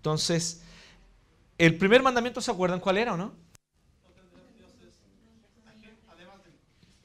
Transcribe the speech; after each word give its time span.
Entonces, 0.00 0.62
el 1.58 1.76
primer 1.76 2.02
mandamiento, 2.02 2.40
¿se 2.40 2.50
acuerdan 2.50 2.80
cuál 2.80 2.96
era 2.96 3.12
o 3.12 3.18
no? 3.18 3.34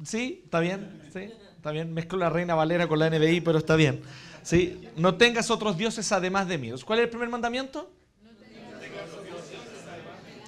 Sí, 0.05 0.43
está 0.45 0.61
bien, 0.61 1.01
sí, 1.11 1.29
está 1.57 1.71
bien. 1.71 1.93
Mezclo 1.93 2.17
la 2.19 2.29
Reina 2.29 2.55
Valera 2.55 2.87
con 2.87 2.99
la 2.99 3.09
NBI, 3.09 3.41
pero 3.41 3.57
está 3.57 3.75
bien. 3.75 4.01
Sí, 4.43 4.87
no 4.95 5.15
tengas 5.15 5.51
otros 5.51 5.77
dioses 5.77 6.09
además 6.13 6.47
de 6.47 6.57
mí. 6.57 6.71
¿Cuál 6.85 6.99
es 6.99 7.03
el 7.03 7.09
primer 7.09 7.27
mandamiento? 7.27 7.91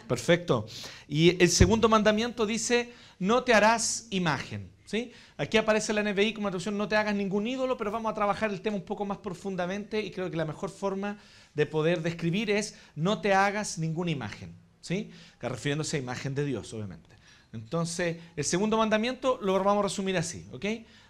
Perfecto. 0.07 0.67
Y 1.05 1.41
el 1.43 1.49
segundo 1.49 1.89
mandamiento 1.89 2.45
dice, 2.45 2.93
no 3.19 3.43
te 3.43 3.53
harás 3.53 4.07
imagen. 4.09 4.71
¿sí? 4.87 5.11
Aquí 5.35 5.57
aparece 5.57 5.93
la 5.93 6.01
NBI 6.01 6.33
como 6.33 6.47
traducción, 6.47 6.77
no 6.77 6.87
te 6.87 6.95
hagas 6.95 7.13
ningún 7.13 7.45
ídolo, 7.45 7.77
pero 7.77 7.91
vamos 7.91 8.09
a 8.09 8.15
trabajar 8.15 8.49
el 8.49 8.61
tema 8.61 8.77
un 8.77 8.85
poco 8.85 9.05
más 9.05 9.17
profundamente 9.17 10.01
y 10.01 10.11
creo 10.11 10.31
que 10.31 10.37
la 10.37 10.45
mejor 10.45 10.69
forma 10.71 11.19
de 11.57 11.65
poder 11.65 12.01
describir 12.01 12.49
es, 12.49 12.75
no 12.95 13.19
te 13.19 13.33
hagas 13.33 13.77
ninguna 13.77 14.11
imagen. 14.11 14.55
¿sí? 14.87 15.11
refiriéndose 15.41 15.97
a 15.97 15.99
imagen 15.99 16.33
de 16.33 16.45
Dios, 16.45 16.73
obviamente. 16.73 17.09
Entonces, 17.51 18.17
el 18.35 18.45
segundo 18.45 18.77
mandamiento 18.77 19.37
lo 19.41 19.61
vamos 19.61 19.79
a 19.79 19.83
resumir 19.83 20.15
así, 20.17 20.47
¿ok? 20.51 20.65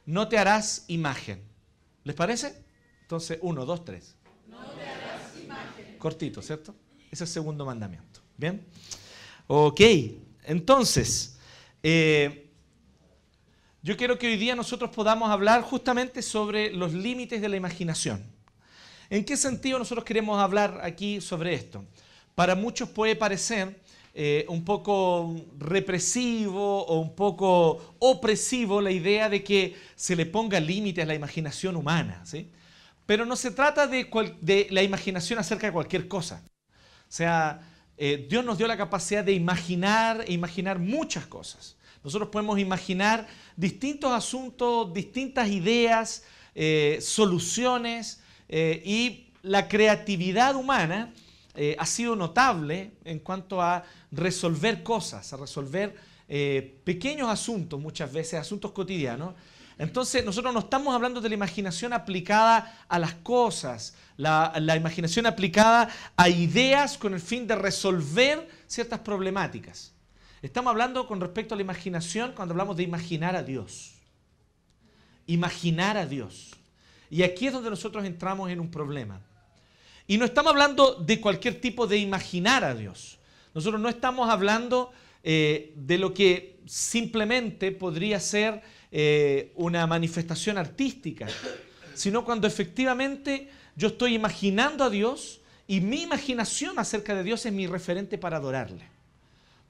No 0.05 0.27
te 0.27 0.37
harás 0.37 0.85
imagen. 0.87 1.43
¿Les 2.03 2.15
parece? 2.15 2.63
Entonces, 3.01 3.37
uno, 3.41 3.65
dos, 3.65 3.85
tres. 3.85 4.15
No 4.47 4.57
te 4.71 4.81
harás 4.81 5.43
imagen. 5.43 5.97
Cortito, 5.99 6.41
¿cierto? 6.41 6.73
Ese 7.11 7.15
es 7.15 7.21
el 7.21 7.27
segundo 7.27 7.65
mandamiento. 7.65 8.21
¿Bien? 8.35 8.65
Ok, 9.47 9.81
entonces, 10.43 11.37
eh, 11.83 12.49
yo 13.83 13.95
quiero 13.95 14.17
que 14.17 14.27
hoy 14.27 14.37
día 14.37 14.55
nosotros 14.55 14.89
podamos 14.89 15.29
hablar 15.29 15.61
justamente 15.61 16.21
sobre 16.21 16.71
los 16.71 16.93
límites 16.93 17.41
de 17.41 17.49
la 17.49 17.57
imaginación. 17.57 18.36
¿En 19.09 19.23
qué 19.23 19.37
sentido 19.37 19.79
nosotros 19.79 20.03
queremos 20.03 20.37
hablar 20.39 20.81
aquí 20.83 21.21
sobre 21.21 21.53
esto? 21.53 21.85
Para 22.35 22.55
muchos 22.55 22.89
puede 22.89 23.15
parecer 23.15 23.79
eh, 24.13 24.45
un 24.49 24.65
poco 24.65 25.33
represivo 25.57 26.83
o 26.83 26.99
un 26.99 27.15
poco 27.15 27.95
opresivo 27.99 28.81
la 28.81 28.91
idea 28.91 29.29
de 29.29 29.43
que 29.43 29.75
se 29.95 30.15
le 30.15 30.25
ponga 30.25 30.59
límites 30.59 31.03
a 31.03 31.07
la 31.07 31.15
imaginación 31.15 31.77
humana. 31.77 32.21
¿sí? 32.25 32.51
Pero 33.05 33.25
no 33.25 33.37
se 33.37 33.51
trata 33.51 33.87
de, 33.87 34.09
de 34.41 34.67
la 34.71 34.83
imaginación 34.83 35.39
acerca 35.39 35.67
de 35.67 35.73
cualquier 35.73 36.09
cosa. 36.09 36.43
O 36.67 37.11
sea, 37.11 37.61
eh, 37.95 38.27
Dios 38.29 38.43
nos 38.43 38.57
dio 38.57 38.67
la 38.67 38.75
capacidad 38.75 39.23
de 39.23 39.31
imaginar 39.31 40.25
e 40.27 40.33
imaginar 40.33 40.79
muchas 40.79 41.25
cosas. 41.25 41.77
Nosotros 42.03 42.29
podemos 42.29 42.59
imaginar 42.59 43.25
distintos 43.55 44.11
asuntos, 44.11 44.93
distintas 44.93 45.47
ideas, 45.47 46.23
eh, 46.53 46.99
soluciones 47.01 48.21
eh, 48.49 48.81
y 48.85 49.33
la 49.43 49.67
creatividad 49.67 50.55
humana 50.55 51.13
ha 51.79 51.87
sido 51.87 52.15
notable 52.15 52.91
en 53.03 53.17
cuanto 53.17 53.59
a 53.59 53.83
resolver 54.11 54.83
cosas, 54.83 55.33
a 55.33 55.37
resolver 55.37 55.95
pequeños 56.83 57.29
asuntos 57.29 57.79
muchas 57.79 58.13
veces, 58.13 58.35
asuntos 58.35 58.73
cotidianos. 58.73 59.33
Entonces 59.79 60.25
nosotros 60.25 60.53
no 60.53 60.61
estamos 60.61 60.93
hablando 60.93 61.21
de 61.21 61.29
la 61.29 61.35
imaginación 61.35 61.93
aplicada 61.93 62.85
a 62.87 62.97
las 62.97 63.13
cosas, 63.15 63.95
la, 64.17 64.75
imaginación 64.75 65.27
aplicada 65.27 65.89
a 66.15 66.29
ideas 66.29 66.97
con 66.97 67.13
el 67.13 67.19
fin 67.19 67.45
de 67.45 67.55
resolver 67.55 68.49
ciertas 68.65 68.99
problemáticas. 68.99 69.93
Estamos 70.41 70.71
hablando 70.71 71.07
con 71.07 71.21
respecto 71.21 71.53
a 71.53 71.57
la 71.57 71.61
imaginación 71.61 72.33
cuando 72.33 72.53
hablamos 72.53 72.77
de 72.77 72.83
imaginar 72.83 73.35
a 73.35 73.43
Dios. 73.43 73.93
Imaginar 75.27 75.97
a 75.97 76.07
Dios. 76.07 76.56
Y 77.09 77.23
aquí 77.23 77.47
es 77.47 77.53
donde 77.53 77.69
nosotros 77.69 78.05
entramos 78.05 78.49
en 78.49 78.59
un 78.59 78.69
problema. 78.69 79.21
Y 80.07 80.17
no 80.17 80.25
estamos 80.25 80.51
hablando 80.51 80.95
de 80.95 81.19
cualquier 81.19 81.59
tipo 81.59 81.87
de 81.87 81.97
imaginar 81.97 82.63
a 82.63 82.73
Dios. 82.73 83.19
Nosotros 83.53 83.81
no 83.81 83.89
estamos 83.89 84.29
hablando 84.29 84.91
eh, 85.23 85.73
de 85.75 85.97
lo 85.97 86.13
que 86.13 86.59
simplemente 86.65 87.71
podría 87.71 88.19
ser 88.19 88.61
eh, 88.91 89.51
una 89.55 89.85
manifestación 89.87 90.57
artística, 90.57 91.27
sino 91.93 92.23
cuando 92.23 92.47
efectivamente 92.47 93.49
yo 93.75 93.89
estoy 93.89 94.15
imaginando 94.15 94.83
a 94.83 94.89
Dios 94.89 95.41
y 95.67 95.81
mi 95.81 96.03
imaginación 96.03 96.79
acerca 96.79 97.13
de 97.13 97.23
Dios 97.23 97.45
es 97.45 97.51
mi 97.51 97.67
referente 97.67 98.17
para 98.17 98.37
adorarle. 98.37 98.83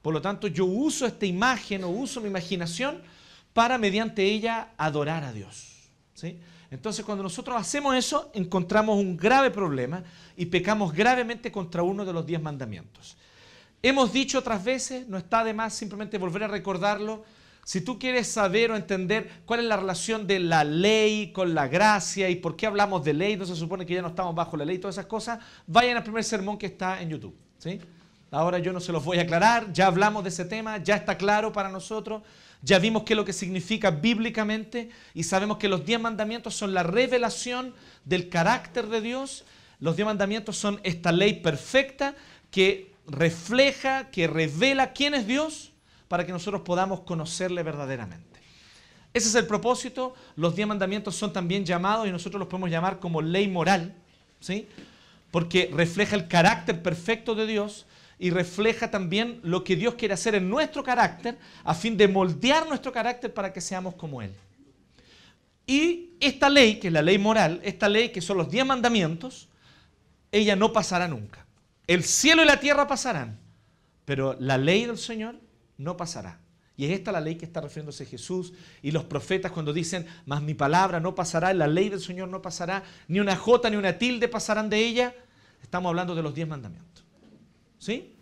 Por 0.02 0.14
lo 0.14 0.22
tanto, 0.22 0.46
yo 0.46 0.64
uso 0.64 1.06
esta 1.06 1.26
imagen 1.26 1.82
o 1.82 1.88
uso 1.88 2.20
mi 2.20 2.28
imaginación 2.28 3.02
para 3.52 3.76
mediante 3.78 4.22
ella 4.22 4.68
adorar 4.76 5.24
a 5.24 5.32
Dios. 5.32 5.90
¿sí? 6.14 6.38
Entonces, 6.70 7.04
cuando 7.04 7.22
nosotros 7.22 7.56
hacemos 7.58 7.94
eso, 7.94 8.30
encontramos 8.34 8.98
un 8.98 9.16
grave 9.16 9.50
problema 9.50 10.02
y 10.36 10.46
pecamos 10.46 10.92
gravemente 10.92 11.50
contra 11.50 11.82
uno 11.82 12.04
de 12.04 12.12
los 12.12 12.26
diez 12.26 12.42
mandamientos. 12.42 13.16
Hemos 13.82 14.12
dicho 14.12 14.38
otras 14.38 14.62
veces, 14.64 15.08
no 15.08 15.16
está 15.16 15.44
de 15.44 15.54
más 15.54 15.72
simplemente 15.72 16.18
volver 16.18 16.44
a 16.44 16.48
recordarlo, 16.48 17.24
si 17.68 17.82
tú 17.82 17.98
quieres 17.98 18.26
saber 18.26 18.70
o 18.70 18.76
entender 18.76 19.42
cuál 19.44 19.60
es 19.60 19.66
la 19.66 19.76
relación 19.76 20.26
de 20.26 20.40
la 20.40 20.64
ley 20.64 21.32
con 21.32 21.54
la 21.54 21.68
gracia 21.68 22.30
y 22.30 22.36
por 22.36 22.56
qué 22.56 22.66
hablamos 22.66 23.04
de 23.04 23.12
ley, 23.12 23.36
no 23.36 23.44
se 23.44 23.54
supone 23.54 23.84
que 23.84 23.92
ya 23.92 24.00
no 24.00 24.08
estamos 24.08 24.34
bajo 24.34 24.56
la 24.56 24.64
ley, 24.64 24.78
todas 24.78 24.94
esas 24.94 25.04
cosas, 25.04 25.38
vayan 25.66 25.98
al 25.98 26.02
primer 26.02 26.24
sermón 26.24 26.56
que 26.56 26.64
está 26.64 27.02
en 27.02 27.10
YouTube. 27.10 27.36
¿sí? 27.58 27.78
Ahora 28.30 28.58
yo 28.58 28.72
no 28.72 28.80
se 28.80 28.90
los 28.90 29.04
voy 29.04 29.18
a 29.18 29.22
aclarar, 29.22 29.70
ya 29.70 29.86
hablamos 29.86 30.22
de 30.22 30.30
ese 30.30 30.46
tema, 30.46 30.78
ya 30.78 30.96
está 30.96 31.18
claro 31.18 31.52
para 31.52 31.68
nosotros, 31.68 32.22
ya 32.62 32.78
vimos 32.78 33.04
qué 33.04 33.12
es 33.12 33.16
lo 33.16 33.24
que 33.24 33.32
significa 33.32 33.90
bíblicamente 33.90 34.90
y 35.14 35.24
sabemos 35.24 35.58
que 35.58 35.68
los 35.68 35.84
diez 35.84 36.00
mandamientos 36.00 36.54
son 36.54 36.74
la 36.74 36.82
revelación 36.82 37.74
del 38.04 38.28
carácter 38.28 38.88
de 38.88 39.00
Dios. 39.00 39.44
Los 39.78 39.96
diez 39.96 40.06
mandamientos 40.06 40.56
son 40.56 40.80
esta 40.82 41.12
ley 41.12 41.34
perfecta 41.34 42.16
que 42.50 42.92
refleja, 43.06 44.10
que 44.10 44.26
revela 44.26 44.92
quién 44.92 45.14
es 45.14 45.26
Dios 45.26 45.72
para 46.08 46.26
que 46.26 46.32
nosotros 46.32 46.62
podamos 46.62 47.00
conocerle 47.00 47.62
verdaderamente. 47.62 48.40
Ese 49.14 49.28
es 49.28 49.34
el 49.36 49.46
propósito. 49.46 50.14
Los 50.36 50.56
diez 50.56 50.66
mandamientos 50.66 51.14
son 51.14 51.32
también 51.32 51.64
llamados 51.64 52.08
y 52.08 52.10
nosotros 52.10 52.40
los 52.40 52.48
podemos 52.48 52.70
llamar 52.70 52.98
como 52.98 53.22
ley 53.22 53.48
moral, 53.48 53.94
¿sí? 54.40 54.68
Porque 55.30 55.70
refleja 55.72 56.16
el 56.16 56.26
carácter 56.26 56.82
perfecto 56.82 57.34
de 57.34 57.46
Dios 57.46 57.86
y 58.18 58.30
refleja 58.30 58.90
también 58.90 59.40
lo 59.42 59.62
que 59.62 59.76
Dios 59.76 59.94
quiere 59.94 60.14
hacer 60.14 60.34
en 60.34 60.50
nuestro 60.50 60.82
carácter 60.82 61.38
a 61.64 61.74
fin 61.74 61.96
de 61.96 62.08
moldear 62.08 62.68
nuestro 62.68 62.92
carácter 62.92 63.32
para 63.32 63.52
que 63.52 63.60
seamos 63.60 63.94
como 63.94 64.22
Él. 64.22 64.32
Y 65.66 66.16
esta 66.18 66.48
ley, 66.48 66.80
que 66.80 66.88
es 66.88 66.92
la 66.92 67.02
ley 67.02 67.18
moral, 67.18 67.60
esta 67.62 67.88
ley 67.88 68.10
que 68.10 68.20
son 68.20 68.38
los 68.38 68.50
diez 68.50 68.64
mandamientos, 68.64 69.48
ella 70.32 70.56
no 70.56 70.72
pasará 70.72 71.06
nunca. 71.06 71.46
El 71.86 72.04
cielo 72.04 72.42
y 72.42 72.46
la 72.46 72.58
tierra 72.58 72.86
pasarán, 72.86 73.38
pero 74.04 74.36
la 74.40 74.58
ley 74.58 74.86
del 74.86 74.98
Señor 74.98 75.36
no 75.76 75.96
pasará. 75.96 76.40
Y 76.76 76.84
es 76.84 76.92
esta 76.92 77.12
la 77.12 77.20
ley 77.20 77.36
que 77.36 77.44
está 77.44 77.60
refiriéndose 77.60 78.06
Jesús 78.06 78.52
y 78.82 78.92
los 78.92 79.04
profetas 79.04 79.50
cuando 79.52 79.72
dicen, 79.72 80.06
mas 80.26 80.42
mi 80.42 80.54
palabra 80.54 81.00
no 81.00 81.14
pasará, 81.14 81.52
la 81.52 81.66
ley 81.66 81.88
del 81.88 82.00
Señor 82.00 82.28
no 82.28 82.40
pasará, 82.40 82.84
ni 83.08 83.20
una 83.20 83.36
jota 83.36 83.68
ni 83.68 83.76
una 83.76 83.98
tilde 83.98 84.28
pasarán 84.28 84.70
de 84.70 84.78
ella. 84.78 85.14
Estamos 85.60 85.90
hablando 85.90 86.14
de 86.14 86.22
los 86.22 86.34
diez 86.34 86.46
mandamientos. 86.46 87.04
¿Sí? 87.78 88.14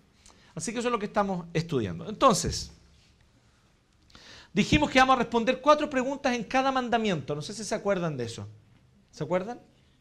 Así 0.54 0.72
que 0.72 0.78
eso 0.78 0.88
es 0.88 0.92
lo 0.92 0.98
que 0.98 1.06
estamos 1.06 1.46
estudiando. 1.52 2.08
Entonces, 2.08 2.72
dijimos 4.52 4.90
que 4.90 4.98
vamos 4.98 5.16
a 5.16 5.18
responder 5.18 5.60
cuatro 5.60 5.88
preguntas 5.90 6.34
en 6.34 6.44
cada 6.44 6.72
mandamiento. 6.72 7.34
No 7.34 7.42
sé 7.42 7.52
si 7.52 7.64
se 7.64 7.74
acuerdan 7.74 8.16
de 8.16 8.24
eso. 8.24 8.46
¿Se 9.10 9.24
acuerdan? 9.24 9.60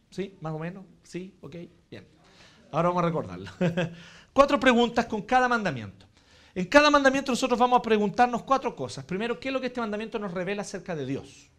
¿Sí? 0.09 0.38
¿Más 0.41 0.53
o 0.53 0.59
menos? 0.59 0.85
¿Sí? 1.03 1.35
¿Ok? 1.41 1.55
Bien. 1.89 2.07
Ahora 2.71 2.89
vamos 2.89 3.03
a 3.03 3.05
recordarlo. 3.05 3.51
cuatro 4.33 4.59
preguntas 4.59 5.05
con 5.05 5.21
cada 5.23 5.47
mandamiento. 5.47 6.05
En 6.53 6.66
cada 6.66 6.89
mandamiento 6.89 7.33
nosotros 7.33 7.59
vamos 7.59 7.79
a 7.79 7.81
preguntarnos 7.81 8.43
cuatro 8.43 8.73
cosas. 8.75 9.03
Primero, 9.03 9.39
¿qué 9.39 9.49
es 9.49 9.53
lo 9.53 9.59
que 9.59 9.67
este 9.67 9.81
mandamiento 9.81 10.17
nos 10.19 10.33
revela 10.33 10.61
acerca 10.61 10.95
de 10.95 11.05
Dios? 11.05 11.49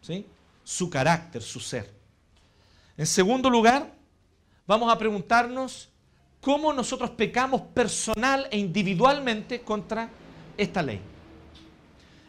¿Sí? 0.00 0.26
Su 0.64 0.88
carácter, 0.88 1.42
su 1.42 1.60
ser. 1.60 1.92
En 2.96 3.06
segundo 3.06 3.50
lugar, 3.50 3.94
vamos 4.66 4.90
a 4.90 4.96
preguntarnos 4.96 5.90
cómo 6.48 6.72
nosotros 6.72 7.10
pecamos 7.10 7.60
personal 7.60 8.48
e 8.50 8.56
individualmente 8.56 9.60
contra 9.60 10.08
esta 10.56 10.82
ley. 10.82 10.98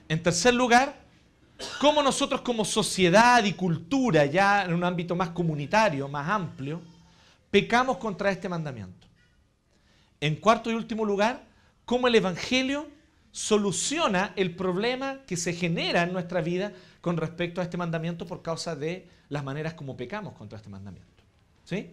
En 0.09 0.21
tercer 0.21 0.53
lugar, 0.53 0.93
cómo 1.79 2.03
nosotros 2.03 2.41
como 2.41 2.65
sociedad 2.65 3.41
y 3.45 3.53
cultura, 3.53 4.25
ya 4.25 4.65
en 4.65 4.73
un 4.73 4.83
ámbito 4.83 5.15
más 5.15 5.29
comunitario, 5.29 6.09
más 6.09 6.27
amplio, 6.27 6.81
pecamos 7.49 7.95
contra 7.95 8.29
este 8.29 8.49
mandamiento. 8.49 9.07
En 10.19 10.35
cuarto 10.35 10.69
y 10.69 10.73
último 10.73 11.05
lugar, 11.05 11.45
cómo 11.85 12.09
el 12.09 12.15
Evangelio 12.15 12.89
soluciona 13.31 14.33
el 14.35 14.53
problema 14.53 15.19
que 15.27 15.37
se 15.37 15.53
genera 15.53 16.03
en 16.03 16.11
nuestra 16.11 16.41
vida 16.41 16.73
con 16.99 17.15
respecto 17.15 17.61
a 17.61 17.63
este 17.63 17.77
mandamiento 17.77 18.27
por 18.27 18.41
causa 18.41 18.75
de 18.75 19.07
las 19.29 19.45
maneras 19.45 19.75
como 19.75 19.95
pecamos 19.95 20.33
contra 20.33 20.57
este 20.57 20.69
mandamiento. 20.69 21.23
¿Sí? 21.63 21.91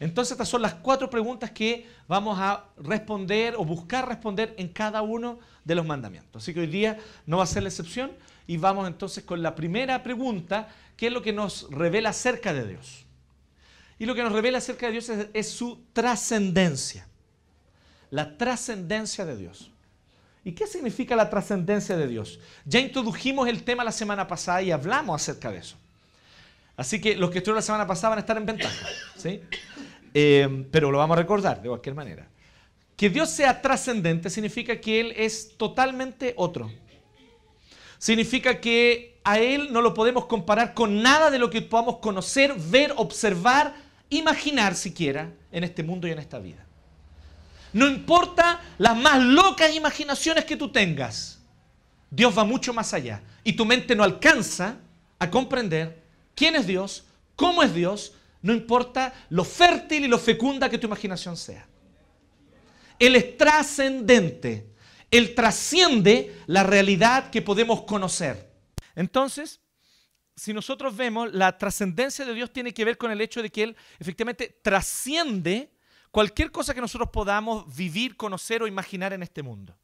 Entonces 0.00 0.32
estas 0.32 0.48
son 0.48 0.62
las 0.62 0.74
cuatro 0.74 1.10
preguntas 1.10 1.50
que 1.50 1.86
vamos 2.08 2.38
a 2.40 2.64
responder 2.78 3.54
o 3.56 3.66
buscar 3.66 4.08
responder 4.08 4.54
en 4.56 4.68
cada 4.68 5.02
uno 5.02 5.38
de 5.62 5.74
los 5.74 5.84
mandamientos. 5.84 6.42
Así 6.42 6.54
que 6.54 6.60
hoy 6.60 6.66
día 6.66 6.98
no 7.26 7.36
va 7.36 7.44
a 7.44 7.46
ser 7.46 7.62
la 7.62 7.68
excepción 7.68 8.10
y 8.46 8.56
vamos 8.56 8.88
entonces 8.88 9.22
con 9.24 9.42
la 9.42 9.54
primera 9.54 10.02
pregunta, 10.02 10.68
que 10.96 11.08
es 11.08 11.12
lo 11.12 11.20
que 11.20 11.34
nos 11.34 11.70
revela 11.70 12.08
acerca 12.08 12.54
de 12.54 12.66
Dios. 12.66 13.04
Y 13.98 14.06
lo 14.06 14.14
que 14.14 14.22
nos 14.22 14.32
revela 14.32 14.56
acerca 14.56 14.86
de 14.86 14.92
Dios 14.92 15.10
es, 15.10 15.28
es 15.34 15.50
su 15.50 15.82
trascendencia. 15.92 17.06
La 18.10 18.38
trascendencia 18.38 19.26
de 19.26 19.36
Dios. 19.36 19.70
¿Y 20.42 20.52
qué 20.52 20.66
significa 20.66 21.14
la 21.14 21.28
trascendencia 21.28 21.98
de 21.98 22.08
Dios? 22.08 22.40
Ya 22.64 22.80
introdujimos 22.80 23.46
el 23.48 23.62
tema 23.62 23.84
la 23.84 23.92
semana 23.92 24.26
pasada 24.26 24.62
y 24.62 24.70
hablamos 24.70 25.20
acerca 25.20 25.50
de 25.50 25.58
eso. 25.58 25.76
Así 26.80 26.98
que 26.98 27.14
los 27.14 27.30
que 27.30 27.38
estuvieron 27.38 27.56
la 27.56 27.62
semana 27.62 27.86
pasada 27.86 28.08
van 28.08 28.18
a 28.18 28.20
estar 28.20 28.38
en 28.38 28.46
ventaja. 28.46 28.88
¿sí? 29.18 29.42
Eh, 30.14 30.66
pero 30.70 30.90
lo 30.90 30.98
vamos 30.98 31.16
a 31.16 31.20
recordar 31.20 31.62
de 31.62 31.68
cualquier 31.68 31.94
manera. 31.94 32.28
Que 32.96 33.08
Dios 33.08 33.30
sea 33.30 33.62
trascendente 33.62 34.28
significa 34.28 34.80
que 34.80 35.00
Él 35.00 35.14
es 35.16 35.56
totalmente 35.56 36.34
otro. 36.36 36.70
Significa 37.98 38.60
que 38.60 39.18
a 39.24 39.38
Él 39.38 39.72
no 39.72 39.80
lo 39.80 39.94
podemos 39.94 40.26
comparar 40.26 40.74
con 40.74 41.02
nada 41.02 41.30
de 41.30 41.38
lo 41.38 41.50
que 41.50 41.62
podamos 41.62 41.98
conocer, 41.98 42.54
ver, 42.54 42.92
observar, 42.96 43.74
imaginar 44.08 44.74
siquiera 44.74 45.32
en 45.52 45.64
este 45.64 45.82
mundo 45.82 46.08
y 46.08 46.10
en 46.10 46.18
esta 46.18 46.38
vida. 46.38 46.66
No 47.72 47.86
importa 47.86 48.60
las 48.78 48.96
más 48.96 49.22
locas 49.22 49.74
imaginaciones 49.74 50.44
que 50.44 50.56
tú 50.56 50.70
tengas, 50.70 51.40
Dios 52.10 52.36
va 52.36 52.44
mucho 52.44 52.74
más 52.74 52.92
allá. 52.92 53.22
Y 53.44 53.52
tu 53.52 53.64
mente 53.64 53.94
no 53.94 54.02
alcanza 54.02 54.76
a 55.18 55.30
comprender 55.30 56.02
quién 56.34 56.56
es 56.56 56.66
Dios, 56.66 57.04
cómo 57.36 57.62
es 57.62 57.72
Dios, 57.72 58.14
no 58.42 58.52
importa 58.52 59.12
lo 59.30 59.44
fértil 59.44 60.04
y 60.04 60.08
lo 60.08 60.18
fecunda 60.18 60.68
que 60.70 60.78
tu 60.78 60.86
imaginación 60.86 61.36
sea. 61.36 61.66
Él 62.98 63.16
es 63.16 63.36
trascendente. 63.36 64.70
Él 65.10 65.34
trasciende 65.34 66.36
la 66.46 66.62
realidad 66.62 67.30
que 67.30 67.42
podemos 67.42 67.82
conocer. 67.82 68.50
Entonces, 68.94 69.60
si 70.36 70.52
nosotros 70.52 70.96
vemos, 70.96 71.32
la 71.32 71.58
trascendencia 71.58 72.24
de 72.24 72.34
Dios 72.34 72.52
tiene 72.52 72.72
que 72.72 72.84
ver 72.84 72.96
con 72.96 73.10
el 73.10 73.20
hecho 73.20 73.42
de 73.42 73.50
que 73.50 73.64
Él 73.64 73.76
efectivamente 73.98 74.60
trasciende 74.62 75.72
cualquier 76.10 76.50
cosa 76.50 76.74
que 76.74 76.80
nosotros 76.80 77.10
podamos 77.12 77.74
vivir, 77.74 78.16
conocer 78.16 78.62
o 78.62 78.66
imaginar 78.66 79.12
en 79.12 79.22
este 79.22 79.42
mundo. 79.42 79.76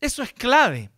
Eso 0.00 0.22
es 0.22 0.32
clave. 0.32 0.90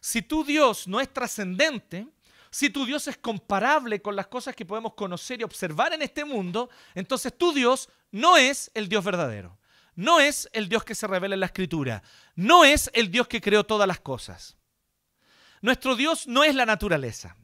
Si 0.00 0.22
tu 0.22 0.44
Dios 0.44 0.86
no 0.86 1.00
es 1.00 1.12
trascendente, 1.12 2.06
si 2.50 2.70
tu 2.70 2.86
Dios 2.86 3.06
es 3.08 3.16
comparable 3.16 4.00
con 4.00 4.16
las 4.16 4.26
cosas 4.26 4.54
que 4.54 4.64
podemos 4.64 4.94
conocer 4.94 5.40
y 5.40 5.44
observar 5.44 5.92
en 5.92 6.02
este 6.02 6.24
mundo, 6.24 6.70
entonces 6.94 7.36
tu 7.36 7.52
Dios 7.52 7.88
no 8.10 8.36
es 8.36 8.70
el 8.74 8.88
Dios 8.88 9.04
verdadero. 9.04 9.58
No 9.94 10.20
es 10.20 10.48
el 10.52 10.68
Dios 10.68 10.84
que 10.84 10.94
se 10.94 11.06
revela 11.06 11.34
en 11.34 11.40
la 11.40 11.46
Escritura. 11.46 12.02
No 12.34 12.64
es 12.64 12.90
el 12.92 13.10
Dios 13.10 13.28
que 13.28 13.40
creó 13.40 13.64
todas 13.64 13.88
las 13.88 14.00
cosas. 14.00 14.56
Nuestro 15.62 15.96
Dios 15.96 16.26
no 16.26 16.44
es 16.44 16.54
la 16.54 16.66
naturaleza. 16.66 17.34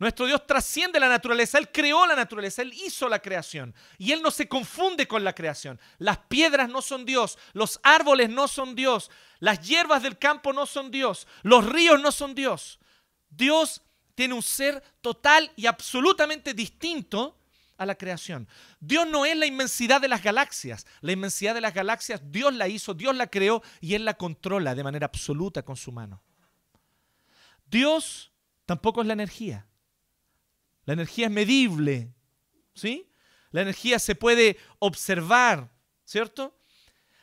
Nuestro 0.00 0.24
Dios 0.24 0.46
trasciende 0.46 0.98
la 0.98 1.10
naturaleza, 1.10 1.58
Él 1.58 1.70
creó 1.70 2.06
la 2.06 2.16
naturaleza, 2.16 2.62
Él 2.62 2.72
hizo 2.72 3.06
la 3.06 3.20
creación 3.20 3.74
y 3.98 4.12
Él 4.12 4.22
no 4.22 4.30
se 4.30 4.48
confunde 4.48 5.06
con 5.06 5.22
la 5.22 5.34
creación. 5.34 5.78
Las 5.98 6.16
piedras 6.16 6.70
no 6.70 6.80
son 6.80 7.04
Dios, 7.04 7.38
los 7.52 7.78
árboles 7.82 8.30
no 8.30 8.48
son 8.48 8.74
Dios, 8.74 9.10
las 9.40 9.60
hierbas 9.60 10.02
del 10.02 10.18
campo 10.18 10.54
no 10.54 10.64
son 10.64 10.90
Dios, 10.90 11.28
los 11.42 11.66
ríos 11.66 12.00
no 12.00 12.12
son 12.12 12.34
Dios. 12.34 12.80
Dios 13.30 13.82
tiene 14.14 14.34
un 14.34 14.42
ser 14.42 14.82
total 15.00 15.50
y 15.56 15.66
absolutamente 15.66 16.52
distinto 16.52 17.38
a 17.78 17.86
la 17.86 17.94
creación. 17.94 18.46
Dios 18.78 19.08
no 19.08 19.24
es 19.24 19.34
la 19.36 19.46
inmensidad 19.46 20.02
de 20.02 20.08
las 20.08 20.22
galaxias. 20.22 20.86
La 21.00 21.12
inmensidad 21.12 21.54
de 21.54 21.62
las 21.62 21.72
galaxias 21.72 22.20
Dios 22.30 22.54
la 22.54 22.68
hizo, 22.68 22.92
Dios 22.92 23.16
la 23.16 23.28
creó 23.28 23.62
y 23.80 23.94
Él 23.94 24.04
la 24.04 24.14
controla 24.14 24.74
de 24.74 24.84
manera 24.84 25.06
absoluta 25.06 25.62
con 25.62 25.76
su 25.76 25.90
mano. 25.90 26.22
Dios 27.64 28.32
tampoco 28.66 29.00
es 29.00 29.06
la 29.06 29.14
energía. 29.14 29.66
La 30.84 30.92
energía 30.92 31.26
es 31.26 31.32
medible, 31.32 32.12
¿sí? 32.74 33.08
La 33.50 33.62
energía 33.62 33.98
se 33.98 34.14
puede 34.14 34.58
observar, 34.78 35.70
¿cierto? 36.04 36.59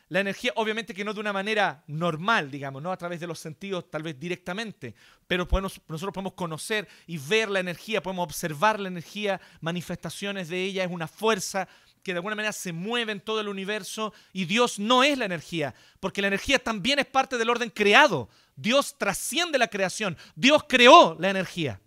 La 0.08 0.20
energía, 0.20 0.52
obviamente 0.56 0.94
que 0.94 1.04
no 1.04 1.12
de 1.12 1.20
una 1.20 1.34
manera 1.34 1.84
normal, 1.86 2.50
digamos, 2.50 2.82
no 2.82 2.90
a 2.90 2.96
través 2.96 3.20
de 3.20 3.26
los 3.26 3.38
sentidos 3.38 3.90
tal 3.90 4.02
vez 4.02 4.18
directamente, 4.18 4.94
pero 5.26 5.46
nosotros 5.50 6.14
podemos 6.14 6.32
conocer 6.32 6.88
y 7.06 7.18
ver 7.18 7.50
la 7.50 7.60
energía, 7.60 8.02
podemos 8.02 8.24
observar 8.24 8.80
la 8.80 8.88
energía, 8.88 9.38
manifestaciones 9.60 10.48
de 10.48 10.64
ella, 10.64 10.84
es 10.84 10.90
una 10.90 11.08
fuerza 11.08 11.68
que 12.02 12.12
de 12.12 12.18
alguna 12.18 12.36
manera 12.36 12.52
se 12.52 12.72
mueve 12.72 13.12
en 13.12 13.20
todo 13.20 13.40
el 13.40 13.48
universo 13.48 14.14
y 14.32 14.46
Dios 14.46 14.78
no 14.78 15.04
es 15.04 15.18
la 15.18 15.26
energía, 15.26 15.74
porque 16.00 16.22
la 16.22 16.28
energía 16.28 16.58
también 16.58 16.98
es 16.98 17.06
parte 17.06 17.36
del 17.36 17.50
orden 17.50 17.68
creado. 17.68 18.30
Dios 18.56 18.96
trasciende 18.96 19.58
la 19.58 19.68
creación, 19.68 20.16
Dios 20.34 20.64
creó 20.66 21.16
la 21.18 21.28
energía. 21.28 21.80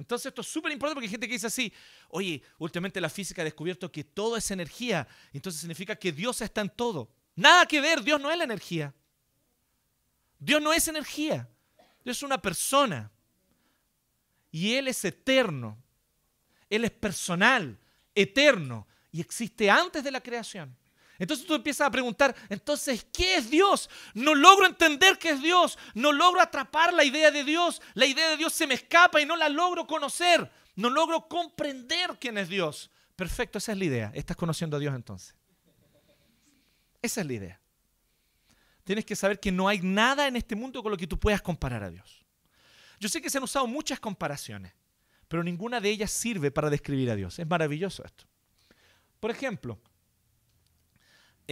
Entonces 0.00 0.26
esto 0.26 0.40
es 0.40 0.48
súper 0.48 0.72
importante 0.72 0.96
porque 0.96 1.06
hay 1.06 1.10
gente 1.10 1.26
que 1.26 1.34
dice 1.34 1.46
así, 1.46 1.72
oye, 2.08 2.42
últimamente 2.58 3.00
la 3.00 3.08
física 3.08 3.42
ha 3.42 3.44
descubierto 3.44 3.92
que 3.92 4.02
todo 4.02 4.36
es 4.36 4.50
energía, 4.50 5.06
entonces 5.32 5.60
significa 5.60 5.94
que 5.94 6.10
Dios 6.10 6.40
está 6.40 6.62
en 6.62 6.70
todo. 6.70 7.12
Nada 7.36 7.66
que 7.66 7.80
ver, 7.80 8.02
Dios 8.02 8.20
no 8.20 8.30
es 8.30 8.38
la 8.38 8.44
energía. 8.44 8.94
Dios 10.38 10.62
no 10.62 10.72
es 10.72 10.88
energía, 10.88 11.48
Dios 12.02 12.16
es 12.16 12.22
una 12.22 12.40
persona. 12.40 13.10
Y 14.50 14.74
Él 14.74 14.88
es 14.88 15.04
eterno, 15.04 15.78
Él 16.70 16.84
es 16.84 16.90
personal, 16.90 17.78
eterno, 18.14 18.88
y 19.12 19.20
existe 19.20 19.70
antes 19.70 20.02
de 20.02 20.10
la 20.10 20.22
creación. 20.22 20.76
Entonces 21.20 21.46
tú 21.46 21.54
empiezas 21.54 21.86
a 21.86 21.90
preguntar, 21.90 22.34
entonces, 22.48 23.06
¿qué 23.12 23.36
es 23.36 23.50
Dios? 23.50 23.90
No 24.14 24.34
logro 24.34 24.66
entender 24.66 25.18
qué 25.18 25.28
es 25.28 25.42
Dios, 25.42 25.78
no 25.92 26.12
logro 26.12 26.40
atrapar 26.40 26.94
la 26.94 27.04
idea 27.04 27.30
de 27.30 27.44
Dios, 27.44 27.82
la 27.92 28.06
idea 28.06 28.30
de 28.30 28.38
Dios 28.38 28.54
se 28.54 28.66
me 28.66 28.72
escapa 28.72 29.20
y 29.20 29.26
no 29.26 29.36
la 29.36 29.50
logro 29.50 29.86
conocer, 29.86 30.50
no 30.76 30.88
logro 30.88 31.28
comprender 31.28 32.16
quién 32.18 32.38
es 32.38 32.48
Dios. 32.48 32.90
Perfecto, 33.16 33.58
esa 33.58 33.72
es 33.72 33.78
la 33.78 33.84
idea. 33.84 34.12
Estás 34.14 34.34
conociendo 34.34 34.78
a 34.78 34.80
Dios 34.80 34.94
entonces. 34.94 35.36
Esa 37.02 37.20
es 37.20 37.26
la 37.26 37.32
idea. 37.34 37.60
Tienes 38.84 39.04
que 39.04 39.14
saber 39.14 39.38
que 39.38 39.52
no 39.52 39.68
hay 39.68 39.80
nada 39.80 40.26
en 40.26 40.36
este 40.36 40.56
mundo 40.56 40.82
con 40.82 40.90
lo 40.90 40.96
que 40.96 41.06
tú 41.06 41.20
puedas 41.20 41.42
comparar 41.42 41.84
a 41.84 41.90
Dios. 41.90 42.24
Yo 42.98 43.10
sé 43.10 43.20
que 43.20 43.28
se 43.28 43.36
han 43.36 43.44
usado 43.44 43.66
muchas 43.66 44.00
comparaciones, 44.00 44.72
pero 45.28 45.44
ninguna 45.44 45.82
de 45.82 45.90
ellas 45.90 46.10
sirve 46.10 46.50
para 46.50 46.70
describir 46.70 47.10
a 47.10 47.14
Dios. 47.14 47.38
Es 47.38 47.46
maravilloso 47.46 48.02
esto. 48.06 48.24
Por 49.20 49.30
ejemplo, 49.30 49.78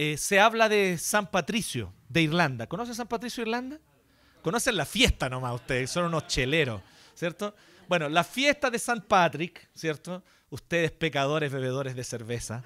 eh, 0.01 0.15
se 0.15 0.39
habla 0.39 0.69
de 0.69 0.97
San 0.97 1.29
Patricio 1.29 1.93
de 2.07 2.21
Irlanda. 2.21 2.67
¿Conoce 2.67 2.93
San 2.93 3.09
Patricio 3.09 3.41
Irlanda? 3.41 3.81
Conocen 4.41 4.77
la 4.77 4.85
fiesta 4.85 5.27
nomás 5.27 5.55
ustedes, 5.55 5.91
son 5.91 6.05
unos 6.05 6.25
cheleros, 6.25 6.81
¿cierto? 7.13 7.53
Bueno, 7.89 8.07
la 8.07 8.23
fiesta 8.23 8.69
de 8.69 8.79
San 8.79 9.01
Patrick, 9.01 9.69
¿cierto? 9.73 10.23
Ustedes 10.51 10.91
pecadores 10.91 11.51
bebedores 11.51 11.97
de 11.97 12.05
cerveza. 12.05 12.63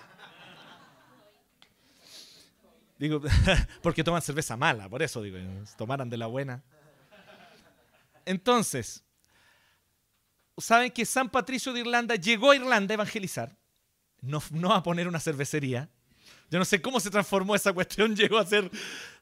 Digo, 2.99 3.19
porque 3.81 4.03
toman 4.03 4.21
cerveza 4.21 4.55
mala, 4.55 4.87
por 4.87 5.01
eso 5.01 5.19
digo, 5.23 5.39
tomaran 5.75 6.11
de 6.11 6.17
la 6.17 6.27
buena. 6.27 6.61
Entonces, 8.25 9.03
saben 10.59 10.91
que 10.91 11.03
San 11.03 11.31
Patricio 11.31 11.73
de 11.73 11.79
Irlanda 11.79 12.13
llegó 12.13 12.51
a 12.51 12.55
Irlanda 12.57 12.93
a 12.93 12.93
evangelizar, 12.93 13.57
no, 14.21 14.39
no 14.51 14.71
a 14.71 14.83
poner 14.83 15.07
una 15.07 15.19
cervecería, 15.19 15.89
yo 16.53 16.59
no 16.59 16.65
sé 16.65 16.79
cómo 16.79 16.99
se 16.99 17.09
transformó 17.09 17.55
esa 17.55 17.73
cuestión, 17.73 18.15
llegó 18.15 18.37
a 18.37 18.45
ser... 18.45 18.69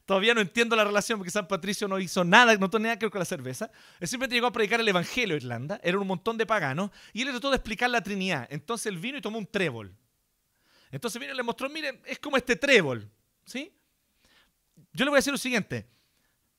Todavía 0.06 0.34
no 0.34 0.42
entiendo 0.42 0.76
la 0.76 0.84
relación 0.84 1.18
porque 1.18 1.32
San 1.32 1.48
Patricio 1.48 1.88
no 1.88 1.98
hizo 1.98 2.26
nada, 2.26 2.54
no 2.58 2.70
tuvo 2.70 2.80
nada 2.80 3.00
que 3.00 3.06
ver 3.06 3.12
con 3.12 3.20
la 3.20 3.26
cerveza. 3.26 3.72
Él 4.02 4.08
simplemente 4.10 4.36
llegó 4.36 4.48
a 4.48 4.52
predicar 4.52 4.82
el 4.82 4.88
Evangelio 4.90 5.36
a 5.36 5.38
Irlanda, 5.38 5.80
era 5.82 5.98
un 5.98 6.08
montón 6.08 6.38
de 6.38 6.46
paganos, 6.46 6.92
y 7.14 7.22
él 7.22 7.28
le 7.28 7.32
trató 7.32 7.50
de 7.50 7.56
explicar 7.56 7.90
la 7.90 8.02
Trinidad. 8.02 8.48
Entonces 8.50 8.88
él 8.88 8.98
vino 8.98 9.18
y 9.18 9.22
tomó 9.22 9.38
un 9.38 9.48
trébol. 9.48 9.96
Entonces 10.92 11.22
vino 11.22 11.34
y 11.34 11.38
le 11.38 11.44
mostró, 11.44 11.70
miren, 11.70 12.02
es 12.06 12.20
como 12.20 12.36
este 12.36 12.58
trébol. 12.58 13.10
¿sí? 13.46 13.74
Yo 14.92 15.06
le 15.06 15.12
voy 15.12 15.16
a 15.16 15.20
decir 15.20 15.32
lo 15.32 15.38
siguiente. 15.38 15.88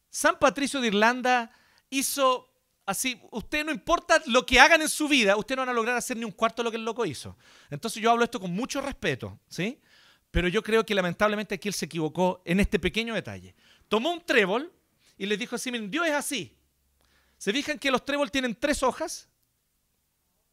San 0.09 0.38
Patricio 0.38 0.81
de 0.81 0.87
Irlanda 0.87 1.50
hizo 1.91 2.50
así, 2.87 3.21
usted 3.33 3.67
no 3.67 3.73
importa 3.73 4.23
lo 4.26 4.47
que 4.47 4.61
hagan 4.61 4.81
en 4.81 4.88
su 4.88 5.09
vida, 5.09 5.37
usted 5.37 5.57
no 5.57 5.62
van 5.62 5.69
a 5.69 5.75
lograr 5.75 5.97
hacer 5.97 6.17
ni 6.17 6.25
un 6.25 6.33
cuarto 6.33 6.62
de 6.62 6.64
lo 6.64 6.71
que 6.71 6.79
el 6.79 6.85
loco 6.87 7.05
hizo. 7.05 7.37
Entonces 7.69 8.02
yo 8.02 8.11
hablo 8.11 8.25
esto 8.25 8.41
con 8.41 8.50
mucho 8.50 8.81
respeto, 8.81 9.38
¿sí? 9.49 9.79
Pero 10.32 10.48
yo 10.48 10.62
creo 10.62 10.84
que 10.84 10.94
lamentablemente 10.94 11.54
aquí 11.54 11.68
él 11.68 11.74
se 11.74 11.84
equivocó 11.84 12.42
en 12.44 12.58
este 12.58 12.78
pequeño 12.80 13.14
detalle. 13.14 13.54
Tomó 13.86 14.10
un 14.10 14.24
trébol 14.24 14.72
y 15.18 15.26
le 15.26 15.36
dijo 15.36 15.54
así, 15.54 15.70
Dios 15.70 16.06
es 16.06 16.14
así. 16.14 16.56
¿Se 17.36 17.52
fijan 17.52 17.78
que 17.78 17.90
los 17.90 18.04
trébol 18.04 18.30
tienen 18.30 18.54
tres 18.54 18.82
hojas? 18.82 19.28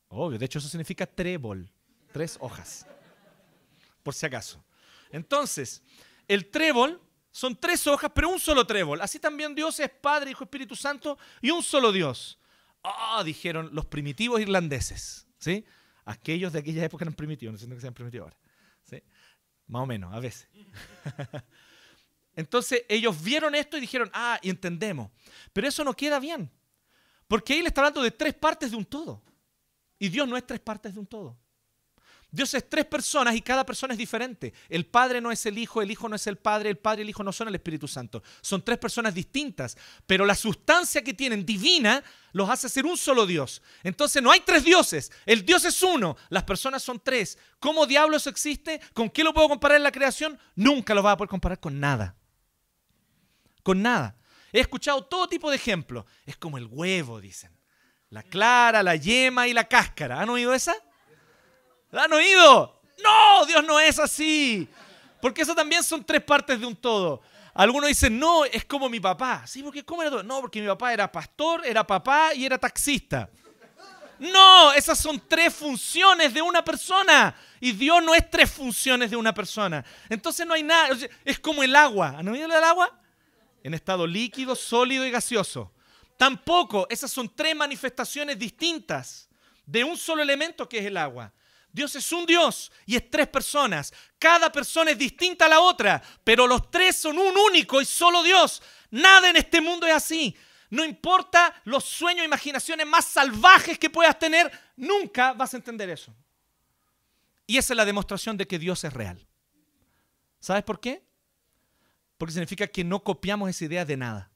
Obvio, 0.10 0.38
de 0.38 0.46
hecho 0.46 0.60
eso 0.60 0.68
significa 0.68 1.06
trébol, 1.06 1.72
tres 2.12 2.38
hojas, 2.42 2.86
por 4.04 4.14
si 4.14 4.26
acaso. 4.26 4.62
Entonces, 5.12 5.82
el 6.28 6.50
trébol 6.50 7.02
son 7.32 7.56
tres 7.56 7.88
hojas, 7.88 8.12
pero 8.14 8.28
un 8.28 8.40
solo 8.40 8.68
trébol. 8.68 9.00
Así 9.02 9.18
también 9.18 9.56
Dios 9.56 9.80
es 9.80 9.90
Padre, 9.90 10.32
Hijo, 10.32 10.44
Espíritu 10.44 10.76
Santo 10.76 11.18
y 11.42 11.52
un 11.52 11.64
solo 11.64 11.94
Dios. 11.94 12.38
Ah, 12.84 13.22
dijeron 13.24 13.70
los 13.72 13.86
primitivos 13.86 14.42
irlandeses, 14.42 15.26
¿sí? 15.38 15.64
Aquellos 16.04 16.52
de 16.52 16.60
aquella 16.60 16.84
época 16.84 17.06
eran 17.06 17.14
primitivos, 17.14 17.54
no 17.54 17.60
sé 17.60 17.74
que 17.74 17.80
sean 17.80 17.94
primitivos 17.94 18.26
ahora. 18.26 18.49
Más 19.70 19.84
o 19.84 19.86
menos, 19.86 20.14
a 20.14 20.20
veces. 20.20 20.48
Entonces 22.36 22.84
ellos 22.90 23.22
vieron 23.24 23.54
esto 23.54 23.78
y 23.78 23.82
dijeron, 23.82 24.10
ah, 24.14 24.40
y 24.42 24.50
entendemos. 24.50 25.12
Pero 25.54 25.68
eso 25.68 25.84
no 25.84 25.96
queda 25.96 26.20
bien. 26.20 26.52
Porque 27.28 27.54
ahí 27.54 27.60
está 27.60 27.82
hablando 27.82 28.02
de 28.02 28.12
tres 28.12 28.34
partes 28.34 28.72
de 28.72 28.78
un 28.78 28.86
todo. 28.86 29.22
Y 30.00 30.10
Dios 30.10 30.28
no 30.28 30.36
es 30.36 30.46
tres 30.46 30.60
partes 30.60 30.94
de 30.96 31.00
un 31.00 31.06
todo. 31.06 31.38
Dios 32.32 32.54
es 32.54 32.70
tres 32.70 32.86
personas 32.86 33.36
y 33.36 33.42
cada 33.42 33.66
persona 33.66 33.94
es 33.94 33.98
diferente. 33.98 34.54
El 34.70 34.86
Padre 34.86 35.20
no 35.20 35.32
es 35.32 35.46
el 35.48 35.58
Hijo, 35.58 35.82
el 35.82 35.90
Hijo 35.90 36.08
no 36.08 36.16
es 36.16 36.28
el 36.28 36.38
Padre, 36.38 36.70
el 36.70 36.78
Padre 36.78 37.02
y 37.02 37.04
el 37.04 37.10
Hijo 37.10 37.24
no 37.24 37.32
son 37.32 37.48
el 37.48 37.56
Espíritu 37.56 37.88
Santo. 37.88 38.22
Son 38.42 38.64
tres 38.64 38.78
personas 38.78 39.16
distintas, 39.16 39.76
pero 40.06 40.26
la 40.26 40.36
sustancia 40.36 41.04
que 41.04 41.16
tienen 41.16 41.44
divina 41.44 42.04
los 42.32 42.48
hace 42.48 42.70
ser 42.70 42.86
un 42.86 42.98
solo 42.98 43.26
Dios. 43.26 43.64
Entonces 43.84 44.22
no 44.22 44.32
hay 44.32 44.42
tres 44.42 44.64
dioses, 44.64 45.12
el 45.26 45.44
Dios 45.44 45.66
es 45.66 45.82
uno, 45.82 46.18
las 46.30 46.44
personas 46.44 46.84
son 46.84 47.02
tres. 47.04 47.40
¿Cómo 47.60 47.88
diablos 47.88 48.28
existe? 48.28 48.80
¿Con 48.94 49.10
qué 49.10 49.24
lo 49.24 49.34
puedo 49.34 49.50
comparar 49.50 49.78
en 49.78 49.84
la 49.84 49.92
creación? 49.92 50.40
Nunca 50.56 50.94
lo 50.94 51.02
vas 51.02 51.14
a 51.14 51.18
poder 51.18 51.30
comparar 51.30 51.60
con 51.60 51.80
nada. 51.80 52.16
Con 53.64 53.82
nada. 53.82 54.16
He 54.52 54.60
escuchado 54.60 55.04
todo 55.04 55.28
tipo 55.28 55.50
de 55.50 55.56
ejemplos. 55.56 56.06
Es 56.26 56.38
como 56.38 56.58
el 56.60 56.68
huevo, 56.68 57.20
dicen. 57.20 57.52
La 58.10 58.24
clara, 58.24 58.82
la 58.84 58.96
yema 58.96 59.48
y 59.48 59.54
la 59.54 59.68
cáscara. 59.68 60.22
¿Han 60.22 60.30
oído 60.30 60.54
esa? 60.54 60.76
¿La 61.92 62.04
han 62.04 62.14
oído? 62.14 62.82
No, 63.04 63.46
Dios 63.46 63.64
no 63.66 63.80
es 63.80 64.00
así. 64.00 64.68
Porque 65.22 65.42
eso 65.42 65.56
también 65.56 65.84
son 65.84 66.04
tres 66.04 66.24
partes 66.24 66.60
de 66.60 66.66
un 66.66 66.76
todo. 66.76 67.22
Algunos 67.54 67.90
dicen, 67.90 68.18
no, 68.18 68.46
es 68.46 68.64
como 68.66 68.88
mi 68.90 69.00
papá. 69.00 69.46
Sí, 69.46 69.64
porque 69.64 69.84
¿cómo 69.84 70.02
era 70.02 70.12
todo? 70.12 70.24
No, 70.24 70.42
porque 70.42 70.62
mi 70.62 70.68
papá 70.68 70.94
era 70.94 71.12
pastor, 71.12 71.66
era 71.66 71.86
papá 71.86 72.34
y 72.34 72.46
era 72.46 72.58
taxista. 72.58 73.30
No, 74.20 74.74
esas 74.74 75.00
son 75.00 75.22
tres 75.28 75.54
funciones 75.54 76.34
de 76.34 76.42
una 76.42 76.64
persona. 76.64 77.36
Y 77.60 77.72
Dios 77.72 78.04
no 78.04 78.14
es 78.14 78.30
tres 78.30 78.52
funciones 78.52 79.10
de 79.10 79.16
una 79.16 79.34
persona. 79.34 79.84
Entonces 80.10 80.46
no 80.46 80.54
hay 80.54 80.64
nada. 80.64 80.90
Es 81.26 81.40
como 81.40 81.64
el 81.64 81.76
agua. 81.76 82.16
¿Han 82.18 82.28
oído 82.28 82.46
el 82.46 82.64
agua? 82.64 82.98
En 83.64 83.74
estado 83.74 84.06
líquido, 84.06 84.56
sólido 84.56 85.06
y 85.06 85.12
gaseoso. 85.12 85.72
Tampoco, 86.18 86.86
esas 86.90 87.12
son 87.12 87.34
tres 87.34 87.56
manifestaciones 87.56 88.38
distintas 88.38 89.30
de 89.66 89.84
un 89.84 89.96
solo 89.96 90.22
elemento 90.22 90.68
que 90.68 90.80
es 90.80 90.86
el 90.86 90.98
agua. 90.98 91.32
Dios 91.72 91.96
es 91.96 92.12
un 92.12 92.26
Dios 92.26 92.72
y 92.86 92.96
es 92.96 93.10
tres 93.10 93.28
personas. 93.28 93.94
Cada 94.18 94.52
persona 94.52 94.92
es 94.92 94.98
distinta 94.98 95.46
a 95.46 95.50
la 95.50 95.60
otra, 95.62 96.02
pero 96.24 96.48
los 96.48 96.70
tres 96.72 96.98
son 96.98 97.18
un 97.18 97.38
único 97.38 97.82
y 97.82 97.86
solo 97.86 98.24
Dios. 98.24 98.62
Nada 98.92 99.30
en 99.30 99.36
este 99.36 99.62
mundo 99.62 99.86
es 99.86 99.94
así. 99.94 100.36
No 100.70 100.86
importa 100.86 101.54
los 101.66 101.84
sueños 101.84 102.24
e 102.24 102.26
imaginaciones 102.26 102.86
más 102.86 103.06
salvajes 103.06 103.80
que 103.80 103.90
puedas 103.90 104.18
tener, 104.20 104.52
nunca 104.76 105.34
vas 105.34 105.54
a 105.54 105.58
entender 105.58 105.90
eso. 105.90 106.14
Y 107.48 107.58
esa 107.58 107.74
es 107.74 107.78
la 107.78 107.86
demostración 107.86 108.38
de 108.38 108.48
que 108.48 108.60
Dios 108.60 108.84
es 108.84 108.94
real. 108.94 109.28
¿Sabes 110.40 110.64
por 110.64 110.80
qué? 110.80 111.04
Porque 112.18 112.34
significa 112.34 112.68
que 112.68 112.84
no 112.84 113.04
copiamos 113.04 113.50
esa 113.50 113.66
idea 113.66 113.86
de 113.86 113.98
nada. 113.98 114.32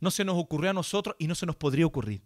No 0.00 0.10
se 0.10 0.24
nos 0.24 0.36
ocurrió 0.36 0.70
a 0.70 0.74
nosotros 0.74 1.16
y 1.18 1.26
no 1.26 1.34
se 1.34 1.46
nos 1.46 1.56
podría 1.56 1.86
ocurrir. 1.86 2.22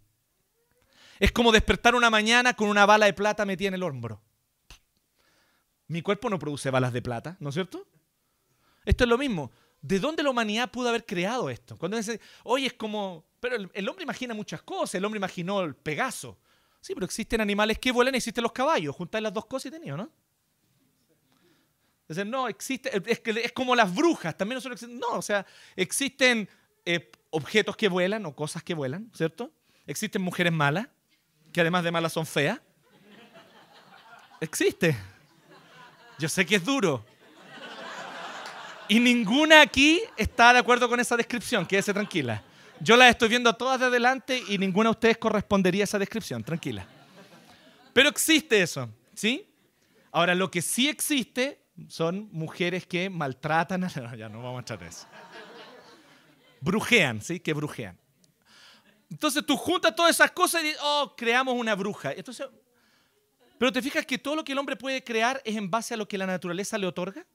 Es 1.23 1.31
como 1.31 1.52
despertar 1.52 1.95
una 1.95 2.11
mañana 2.11 2.55
con 2.55 2.69
una 2.69 2.85
bala 2.85 3.07
de 3.07 3.12
plata 3.12 3.47
metida 3.47 3.69
en 3.69 3.75
el 3.75 3.85
hombro. 3.85 4.21
Mi 5.87 6.02
cuerpo 6.02 6.29
no 6.29 6.37
produce 6.37 6.69
balas 6.69 6.93
de 6.93 7.00
plata, 7.00 7.37
¿no 7.38 7.50
es 7.50 7.55
cierto? 7.55 7.87
Esto 8.85 9.05
es 9.05 9.09
lo 9.09 9.17
mismo. 9.17 9.52
¿De 9.81 10.00
dónde 10.00 10.25
la 10.25 10.31
humanidad 10.31 10.73
pudo 10.73 10.88
haber 10.88 11.07
creado 11.07 11.49
esto? 11.49 11.79
Cuando 11.79 11.97
dice, 11.97 12.21
oye, 12.43 12.67
es 12.67 12.73
como. 12.73 13.25
Pero 13.38 13.55
el, 13.73 13.88
hombre 13.88 14.02
imagina 14.02 14.35
muchas 14.35 14.62
cosas. 14.62 14.97
El 14.97 15.05
hombre 15.05 15.19
imaginó 15.19 15.61
el 15.61 15.76
Pegaso. 15.76 16.41
Sí, 16.81 16.93
pero 16.93 17.07
existen 17.07 17.41
animales 17.41 17.79
que 17.79 17.93
vuelan 17.93 18.14
y 18.14 18.17
existen 18.17 18.43
los 18.43 18.50
caballos. 18.50 18.97
Juntáis 18.97 19.23
las 19.23 19.33
dos 19.33 19.47
cosas 19.47 19.67
y 19.67 19.71
tenido, 19.71 19.97
¿no? 19.97 20.11
Dicen, 22.09 22.29
no, 22.31 22.49
existe. 22.49 23.00
Es, 23.07 23.21
que 23.21 23.31
es 23.31 23.52
como 23.52 23.76
las 23.76 23.95
brujas. 23.95 24.37
También 24.37 24.57
nosotros. 24.57 24.83
No, 24.88 25.11
o 25.11 25.23
sea, 25.23 25.47
existen 25.76 26.49
eh, 26.85 27.12
objetos 27.31 27.76
que 27.76 27.87
vuelan 27.87 28.26
o 28.26 28.35
cosas 28.35 28.64
que 28.64 28.75
vuelan, 28.75 29.09
¿cierto? 29.14 29.52
Existen 29.87 30.21
mujeres 30.21 30.52
malas 30.52 30.88
que 31.52 31.61
además 31.61 31.85
de 31.85 31.90
malas 31.90 32.12
son 32.12 32.26
feas? 32.26 32.61
Existe. 34.40 34.97
Yo 36.18 36.28
sé 36.28 36.44
que 36.44 36.56
es 36.56 36.64
duro. 36.64 37.04
Y 38.88 38.99
ninguna 39.00 39.62
aquí 39.62 40.02
está 40.16 40.52
de 40.52 40.59
acuerdo 40.59 40.88
con 40.88 40.99
esa 41.00 41.16
descripción, 41.16 41.64
quédese 41.64 41.94
tranquila. 41.94 42.42
Yo 42.80 42.97
las 42.97 43.11
estoy 43.11 43.28
viendo 43.28 43.54
todas 43.54 43.78
de 43.78 43.87
adelante 43.87 44.42
y 44.49 44.59
ninguna 44.59 44.88
de 44.88 44.92
ustedes 44.92 45.18
correspondería 45.18 45.82
a 45.82 45.85
esa 45.85 45.99
descripción, 45.99 46.42
tranquila. 46.42 46.87
Pero 47.92 48.09
existe 48.09 48.61
eso, 48.61 48.88
¿sí? 49.14 49.49
Ahora, 50.11 50.35
lo 50.35 50.50
que 50.50 50.61
sí 50.61 50.88
existe 50.88 51.62
son 51.88 52.28
mujeres 52.32 52.87
que 52.87 53.09
maltratan, 53.09 53.85
a... 53.85 53.88
ya 54.16 54.28
no 54.28 54.42
vamos 54.42 54.59
a 54.59 54.62
echar 54.62 54.82
eso. 54.82 55.06
Brujean, 56.61 57.23
¿sí? 57.23 57.40
Que 57.40 57.52
brujean. 57.52 57.99
Entonces 59.12 59.45
tú 59.45 59.59
juntas 59.59 59.95
todas 59.95 60.12
esas 60.12 60.31
cosas 60.31 60.62
y 60.62 60.69
dices, 60.69 60.81
oh, 60.83 61.14
creamos 61.14 61.54
una 61.54 61.75
bruja. 61.75 62.12
Entonces, 62.12 62.47
pero 63.59 63.71
te 63.71 63.83
fijas 63.83 64.07
que 64.07 64.16
todo 64.16 64.37
lo 64.37 64.42
que 64.42 64.52
el 64.52 64.59
hombre 64.59 64.75
puede 64.75 65.04
crear 65.04 65.42
es 65.45 65.54
en 65.54 65.71
base 65.71 65.92
a 65.92 65.99
lo 65.99 66.09
que 66.09 66.16
la 66.16 66.25
naturaleza 66.25 66.78
le 66.78 66.87
otorga. 66.87 67.26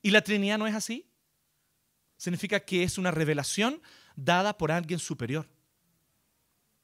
¿Y 0.00 0.10
la 0.10 0.22
Trinidad 0.22 0.56
no 0.56 0.66
es 0.66 0.74
así? 0.74 1.06
Significa 2.16 2.60
que 2.60 2.82
es 2.82 2.96
una 2.96 3.10
revelación 3.10 3.82
dada 4.16 4.56
por 4.56 4.72
alguien 4.72 4.98
superior. 4.98 5.46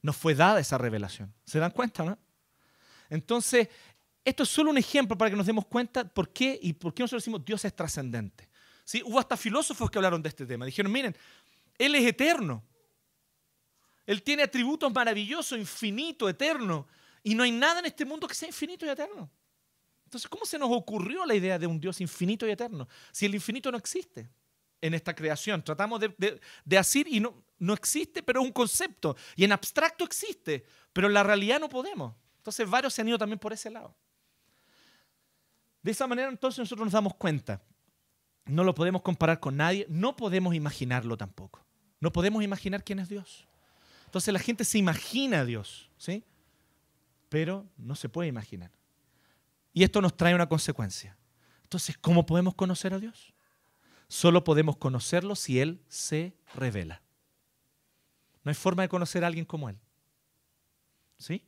No 0.03 0.13
fue 0.13 0.35
dada 0.35 0.59
esa 0.59 0.77
revelación. 0.77 1.33
¿Se 1.43 1.57
dan 1.57 1.71
cuenta, 1.71 2.03
no? 2.03 2.19
Entonces, 3.09 3.67
esto 4.23 4.43
es 4.43 4.49
solo 4.49 4.69
un 4.69 4.77
ejemplo 4.77 5.17
para 5.17 5.31
que 5.31 5.37
nos 5.37 5.47
demos 5.47 5.65
cuenta 5.65 6.07
por 6.07 6.31
qué 6.31 6.59
y 6.61 6.73
por 6.73 6.93
qué 6.93 7.01
nosotros 7.01 7.23
decimos 7.23 7.43
Dios 7.43 7.65
es 7.65 7.75
trascendente. 7.75 8.47
¿Sí? 8.83 9.01
Hubo 9.03 9.19
hasta 9.19 9.35
filósofos 9.35 9.89
que 9.89 9.97
hablaron 9.97 10.21
de 10.21 10.29
este 10.29 10.45
tema. 10.45 10.67
Dijeron, 10.67 10.91
miren, 10.91 11.17
Él 11.79 11.95
es 11.95 12.05
eterno. 12.05 12.63
Él 14.05 14.21
tiene 14.21 14.43
atributos 14.43 14.93
maravillosos, 14.93 15.57
infinito, 15.57 16.29
eterno. 16.29 16.87
Y 17.23 17.33
no 17.33 17.43
hay 17.43 17.51
nada 17.51 17.79
en 17.79 17.85
este 17.87 18.05
mundo 18.05 18.27
que 18.27 18.35
sea 18.35 18.47
infinito 18.47 18.85
y 18.85 18.89
eterno. 18.89 19.29
Entonces, 20.05 20.29
¿cómo 20.29 20.45
se 20.45 20.59
nos 20.59 20.69
ocurrió 20.71 21.25
la 21.25 21.33
idea 21.33 21.57
de 21.57 21.65
un 21.65 21.79
Dios 21.79 21.99
infinito 21.99 22.47
y 22.47 22.51
eterno? 22.51 22.87
Si 23.11 23.25
el 23.25 23.33
infinito 23.33 23.71
no 23.71 23.77
existe 23.77 24.29
en 24.81 24.93
esta 24.93 25.15
creación. 25.15 25.63
Tratamos 25.63 25.99
de, 25.99 26.13
de, 26.17 26.39
decir 26.63 27.07
y 27.09 27.19
no, 27.19 27.43
no 27.57 27.73
existe, 27.73 28.21
pero 28.21 28.41
es 28.41 28.45
un 28.45 28.53
concepto. 28.53 29.15
Y 29.35 29.43
en 29.43 29.51
abstracto 29.51 30.03
existe, 30.03 30.65
pero 30.93 31.07
en 31.07 31.13
la 31.13 31.23
realidad 31.23 31.59
no 31.59 31.69
podemos. 31.69 32.13
Entonces, 32.37 32.69
varios 32.69 32.93
se 32.93 33.01
han 33.01 33.07
ido 33.07 33.17
también 33.17 33.39
por 33.39 33.53
ese 33.53 33.71
lado. 33.71 33.95
De 35.81 35.91
esa 35.91 36.05
manera, 36.05 36.29
entonces, 36.29 36.59
nosotros 36.59 36.85
nos 36.85 36.93
damos 36.93 37.15
cuenta. 37.15 37.63
No 38.45 38.63
lo 38.63 38.75
podemos 38.75 39.01
comparar 39.01 39.39
con 39.39 39.57
nadie, 39.57 39.87
no 39.89 40.15
podemos 40.15 40.53
imaginarlo 40.53 41.17
tampoco. 41.17 41.65
No 41.99 42.11
podemos 42.11 42.43
imaginar 42.43 42.83
quién 42.83 42.99
es 42.99 43.09
Dios. 43.09 43.47
Entonces 44.15 44.33
la 44.33 44.39
gente 44.39 44.63
se 44.63 44.77
imagina 44.77 45.41
a 45.41 45.45
Dios, 45.45 45.89
¿sí? 45.97 46.23
Pero 47.27 47.67
no 47.75 47.95
se 47.95 48.07
puede 48.07 48.29
imaginar. 48.29 48.71
Y 49.73 49.83
esto 49.83 49.99
nos 49.99 50.15
trae 50.15 50.33
una 50.33 50.47
consecuencia. 50.47 51.17
Entonces, 51.63 51.97
¿cómo 51.97 52.25
podemos 52.25 52.55
conocer 52.55 52.93
a 52.93 52.99
Dios? 52.99 53.33
Solo 54.07 54.45
podemos 54.45 54.77
conocerlo 54.77 55.35
si 55.35 55.59
Él 55.59 55.83
se 55.89 56.33
revela. 56.53 57.01
No 58.45 58.51
hay 58.51 58.55
forma 58.55 58.83
de 58.83 58.87
conocer 58.87 59.25
a 59.25 59.27
alguien 59.27 59.43
como 59.43 59.67
Él. 59.67 59.77
¿Sí? 61.17 61.43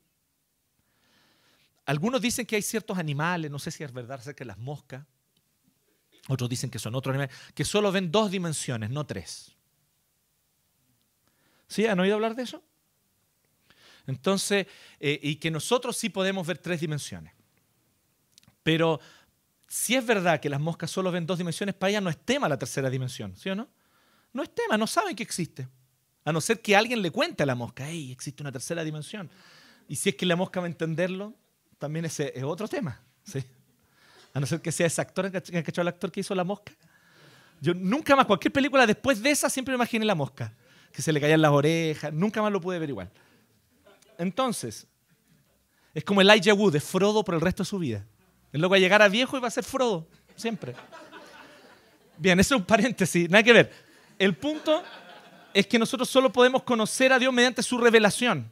Algunos 1.85 2.19
dicen 2.19 2.45
que 2.45 2.57
hay 2.57 2.61
ciertos 2.61 2.97
animales, 2.97 3.49
no 3.49 3.59
sé 3.59 3.71
si 3.71 3.85
es 3.85 3.93
verdad 3.93 4.19
acerca 4.19 4.43
de 4.43 4.47
las 4.47 4.57
moscas. 4.57 5.05
Otros 6.27 6.49
dicen 6.49 6.69
que 6.69 6.79
son 6.79 6.95
otros 6.95 7.13
animales, 7.13 7.33
que 7.55 7.63
solo 7.63 7.93
ven 7.93 8.11
dos 8.11 8.29
dimensiones, 8.29 8.89
no 8.89 9.05
tres. 9.05 9.56
¿Sí? 11.67 11.85
¿Han 11.85 11.99
oído 11.99 12.15
hablar 12.15 12.35
de 12.35 12.43
eso? 12.43 12.63
Entonces, 14.07 14.67
eh, 14.99 15.19
y 15.21 15.35
que 15.35 15.51
nosotros 15.51 15.97
sí 15.97 16.09
podemos 16.09 16.47
ver 16.47 16.57
tres 16.57 16.79
dimensiones. 16.79 17.33
Pero 18.63 18.99
si 19.67 19.95
es 19.95 20.05
verdad 20.05 20.39
que 20.39 20.49
las 20.49 20.61
moscas 20.61 20.89
solo 20.89 21.11
ven 21.11 21.25
dos 21.25 21.37
dimensiones, 21.37 21.75
para 21.75 21.89
ellas 21.91 22.03
no 22.03 22.09
es 22.09 22.17
tema 22.17 22.47
la 22.47 22.57
tercera 22.57 22.89
dimensión, 22.89 23.35
¿sí 23.35 23.49
o 23.49 23.55
no? 23.55 23.67
No 24.31 24.43
es 24.43 24.53
tema, 24.53 24.77
no 24.77 24.87
saben 24.87 25.15
que 25.15 25.23
existe. 25.23 25.67
A 26.23 26.31
no 26.31 26.41
ser 26.41 26.61
que 26.61 26.75
alguien 26.75 27.01
le 27.01 27.11
cuente 27.11 27.43
a 27.43 27.45
la 27.45 27.55
mosca, 27.55 27.85
hey, 27.87 28.11
existe 28.11 28.43
una 28.43 28.51
tercera 28.51 28.83
dimensión. 28.83 29.29
Y 29.89 29.95
si 29.97 30.09
es 30.09 30.15
que 30.15 30.25
la 30.25 30.35
mosca 30.35 30.61
va 30.61 30.67
a 30.67 30.69
entenderlo, 30.69 31.33
también 31.77 32.05
ese 32.05 32.31
es 32.35 32.43
otro 32.43 32.67
tema. 32.67 33.01
¿sí? 33.23 33.43
A 34.33 34.39
no 34.39 34.45
ser 34.45 34.61
que 34.61 34.71
sea 34.71 34.87
ese 34.87 35.01
actor, 35.01 35.25
el 35.25 35.87
actor 35.87 36.11
que 36.11 36.19
hizo 36.21 36.33
la 36.33 36.43
mosca? 36.43 36.73
Yo 37.59 37.73
nunca 37.73 38.15
más, 38.15 38.25
cualquier 38.25 38.53
película 38.53 38.85
después 38.85 39.21
de 39.21 39.31
esa, 39.31 39.49
siempre 39.49 39.73
me 39.73 39.77
imaginé 39.77 40.05
la 40.05 40.15
mosca 40.15 40.53
que 40.97 41.03
se 41.03 41.13
le 41.13 41.21
caían 41.21 41.43
las 41.43 41.51
orejas, 41.51 42.11
nunca 42.11 42.41
más 42.41 42.51
lo 42.51 42.59
pude 42.59 42.79
ver 42.79 42.89
igual. 42.89 43.07
Entonces, 44.17 44.87
es 45.93 46.03
como 46.03 46.21
el 46.21 46.29
Elijah 46.31 46.55
Wood, 46.55 46.75
es 46.75 46.83
Frodo 46.83 47.23
por 47.23 47.35
el 47.35 47.41
resto 47.41 47.61
de 47.61 47.69
su 47.69 47.77
vida. 47.77 48.03
El 48.51 48.61
loco 48.61 48.71
va 48.71 48.77
a 48.77 48.79
llegar 48.79 49.03
a 49.03 49.07
viejo 49.07 49.37
y 49.37 49.39
va 49.39 49.47
a 49.47 49.51
ser 49.51 49.63
Frodo, 49.63 50.07
siempre. 50.35 50.73
Bien, 52.17 52.39
eso 52.39 52.55
es 52.55 52.61
un 52.61 52.65
paréntesis, 52.65 53.29
nada 53.29 53.43
que 53.43 53.53
ver. 53.53 53.71
El 54.17 54.35
punto 54.35 54.81
es 55.53 55.67
que 55.67 55.77
nosotros 55.77 56.09
solo 56.09 56.33
podemos 56.33 56.63
conocer 56.63 57.13
a 57.13 57.19
Dios 57.19 57.31
mediante 57.31 57.61
su 57.61 57.77
revelación. 57.77 58.49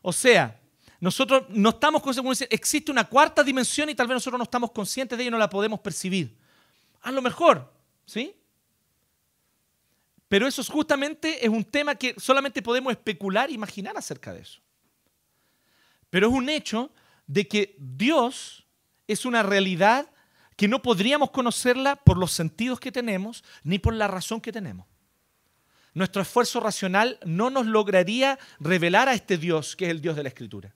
O 0.00 0.12
sea, 0.12 0.58
nosotros 0.98 1.44
no 1.48 1.68
estamos 1.68 2.02
conscientes, 2.02 2.48
existe 2.50 2.90
una 2.90 3.04
cuarta 3.04 3.44
dimensión 3.44 3.88
y 3.88 3.94
tal 3.94 4.08
vez 4.08 4.16
nosotros 4.16 4.36
no 4.36 4.44
estamos 4.44 4.72
conscientes 4.72 5.16
de 5.16 5.22
ella 5.22 5.28
y 5.28 5.30
no 5.30 5.38
la 5.38 5.48
podemos 5.48 5.78
percibir. 5.78 6.36
A 7.02 7.12
lo 7.12 7.22
mejor, 7.22 7.72
¿sí? 8.04 8.34
Pero 10.32 10.46
eso 10.46 10.62
es 10.62 10.70
justamente 10.70 11.44
es 11.44 11.50
un 11.50 11.62
tema 11.62 11.94
que 11.94 12.14
solamente 12.16 12.62
podemos 12.62 12.90
especular 12.90 13.50
e 13.50 13.52
imaginar 13.52 13.98
acerca 13.98 14.32
de 14.32 14.40
eso. 14.40 14.62
Pero 16.08 16.28
es 16.28 16.32
un 16.32 16.48
hecho 16.48 16.90
de 17.26 17.46
que 17.46 17.76
Dios 17.78 18.66
es 19.06 19.26
una 19.26 19.42
realidad 19.42 20.10
que 20.56 20.68
no 20.68 20.80
podríamos 20.80 21.32
conocerla 21.32 21.96
por 21.96 22.16
los 22.16 22.32
sentidos 22.32 22.80
que 22.80 22.90
tenemos 22.90 23.44
ni 23.62 23.78
por 23.78 23.92
la 23.92 24.08
razón 24.08 24.40
que 24.40 24.52
tenemos. 24.52 24.86
Nuestro 25.92 26.22
esfuerzo 26.22 26.60
racional 26.60 27.18
no 27.26 27.50
nos 27.50 27.66
lograría 27.66 28.38
revelar 28.58 29.10
a 29.10 29.12
este 29.12 29.36
Dios 29.36 29.76
que 29.76 29.84
es 29.84 29.90
el 29.90 30.00
Dios 30.00 30.16
de 30.16 30.22
la 30.22 30.30
Escritura. 30.30 30.74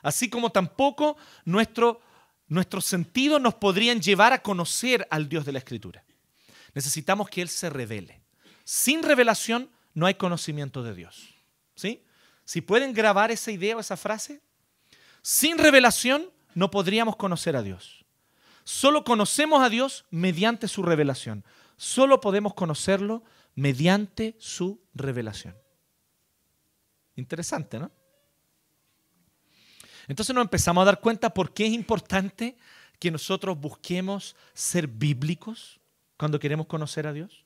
Así 0.00 0.30
como 0.30 0.48
tampoco 0.48 1.18
nuestro, 1.44 2.00
nuestros 2.48 2.86
sentidos 2.86 3.42
nos 3.42 3.56
podrían 3.56 4.00
llevar 4.00 4.32
a 4.32 4.40
conocer 4.40 5.06
al 5.10 5.28
Dios 5.28 5.44
de 5.44 5.52
la 5.52 5.58
Escritura. 5.58 6.02
Necesitamos 6.76 7.30
que 7.30 7.40
Él 7.40 7.48
se 7.48 7.70
revele. 7.70 8.20
Sin 8.62 9.02
revelación 9.02 9.70
no 9.94 10.04
hay 10.04 10.16
conocimiento 10.16 10.82
de 10.82 10.94
Dios. 10.94 11.34
¿Sí? 11.74 12.04
Si 12.44 12.60
pueden 12.60 12.92
grabar 12.92 13.30
esa 13.30 13.50
idea 13.50 13.78
o 13.78 13.80
esa 13.80 13.96
frase, 13.96 14.42
sin 15.22 15.56
revelación 15.56 16.30
no 16.52 16.70
podríamos 16.70 17.16
conocer 17.16 17.56
a 17.56 17.62
Dios. 17.62 18.04
Solo 18.62 19.04
conocemos 19.04 19.62
a 19.62 19.70
Dios 19.70 20.04
mediante 20.10 20.68
su 20.68 20.82
revelación. 20.82 21.46
Solo 21.78 22.20
podemos 22.20 22.52
conocerlo 22.52 23.24
mediante 23.54 24.36
su 24.38 24.78
revelación. 24.92 25.56
Interesante, 27.14 27.78
¿no? 27.78 27.90
Entonces 30.08 30.34
nos 30.34 30.42
empezamos 30.42 30.82
a 30.82 30.84
dar 30.84 31.00
cuenta 31.00 31.32
por 31.32 31.54
qué 31.54 31.64
es 31.64 31.72
importante 31.72 32.58
que 32.98 33.10
nosotros 33.10 33.58
busquemos 33.58 34.36
ser 34.52 34.88
bíblicos 34.88 35.80
cuando 36.16 36.38
queremos 36.38 36.66
conocer 36.66 37.06
a 37.06 37.12
Dios. 37.12 37.44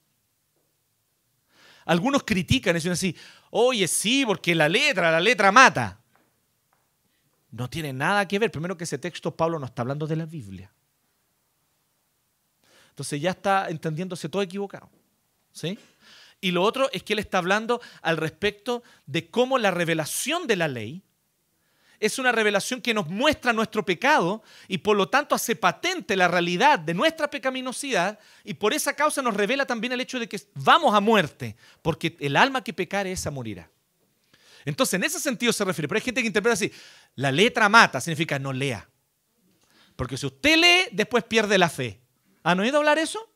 Algunos 1.84 2.22
critican 2.22 2.74
y 2.74 2.78
dicen 2.78 2.92
así, 2.92 3.16
oye, 3.50 3.88
sí, 3.88 4.24
porque 4.26 4.54
la 4.54 4.68
letra, 4.68 5.10
la 5.10 5.20
letra 5.20 5.50
mata. 5.50 5.98
No 7.50 7.68
tiene 7.68 7.92
nada 7.92 8.28
que 8.28 8.38
ver. 8.38 8.50
Primero 8.50 8.76
que 8.76 8.84
ese 8.84 8.98
texto 8.98 9.34
Pablo 9.34 9.58
no 9.58 9.66
está 9.66 9.82
hablando 9.82 10.06
de 10.06 10.16
la 10.16 10.26
Biblia. 10.26 10.72
Entonces 12.90 13.20
ya 13.20 13.30
está 13.30 13.68
entendiéndose 13.70 14.28
todo 14.28 14.42
equivocado. 14.42 14.88
¿Sí? 15.52 15.78
Y 16.40 16.52
lo 16.52 16.62
otro 16.62 16.88
es 16.92 17.02
que 17.02 17.14
él 17.14 17.18
está 17.18 17.38
hablando 17.38 17.80
al 18.02 18.16
respecto 18.16 18.82
de 19.06 19.28
cómo 19.28 19.58
la 19.58 19.70
revelación 19.70 20.46
de 20.46 20.56
la 20.56 20.68
ley 20.68 21.02
es 22.00 22.18
una 22.18 22.32
revelación 22.32 22.80
que 22.80 22.94
nos 22.94 23.06
muestra 23.08 23.52
nuestro 23.52 23.84
pecado 23.84 24.42
y 24.66 24.78
por 24.78 24.96
lo 24.96 25.08
tanto 25.08 25.34
hace 25.34 25.54
patente 25.54 26.16
la 26.16 26.28
realidad 26.28 26.78
de 26.78 26.94
nuestra 26.94 27.28
pecaminosidad 27.28 28.18
y 28.42 28.54
por 28.54 28.72
esa 28.72 28.94
causa 28.94 29.20
nos 29.20 29.34
revela 29.34 29.66
también 29.66 29.92
el 29.92 30.00
hecho 30.00 30.18
de 30.18 30.28
que 30.28 30.40
vamos 30.54 30.94
a 30.94 31.00
muerte, 31.00 31.56
porque 31.82 32.16
el 32.18 32.36
alma 32.36 32.64
que 32.64 32.72
pecare 32.72 33.12
esa 33.12 33.30
morirá. 33.30 33.70
Entonces, 34.64 34.94
en 34.94 35.04
ese 35.04 35.20
sentido 35.20 35.52
se 35.52 35.64
refiere. 35.64 35.88
Pero 35.88 35.98
hay 35.98 36.04
gente 36.04 36.20
que 36.20 36.26
interpreta 36.26 36.54
así, 36.54 36.72
la 37.14 37.30
letra 37.30 37.68
mata, 37.68 38.00
significa 38.00 38.38
no 38.38 38.52
lea. 38.52 38.88
Porque 39.96 40.16
si 40.16 40.26
usted 40.26 40.56
lee, 40.56 40.88
después 40.92 41.24
pierde 41.24 41.58
la 41.58 41.68
fe. 41.68 42.00
¿Han 42.42 42.60
oído 42.60 42.78
hablar 42.78 42.98
eso? 42.98 43.30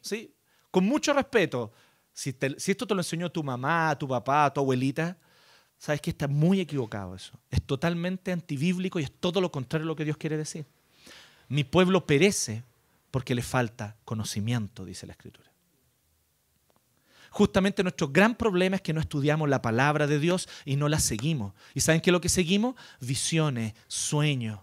Sí. 0.00 0.34
Con 0.70 0.84
mucho 0.84 1.12
respeto. 1.14 1.72
Si, 2.12 2.34
si 2.58 2.70
esto 2.70 2.86
te 2.86 2.94
lo 2.94 3.00
enseñó 3.00 3.30
tu 3.30 3.42
mamá, 3.42 3.96
tu 3.98 4.06
papá, 4.06 4.52
tu 4.52 4.60
abuelita, 4.60 5.18
sabes 5.78 6.00
que 6.00 6.10
está 6.10 6.28
muy 6.28 6.60
equivocado 6.60 7.14
eso. 7.14 7.38
Es 7.50 7.62
totalmente 7.62 8.32
antibíblico 8.32 8.98
y 8.98 9.04
es 9.04 9.12
todo 9.12 9.40
lo 9.40 9.52
contrario 9.52 9.84
a 9.84 9.88
lo 9.88 9.96
que 9.96 10.04
Dios 10.04 10.16
quiere 10.16 10.36
decir. 10.36 10.66
Mi 11.48 11.64
pueblo 11.64 12.06
perece 12.06 12.62
porque 13.10 13.34
le 13.34 13.42
falta 13.42 13.96
conocimiento, 14.04 14.84
dice 14.84 15.06
la 15.06 15.12
Escritura. 15.12 15.50
Justamente 17.30 17.82
nuestro 17.82 18.08
gran 18.08 18.36
problema 18.36 18.76
es 18.76 18.82
que 18.82 18.92
no 18.92 19.00
estudiamos 19.00 19.48
la 19.48 19.60
palabra 19.60 20.06
de 20.06 20.20
Dios 20.20 20.48
y 20.64 20.76
no 20.76 20.88
la 20.88 21.00
seguimos. 21.00 21.52
¿Y 21.74 21.80
saben 21.80 22.00
qué 22.00 22.10
es 22.10 22.12
lo 22.12 22.20
que 22.20 22.28
seguimos? 22.28 22.76
Visiones, 23.00 23.74
sueños. 23.88 24.60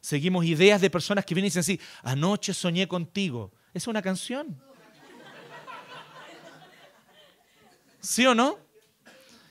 Seguimos 0.00 0.44
ideas 0.44 0.80
de 0.80 0.90
personas 0.90 1.24
que 1.24 1.34
vienen 1.34 1.46
y 1.46 1.50
dicen 1.50 1.60
así, 1.60 1.80
anoche 2.02 2.54
soñé 2.54 2.88
contigo. 2.88 3.52
Es 3.72 3.86
una 3.86 4.02
canción. 4.02 4.60
¿Sí 8.00 8.26
o 8.26 8.34
no? 8.34 8.58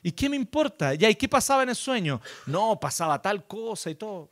¿Y 0.04 0.12
qué 0.12 0.30
me 0.30 0.36
importa? 0.36 0.94
¿y 0.94 1.16
qué 1.16 1.30
pasaba 1.30 1.64
en 1.64 1.70
el 1.70 1.76
sueño? 1.76 2.22
No, 2.46 2.80
pasaba 2.80 3.22
tal 3.22 3.46
cosa 3.46 3.90
y 3.90 3.96
todo. 3.96 4.32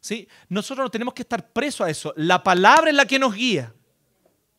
¿Sí? 0.00 0.26
Nosotros 0.48 0.84
no 0.84 0.90
tenemos 0.90 1.12
que 1.12 1.22
estar 1.22 1.52
presos 1.52 1.86
a 1.86 1.90
eso. 1.90 2.14
La 2.16 2.42
palabra 2.42 2.90
es 2.90 2.96
la 2.96 3.04
que 3.04 3.18
nos 3.18 3.34
guía. 3.34 3.74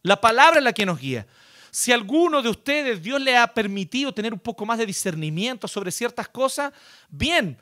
La 0.04 0.20
palabra 0.20 0.60
es 0.60 0.64
la 0.64 0.74
que 0.74 0.86
nos 0.86 1.00
guía. 1.00 1.26
Si 1.72 1.92
alguno 1.92 2.42
de 2.42 2.50
ustedes 2.50 3.02
Dios 3.02 3.22
le 3.22 3.38
ha 3.38 3.54
permitido 3.54 4.14
tener 4.14 4.34
un 4.34 4.40
poco 4.40 4.66
más 4.66 4.78
de 4.78 4.86
discernimiento 4.86 5.68
sobre 5.68 5.92
ciertas 5.92 6.28
cosas, 6.28 6.74
bien, 7.10 7.58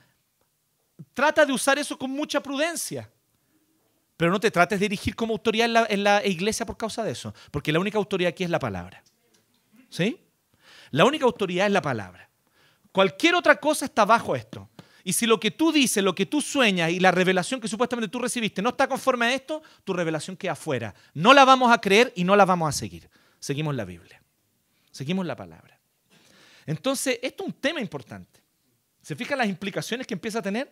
trata 1.13 1.45
de 1.45 1.53
usar 1.53 1.77
eso 1.79 1.97
con 1.97 2.11
mucha 2.11 2.41
prudencia. 2.41 3.09
Pero 4.17 4.31
no 4.31 4.39
te 4.39 4.49
trates 4.49 4.79
de 4.79 4.85
dirigir 4.85 5.15
como 5.15 5.33
autoridad 5.33 5.67
en 5.67 5.73
la, 5.73 5.87
en 5.89 6.03
la 6.03 6.25
iglesia 6.25 6.65
por 6.65 6.75
causa 6.75 7.03
de 7.03 7.11
eso, 7.11 7.33
porque 7.51 7.71
la 7.71 7.79
única 7.79 7.97
autoridad 7.97 8.29
aquí 8.29 8.43
es 8.43 8.49
la 8.49 8.59
palabra. 8.59 9.03
¿Sí? 9.89 10.26
La 10.91 11.05
única 11.05 11.25
autoridad 11.25 11.67
es 11.67 11.71
la 11.71 11.81
palabra. 11.81 12.29
Cualquier 12.91 13.35
otra 13.35 13.57
cosa 13.57 13.85
está 13.85 14.05
bajo 14.05 14.35
esto. 14.35 14.69
Y 15.03 15.13
si 15.13 15.25
lo 15.25 15.39
que 15.39 15.51
tú 15.51 15.71
dices, 15.71 16.03
lo 16.03 16.13
que 16.13 16.25
tú 16.25 16.41
sueñas 16.41 16.91
y 16.91 16.99
la 16.99 17.11
revelación 17.11 17.61
que 17.61 17.67
supuestamente 17.67 18.09
tú 18.09 18.19
recibiste 18.19 18.61
no 18.61 18.69
está 18.69 18.87
conforme 18.87 19.27
a 19.27 19.33
esto, 19.33 19.63
tu 19.83 19.93
revelación 19.93 20.35
queda 20.35 20.51
afuera. 20.51 20.93
No 21.13 21.33
la 21.33 21.45
vamos 21.45 21.71
a 21.71 21.79
creer 21.79 22.11
y 22.15 22.23
no 22.23 22.35
la 22.35 22.43
vamos 22.43 22.67
a 22.67 22.77
seguir. 22.77 23.09
Seguimos 23.39 23.75
la 23.75 23.85
Biblia. 23.85 24.21
Seguimos 24.91 25.25
la 25.25 25.35
palabra. 25.35 25.79
Entonces, 26.65 27.19
esto 27.21 27.43
es 27.43 27.47
un 27.47 27.53
tema 27.53 27.79
importante. 27.79 28.41
¿Se 29.01 29.15
fijan 29.15 29.37
las 29.37 29.47
implicaciones 29.47 30.05
que 30.05 30.13
empieza 30.13 30.39
a 30.39 30.41
tener? 30.41 30.69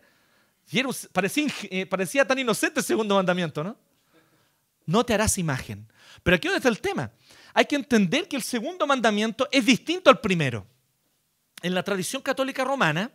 Eh, 0.70 1.86
parecía 1.86 2.26
tan 2.26 2.38
inocente 2.38 2.80
el 2.80 2.84
segundo 2.84 3.14
mandamiento, 3.14 3.64
¿no? 3.64 3.76
No 4.84 5.04
te 5.04 5.14
harás 5.14 5.38
imagen. 5.38 5.88
Pero 6.22 6.36
aquí 6.36 6.48
dónde 6.48 6.58
está 6.58 6.68
el 6.68 6.80
tema. 6.80 7.10
Hay 7.54 7.64
que 7.64 7.76
entender 7.76 8.28
que 8.28 8.36
el 8.36 8.42
segundo 8.42 8.86
mandamiento 8.86 9.48
es 9.50 9.64
distinto 9.64 10.10
al 10.10 10.20
primero. 10.20 10.66
En 11.62 11.74
la 11.74 11.82
tradición 11.82 12.22
católica 12.22 12.64
romana, 12.64 13.10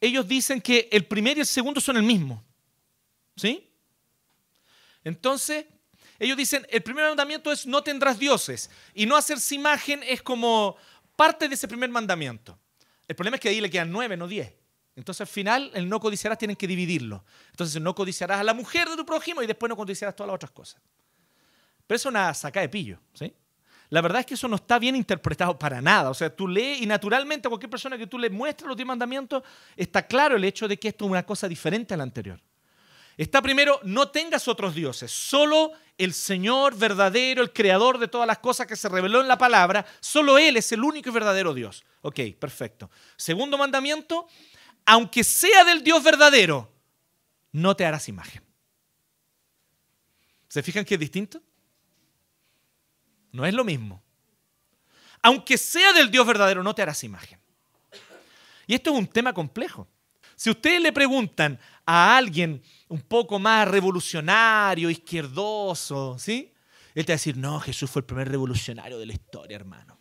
ellos 0.00 0.26
dicen 0.26 0.60
que 0.60 0.88
el 0.90 1.06
primero 1.06 1.38
y 1.38 1.40
el 1.40 1.46
segundo 1.46 1.80
son 1.80 1.96
el 1.96 2.02
mismo. 2.02 2.44
¿Sí? 3.36 3.70
Entonces, 5.04 5.66
ellos 6.18 6.36
dicen, 6.36 6.66
el 6.70 6.82
primer 6.82 7.06
mandamiento 7.06 7.52
es 7.52 7.66
no 7.66 7.82
tendrás 7.82 8.18
dioses. 8.18 8.70
Y 8.94 9.06
no 9.06 9.16
hacerse 9.16 9.54
imagen 9.54 10.02
es 10.02 10.22
como 10.22 10.76
parte 11.16 11.48
de 11.48 11.54
ese 11.54 11.68
primer 11.68 11.90
mandamiento. 11.90 12.58
El 13.06 13.16
problema 13.16 13.36
es 13.36 13.40
que 13.40 13.48
ahí 13.48 13.60
le 13.60 13.70
quedan 13.70 13.90
nueve, 13.90 14.16
no 14.16 14.26
diez. 14.26 14.52
Entonces 14.96 15.20
al 15.20 15.26
final 15.28 15.70
el 15.74 15.88
no 15.88 16.00
codiciarás 16.00 16.38
tienen 16.38 16.56
que 16.56 16.66
dividirlo. 16.66 17.24
Entonces 17.50 17.80
no 17.80 17.94
codiciarás 17.94 18.40
a 18.40 18.44
la 18.44 18.52
mujer 18.52 18.88
de 18.88 18.96
tu 18.96 19.06
prójimo 19.06 19.42
y 19.42 19.46
después 19.46 19.68
no 19.68 19.76
codiciarás 19.76 20.16
todas 20.16 20.28
las 20.28 20.34
otras 20.34 20.50
cosas. 20.50 20.82
Pero 21.88 21.96
eso 21.96 22.08
es 22.08 22.12
una 22.12 22.32
saca 22.34 22.60
de 22.60 22.68
pillo. 22.68 23.00
¿sí? 23.14 23.34
La 23.88 24.02
verdad 24.02 24.20
es 24.20 24.26
que 24.26 24.34
eso 24.34 24.46
no 24.46 24.56
está 24.56 24.78
bien 24.78 24.94
interpretado 24.94 25.58
para 25.58 25.80
nada. 25.80 26.10
O 26.10 26.14
sea, 26.14 26.28
tú 26.34 26.46
lees 26.46 26.82
y 26.82 26.86
naturalmente 26.86 27.48
a 27.48 27.50
cualquier 27.50 27.70
persona 27.70 27.96
que 27.96 28.06
tú 28.06 28.18
le 28.18 28.28
muestres 28.28 28.68
los 28.68 28.76
diez 28.76 28.86
mandamientos, 28.86 29.42
está 29.74 30.06
claro 30.06 30.36
el 30.36 30.44
hecho 30.44 30.68
de 30.68 30.78
que 30.78 30.88
esto 30.88 31.06
es 31.06 31.10
una 31.10 31.24
cosa 31.24 31.48
diferente 31.48 31.94
a 31.94 31.96
la 31.96 32.02
anterior. 32.02 32.40
Está 33.16 33.40
primero, 33.40 33.80
no 33.82 34.10
tengas 34.10 34.46
otros 34.46 34.74
dioses, 34.74 35.10
solo 35.10 35.72
el 35.96 36.12
Señor 36.12 36.76
verdadero, 36.76 37.42
el 37.42 37.52
creador 37.52 37.98
de 37.98 38.06
todas 38.06 38.28
las 38.28 38.38
cosas 38.38 38.66
que 38.68 38.76
se 38.76 38.88
reveló 38.88 39.20
en 39.20 39.26
la 39.26 39.38
palabra, 39.38 39.84
solo 39.98 40.38
Él 40.38 40.56
es 40.56 40.70
el 40.70 40.84
único 40.84 41.08
y 41.08 41.12
verdadero 41.12 41.52
Dios. 41.52 41.84
Ok, 42.02 42.20
perfecto. 42.38 42.90
Segundo 43.16 43.58
mandamiento, 43.58 44.28
aunque 44.86 45.24
sea 45.24 45.64
del 45.64 45.82
Dios 45.82 46.04
verdadero, 46.04 46.70
no 47.50 47.74
te 47.74 47.84
harás 47.84 48.08
imagen. 48.08 48.44
¿Se 50.46 50.62
fijan 50.62 50.84
que 50.84 50.94
es 50.94 51.00
distinto? 51.00 51.42
No 53.32 53.44
es 53.46 53.54
lo 53.54 53.64
mismo. 53.64 54.02
Aunque 55.22 55.58
sea 55.58 55.92
del 55.92 56.10
Dios 56.10 56.26
verdadero, 56.26 56.62
no 56.62 56.74
te 56.74 56.82
harás 56.82 57.02
imagen. 57.04 57.40
Y 58.66 58.74
esto 58.74 58.90
es 58.92 58.98
un 58.98 59.06
tema 59.06 59.32
complejo. 59.32 59.88
Si 60.36 60.50
ustedes 60.50 60.80
le 60.80 60.92
preguntan 60.92 61.58
a 61.84 62.16
alguien 62.16 62.62
un 62.88 63.00
poco 63.00 63.38
más 63.38 63.66
revolucionario, 63.66 64.88
izquierdoso, 64.88 66.16
¿sí? 66.18 66.52
Él 66.94 67.04
te 67.04 67.12
va 67.12 67.14
a 67.14 67.18
decir, 67.18 67.36
no, 67.36 67.60
Jesús 67.60 67.90
fue 67.90 68.00
el 68.00 68.06
primer 68.06 68.28
revolucionario 68.28 68.98
de 68.98 69.06
la 69.06 69.12
historia, 69.12 69.56
hermano. 69.56 69.98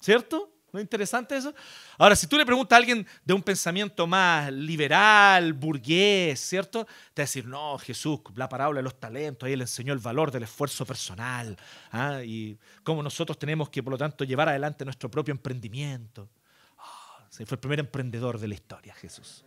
¿Cierto? 0.00 0.57
¿No 0.70 0.78
es 0.78 0.84
interesante 0.84 1.36
eso? 1.36 1.54
Ahora, 1.96 2.14
si 2.14 2.26
tú 2.26 2.36
le 2.36 2.44
preguntas 2.44 2.76
a 2.76 2.78
alguien 2.78 3.06
de 3.24 3.32
un 3.32 3.42
pensamiento 3.42 4.06
más 4.06 4.52
liberal, 4.52 5.54
burgués, 5.54 6.38
¿cierto? 6.40 6.84
Te 7.14 7.22
va 7.22 7.24
a 7.24 7.26
decir, 7.26 7.46
no, 7.46 7.78
Jesús, 7.78 8.20
la 8.34 8.48
parábola 8.48 8.78
de 8.78 8.82
los 8.82 9.00
talentos, 9.00 9.46
ahí 9.46 9.56
le 9.56 9.64
enseñó 9.64 9.94
el 9.94 9.98
valor 9.98 10.30
del 10.30 10.42
esfuerzo 10.42 10.84
personal 10.84 11.56
¿ah? 11.90 12.20
y 12.22 12.58
cómo 12.82 13.02
nosotros 13.02 13.38
tenemos 13.38 13.70
que, 13.70 13.82
por 13.82 13.92
lo 13.92 13.98
tanto, 13.98 14.24
llevar 14.24 14.50
adelante 14.50 14.84
nuestro 14.84 15.10
propio 15.10 15.32
emprendimiento. 15.32 16.28
Oh, 16.76 17.22
fue 17.30 17.46
el 17.48 17.58
primer 17.58 17.80
emprendedor 17.80 18.38
de 18.38 18.48
la 18.48 18.54
historia, 18.54 18.94
Jesús. 18.94 19.44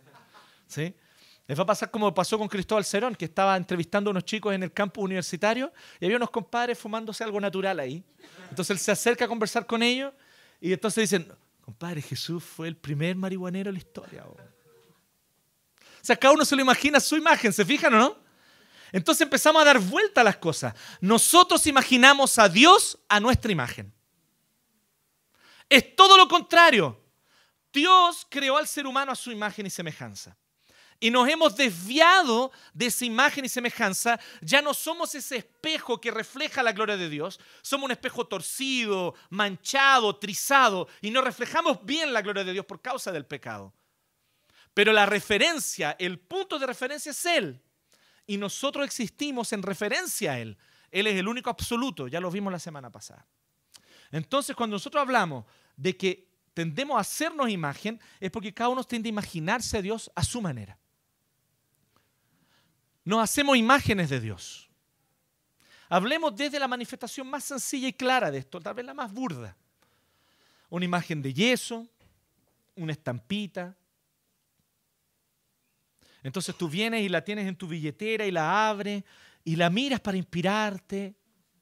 ¿Sí? 0.66 0.92
Les 1.46 1.56
va 1.58 1.62
a 1.62 1.66
pasar 1.66 1.90
como 1.90 2.12
pasó 2.12 2.36
con 2.36 2.48
Cristóbal 2.48 2.84
Cerón, 2.84 3.14
que 3.14 3.26
estaba 3.26 3.56
entrevistando 3.56 4.10
a 4.10 4.12
unos 4.12 4.24
chicos 4.24 4.54
en 4.54 4.64
el 4.64 4.72
campus 4.72 5.04
universitario 5.04 5.72
y 6.00 6.04
había 6.04 6.16
unos 6.16 6.30
compadres 6.30 6.78
fumándose 6.78 7.22
algo 7.22 7.40
natural 7.40 7.78
ahí. 7.78 8.02
Entonces 8.50 8.70
él 8.70 8.78
se 8.78 8.90
acerca 8.90 9.24
a 9.26 9.28
conversar 9.28 9.66
con 9.66 9.82
ellos 9.82 10.12
y 10.62 10.72
entonces 10.72 11.10
dicen, 11.10 11.30
Compadre, 11.62 12.02
Jesús 12.02 12.42
fue 12.42 12.66
el 12.68 12.76
primer 12.76 13.14
marihuanero 13.14 13.68
de 13.68 13.72
la 13.72 13.78
historia. 13.78 14.24
O 14.24 14.36
sea, 16.00 16.16
cada 16.16 16.34
uno 16.34 16.44
se 16.44 16.56
lo 16.56 16.62
imagina 16.62 16.98
su 16.98 17.16
imagen, 17.16 17.52
¿se 17.52 17.64
fijan 17.64 17.94
o 17.94 17.98
no? 17.98 18.16
Entonces 18.90 19.22
empezamos 19.22 19.62
a 19.62 19.64
dar 19.64 19.78
vuelta 19.78 20.20
a 20.20 20.24
las 20.24 20.36
cosas. 20.36 20.74
Nosotros 21.00 21.66
imaginamos 21.66 22.38
a 22.38 22.48
Dios 22.48 22.98
a 23.08 23.20
nuestra 23.20 23.52
imagen. 23.52 23.92
Es 25.68 25.94
todo 25.96 26.16
lo 26.16 26.28
contrario. 26.28 27.00
Dios 27.72 28.26
creó 28.28 28.56
al 28.56 28.66
ser 28.66 28.86
humano 28.86 29.12
a 29.12 29.16
su 29.16 29.30
imagen 29.30 29.64
y 29.64 29.70
semejanza. 29.70 30.36
Y 31.02 31.10
nos 31.10 31.28
hemos 31.28 31.56
desviado 31.56 32.52
de 32.72 32.86
esa 32.86 33.04
imagen 33.04 33.44
y 33.44 33.48
semejanza. 33.48 34.20
Ya 34.40 34.62
no 34.62 34.72
somos 34.72 35.16
ese 35.16 35.38
espejo 35.38 36.00
que 36.00 36.12
refleja 36.12 36.62
la 36.62 36.70
gloria 36.70 36.96
de 36.96 37.08
Dios. 37.08 37.40
Somos 37.60 37.86
un 37.86 37.90
espejo 37.90 38.28
torcido, 38.28 39.16
manchado, 39.28 40.14
trizado. 40.14 40.86
Y 41.00 41.10
no 41.10 41.20
reflejamos 41.20 41.84
bien 41.84 42.12
la 42.12 42.22
gloria 42.22 42.44
de 42.44 42.52
Dios 42.52 42.64
por 42.64 42.80
causa 42.80 43.10
del 43.10 43.26
pecado. 43.26 43.74
Pero 44.74 44.92
la 44.92 45.04
referencia, 45.04 45.96
el 45.98 46.20
punto 46.20 46.56
de 46.56 46.68
referencia 46.68 47.10
es 47.10 47.26
Él 47.26 47.60
y 48.24 48.36
nosotros 48.36 48.84
existimos 48.84 49.52
en 49.52 49.64
referencia 49.64 50.34
a 50.34 50.38
Él. 50.38 50.56
Él 50.92 51.08
es 51.08 51.16
el 51.16 51.26
único 51.26 51.50
absoluto, 51.50 52.06
ya 52.06 52.20
lo 52.20 52.30
vimos 52.30 52.52
la 52.52 52.60
semana 52.60 52.92
pasada. 52.92 53.26
Entonces, 54.12 54.54
cuando 54.54 54.76
nosotros 54.76 55.00
hablamos 55.00 55.46
de 55.74 55.96
que 55.96 56.28
tendemos 56.54 56.96
a 56.96 57.00
hacernos 57.00 57.50
imagen, 57.50 58.00
es 58.20 58.30
porque 58.30 58.54
cada 58.54 58.68
uno 58.68 58.84
tiende 58.84 59.08
a 59.08 59.10
imaginarse 59.10 59.78
a 59.78 59.82
Dios 59.82 60.08
a 60.14 60.22
su 60.22 60.40
manera. 60.40 60.78
Nos 63.04 63.22
hacemos 63.22 63.56
imágenes 63.56 64.10
de 64.10 64.20
Dios. 64.20 64.68
Hablemos 65.88 66.34
desde 66.34 66.58
la 66.58 66.68
manifestación 66.68 67.28
más 67.28 67.44
sencilla 67.44 67.88
y 67.88 67.92
clara 67.92 68.30
de 68.30 68.38
esto, 68.38 68.60
tal 68.60 68.74
vez 68.74 68.86
la 68.86 68.94
más 68.94 69.12
burda. 69.12 69.56
Una 70.70 70.84
imagen 70.84 71.20
de 71.20 71.34
yeso, 71.34 71.86
una 72.76 72.92
estampita, 72.92 73.76
entonces 76.22 76.56
tú 76.56 76.68
vienes 76.68 77.02
y 77.02 77.08
la 77.08 77.24
tienes 77.24 77.46
en 77.46 77.56
tu 77.56 77.66
billetera 77.66 78.24
y 78.26 78.30
la 78.30 78.68
abres 78.68 79.02
y 79.44 79.56
la 79.56 79.70
miras 79.70 80.00
para 80.00 80.16
inspirarte 80.16 81.14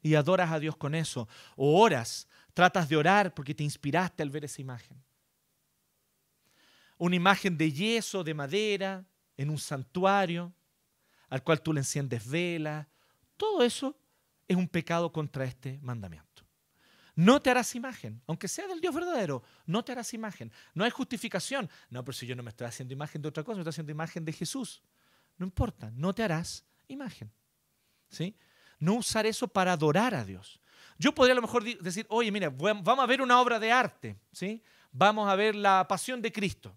y 0.03 0.15
adoras 0.15 0.51
a 0.53 0.59
Dios 0.59 0.77
con 0.77 0.95
eso. 0.95 1.29
O 1.57 1.81
oras, 1.81 2.29
tratas 2.53 2.89
de 2.89 2.97
orar 2.97 3.35
porque 3.35 3.55
te 3.55 3.65
inspiraste 3.65 4.23
al 4.23 4.31
ver 4.31 4.45
esa 4.45 4.61
imagen. 4.61 5.03
Una 6.99 7.17
imagen 7.17 7.57
de 7.57 7.73
yeso, 7.73 8.23
de 8.23 8.35
madera, 8.35 9.05
en 9.37 9.49
un 9.49 9.59
santuario, 9.59 10.53
al 11.31 11.43
cual 11.43 11.63
tú 11.63 11.73
le 11.73 11.81
enciendes 11.81 12.29
velas. 12.29 12.87
Todo 13.37 13.63
eso 13.63 13.99
es 14.47 14.57
un 14.57 14.69
pecado 14.69 15.11
contra 15.11 15.45
este 15.45 15.79
mandamiento. 15.81 16.45
No 17.15 17.41
te 17.41 17.51
harás 17.51 17.75
imagen, 17.75 18.23
aunque 18.27 18.49
sea 18.49 18.67
del 18.67 18.81
Dios 18.81 18.95
verdadero, 18.95 19.43
no 19.67 19.85
te 19.85 19.93
harás 19.93 20.13
imagen. 20.15 20.53
No 20.75 20.85
hay 20.85 20.91
justificación. 20.91 21.69
No, 21.89 22.05
pero 22.05 22.13
si 22.15 22.27
yo 22.27 22.37
no 22.37 22.43
me 22.43 22.51
estoy 22.51 22.67
haciendo 22.67 22.95
imagen 22.95 23.23
de 23.23 23.29
otra 23.29 23.45
cosa, 23.45 23.57
me 23.57 23.63
estoy 23.63 23.71
haciendo 23.71 23.93
imagen 23.93 24.25
de 24.25 24.33
Jesús. 24.33 24.83
No 25.37 25.47
importa, 25.47 25.91
no 25.95 26.15
te 26.15 26.23
harás 26.23 26.65
imagen. 26.89 27.33
¿Sí? 28.09 28.37
No 28.79 28.95
usar 28.95 29.27
eso 29.27 29.49
para 29.49 29.73
adorar 29.73 30.15
a 30.15 30.25
Dios. 30.25 30.61
Yo 30.99 31.15
podría 31.15 31.33
a 31.33 31.37
lo 31.37 31.43
mejor 31.43 31.63
decir, 31.63 32.07
oye, 32.09 32.33
mira, 32.33 32.51
vamos 32.51 32.99
a 32.99 33.07
ver 33.07 33.23
una 33.23 33.41
obra 33.41 33.59
de 33.59 33.71
arte, 33.71 34.19
¿sí? 34.33 34.63
Vamos 34.91 35.29
a 35.29 35.37
ver 35.37 35.55
la 35.55 35.87
pasión 35.87 36.21
de 36.21 36.33
Cristo. 36.33 36.77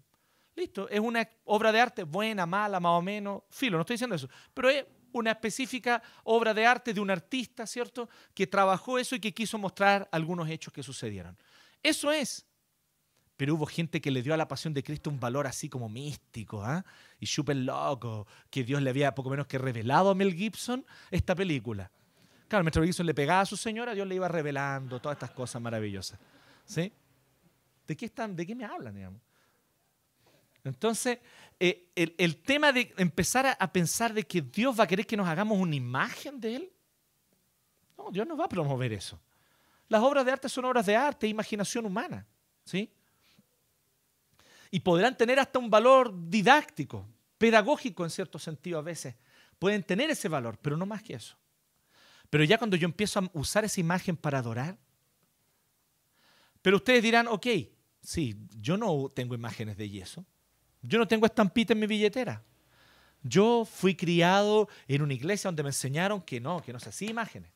Listo, 0.56 0.88
es 0.88 1.00
una 1.00 1.28
obra 1.44 1.72
de 1.72 1.80
arte 1.80 2.02
buena, 2.04 2.46
mala, 2.46 2.78
más 2.78 2.92
o 2.92 3.02
menos, 3.02 3.42
filo, 3.50 3.76
no 3.76 3.82
estoy 3.82 3.94
diciendo 3.94 4.14
eso, 4.14 4.28
pero 4.52 4.68
es 4.68 4.84
una 5.12 5.32
específica 5.32 6.02
obra 6.24 6.54
de 6.54 6.66
arte 6.66 6.92
de 6.92 7.00
un 7.00 7.10
artista, 7.10 7.66
¿cierto? 7.66 8.08
Que 8.34 8.46
trabajó 8.46 8.98
eso 8.98 9.14
y 9.14 9.20
que 9.20 9.32
quiso 9.32 9.58
mostrar 9.58 10.08
algunos 10.12 10.48
hechos 10.48 10.72
que 10.72 10.82
sucedieron. 10.82 11.36
Eso 11.82 12.10
es. 12.10 12.46
Pero 13.36 13.54
hubo 13.54 13.66
gente 13.66 14.00
que 14.00 14.10
le 14.10 14.22
dio 14.22 14.34
a 14.34 14.36
la 14.36 14.46
pasión 14.46 14.74
de 14.74 14.82
Cristo 14.82 15.10
un 15.10 15.18
valor 15.18 15.46
así 15.46 15.68
como 15.68 15.88
místico 15.88 16.62
¿ah? 16.62 16.84
y 17.18 17.26
súper 17.26 17.56
loco, 17.56 18.26
que 18.48 18.62
Dios 18.62 18.80
le 18.80 18.90
había 18.90 19.14
poco 19.14 19.30
menos 19.30 19.46
que 19.46 19.58
revelado 19.58 20.10
a 20.10 20.14
Mel 20.14 20.34
Gibson 20.34 20.84
esta 21.10 21.34
película. 21.34 21.90
Claro, 22.48 22.62
mientras 22.62 22.80
Mel 22.80 22.88
Gibson 22.88 23.06
le 23.06 23.14
pegaba 23.14 23.40
a 23.40 23.46
su 23.46 23.56
señora, 23.56 23.94
Dios 23.94 24.06
le 24.06 24.14
iba 24.14 24.28
revelando 24.28 25.00
todas 25.00 25.16
estas 25.16 25.30
cosas 25.32 25.60
maravillosas. 25.60 26.18
¿Sí? 26.64 26.92
¿De 27.86 27.96
qué, 27.96 28.06
están, 28.06 28.36
¿De 28.36 28.46
qué 28.46 28.54
me 28.54 28.64
hablan, 28.64 28.94
digamos? 28.94 29.20
Entonces, 30.64 31.18
eh, 31.60 31.90
el, 31.94 32.36
tema 32.42 32.72
de 32.72 32.92
empezar 32.96 33.56
a, 33.58 33.72
pensar 33.72 34.12
de 34.14 34.24
que 34.24 34.40
Dios 34.40 34.78
va 34.78 34.84
a 34.84 34.86
querer 34.86 35.06
que 35.06 35.16
nos 35.16 35.28
hagamos 35.28 35.58
una 35.58 35.76
imagen 35.76 36.40
de 36.40 36.56
Él, 36.56 36.72
no, 37.96 38.10
Dios 38.10 38.26
no 38.26 38.36
va 38.36 38.46
a 38.46 38.48
promover 38.48 38.92
eso. 38.92 39.20
Las 39.88 40.02
obras 40.02 40.24
de 40.24 40.32
arte 40.32 40.48
son 40.48 40.64
obras 40.64 40.86
de 40.86 40.96
arte, 40.96 41.28
imaginación 41.28 41.84
humana, 41.84 42.26
¿sí? 42.64 42.90
Y 44.70 44.80
podrán 44.80 45.16
tener 45.16 45.38
hasta 45.38 45.58
un 45.58 45.70
valor 45.70 46.12
didáctico, 46.28 47.06
pedagógico 47.38 48.02
en 48.02 48.10
cierto 48.10 48.38
sentido 48.38 48.78
a 48.78 48.82
veces. 48.82 49.14
Pueden 49.58 49.82
tener 49.82 50.10
ese 50.10 50.28
valor, 50.28 50.58
pero 50.60 50.76
no 50.76 50.86
más 50.86 51.02
que 51.02 51.14
eso. 51.14 51.36
Pero 52.30 52.42
ya 52.42 52.58
cuando 52.58 52.76
yo 52.76 52.86
empiezo 52.86 53.20
a 53.20 53.30
usar 53.34 53.64
esa 53.64 53.80
imagen 53.80 54.16
para 54.16 54.38
adorar, 54.38 54.76
pero 56.62 56.78
ustedes 56.78 57.02
dirán, 57.02 57.28
ok, 57.28 57.46
sí, 58.00 58.34
yo 58.58 58.76
no 58.76 59.12
tengo 59.14 59.34
imágenes 59.34 59.76
de 59.76 59.90
yeso, 59.90 60.26
yo 60.86 60.98
no 60.98 61.08
tengo 61.08 61.26
estampita 61.26 61.72
en 61.72 61.80
mi 61.80 61.86
billetera. 61.86 62.42
Yo 63.22 63.64
fui 63.64 63.94
criado 63.96 64.68
en 64.86 65.02
una 65.02 65.14
iglesia 65.14 65.48
donde 65.48 65.62
me 65.62 65.70
enseñaron 65.70 66.20
que 66.20 66.40
no, 66.40 66.60
que 66.62 66.72
no 66.72 66.78
se 66.78 66.90
hacía 66.90 67.10
imágenes. 67.10 67.50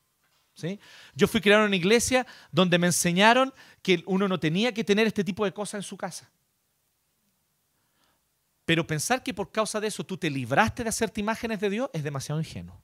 ¿sí? 0.54 0.80
Yo 1.14 1.28
fui 1.28 1.40
criado 1.40 1.62
en 1.62 1.68
una 1.68 1.76
iglesia 1.76 2.26
donde 2.50 2.78
me 2.78 2.86
enseñaron 2.86 3.52
que 3.82 4.02
uno 4.06 4.26
no 4.28 4.40
tenía 4.40 4.72
que 4.72 4.82
tener 4.82 5.06
este 5.06 5.22
tipo 5.22 5.44
de 5.44 5.52
cosas 5.52 5.80
en 5.80 5.82
su 5.82 5.96
casa. 5.96 6.30
Pero 8.64 8.86
pensar 8.86 9.22
que 9.22 9.34
por 9.34 9.52
causa 9.52 9.78
de 9.78 9.88
eso 9.88 10.04
tú 10.04 10.16
te 10.16 10.30
libraste 10.30 10.82
de 10.82 10.88
hacerte 10.88 11.20
imágenes 11.20 11.60
de 11.60 11.70
Dios 11.70 11.90
es 11.92 12.02
demasiado 12.02 12.40
ingenuo. 12.40 12.80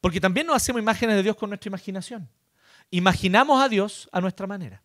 Porque 0.00 0.20
también 0.20 0.46
nos 0.46 0.56
hacemos 0.56 0.80
imágenes 0.80 1.16
de 1.16 1.22
Dios 1.24 1.36
con 1.36 1.50
nuestra 1.50 1.68
imaginación. 1.68 2.28
Imaginamos 2.90 3.62
a 3.62 3.68
Dios 3.68 4.08
a 4.12 4.20
nuestra 4.20 4.46
manera. 4.46 4.82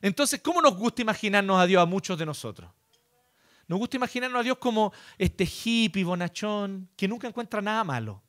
Entonces, 0.00 0.40
¿cómo 0.42 0.60
nos 0.60 0.76
gusta 0.76 1.02
imaginarnos 1.02 1.58
a 1.58 1.66
Dios 1.66 1.82
a 1.82 1.86
muchos 1.86 2.18
de 2.18 2.26
nosotros? 2.26 2.70
Nos 3.68 3.78
gusta 3.78 3.96
imaginarnos 3.96 4.40
a 4.40 4.42
Dios 4.44 4.58
como 4.58 4.92
este 5.18 5.44
hippie, 5.44 6.04
bonachón, 6.04 6.88
que 6.96 7.08
nunca 7.08 7.26
encuentra 7.26 7.60
nada 7.60 7.82
malo. 7.82 8.22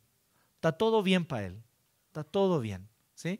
Está 0.55 0.71
todo 0.71 1.03
bien 1.03 1.25
para 1.25 1.45
él. 1.45 1.63
Está 2.07 2.23
todo 2.23 2.59
bien. 2.59 2.87
¿sí? 3.13 3.39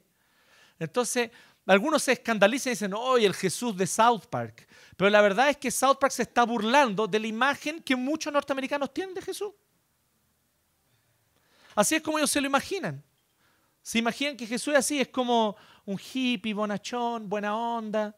Entonces, 0.78 1.32
algunos 1.66 2.04
se 2.04 2.14
escandalizan 2.14 2.72
y 2.72 2.74
dicen, 2.76 2.94
oye, 2.94 3.26
el 3.26 3.34
Jesús 3.34 3.76
de 3.76 3.88
South 3.88 4.26
Park. 4.30 4.68
Pero 4.96 5.10
la 5.10 5.22
verdad 5.22 5.50
es 5.50 5.58
que 5.58 5.72
South 5.72 5.98
Park 6.00 6.14
se 6.14 6.22
está 6.22 6.44
burlando 6.44 7.08
de 7.08 7.20
la 7.20 7.28
imagen 7.28 7.82
que 7.82 7.96
muchos 7.96 8.32
norteamericanos 8.32 8.94
tienen 8.94 9.16
de 9.16 9.22
Jesús. 9.22 9.54
Así 11.76 11.96
es 11.96 12.02
como 12.02 12.18
ellos 12.18 12.32
se 12.32 12.42
lo 12.42 12.48
imaginan. 12.48 13.04
Se 13.82 14.00
imaginan 14.00 14.38
que 14.38 14.48
Jesús 14.48 14.74
es 14.74 14.80
así, 14.80 15.00
es 15.00 15.08
como 15.08 15.56
un 15.88 15.98
hippie, 15.98 16.54
bonachón, 16.54 17.30
buena 17.30 17.56
onda, 17.56 18.16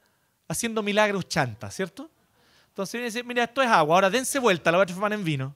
haciendo 0.48 0.82
milagros 0.82 1.28
chanta, 1.28 1.70
¿cierto? 1.70 2.10
Entonces 2.70 2.94
viene 2.94 3.08
y 3.08 3.12
dice, 3.12 3.24
mira, 3.24 3.44
esto 3.44 3.62
es 3.62 3.70
agua, 3.70 3.96
ahora 3.96 4.10
dense 4.10 4.40
vuelta, 4.40 4.72
la 4.72 4.80
voy 4.80 4.84
a 4.84 4.86
transformar 4.88 5.14
en 5.14 5.24
vino. 5.24 5.56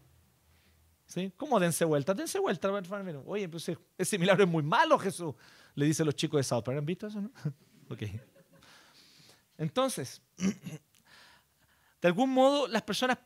¿Sí? 1.08 1.32
¿Cómo 1.36 1.60
dense 1.60 1.84
vuelta? 1.86 2.14
Dense 2.14 2.40
vuelta, 2.40 2.68
la 2.68 2.74
voy 2.74 2.80
a 2.80 2.82
transformar 2.84 3.10
en 3.10 3.18
vino. 3.18 3.30
Oye, 3.30 3.50
pues 3.50 3.70
ese 3.98 4.18
milagro 4.20 4.44
es 4.44 4.50
muy 4.50 4.62
malo, 4.62 4.98
Jesús, 5.00 5.34
le 5.74 5.86
dicen 5.88 6.06
los 6.06 6.16
chicos 6.16 6.38
de 6.38 6.44
South 6.44 6.64
Park. 6.64 6.78
¿Han 6.78 6.86
visto 6.86 7.08
eso? 7.08 7.20
No? 7.20 7.32
ok. 7.90 8.04
Entonces, 9.58 10.22
de 10.38 12.08
algún 12.08 12.30
modo 12.30 12.68
las 12.68 12.84
personas 12.84 13.18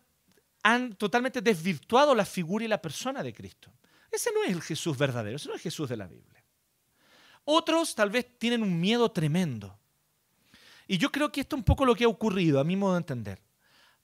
han 0.64 0.94
totalmente 0.94 1.42
desvirtuado 1.42 2.16
la 2.16 2.26
figura 2.26 2.64
y 2.64 2.70
la 2.70 2.82
persona 2.82 3.22
de 3.22 3.34
Cristo. 3.34 3.70
Ese 4.10 4.32
no 4.32 4.44
es 4.44 4.52
el 4.52 4.62
Jesús 4.62 4.98
verdadero, 4.98 5.36
ese 5.36 5.50
no 5.50 5.56
es 5.56 5.60
el 5.60 5.64
Jesús 5.64 5.90
de 5.90 5.98
la 5.98 6.08
Biblia. 6.08 6.37
Otros 7.50 7.96
tal 7.96 8.10
vez 8.10 8.38
tienen 8.38 8.62
un 8.62 8.78
miedo 8.78 9.10
tremendo. 9.10 9.80
Y 10.86 10.98
yo 10.98 11.10
creo 11.14 11.32
que 11.32 11.40
esto 11.40 11.56
es 11.56 11.62
un 11.62 11.64
poco 11.64 11.86
lo 11.86 11.96
que 11.96 12.04
ha 12.04 12.10
ocurrido, 12.10 12.60
a 12.60 12.66
mi 12.66 12.76
modo 12.76 12.92
de 12.92 12.98
entender. 12.98 13.42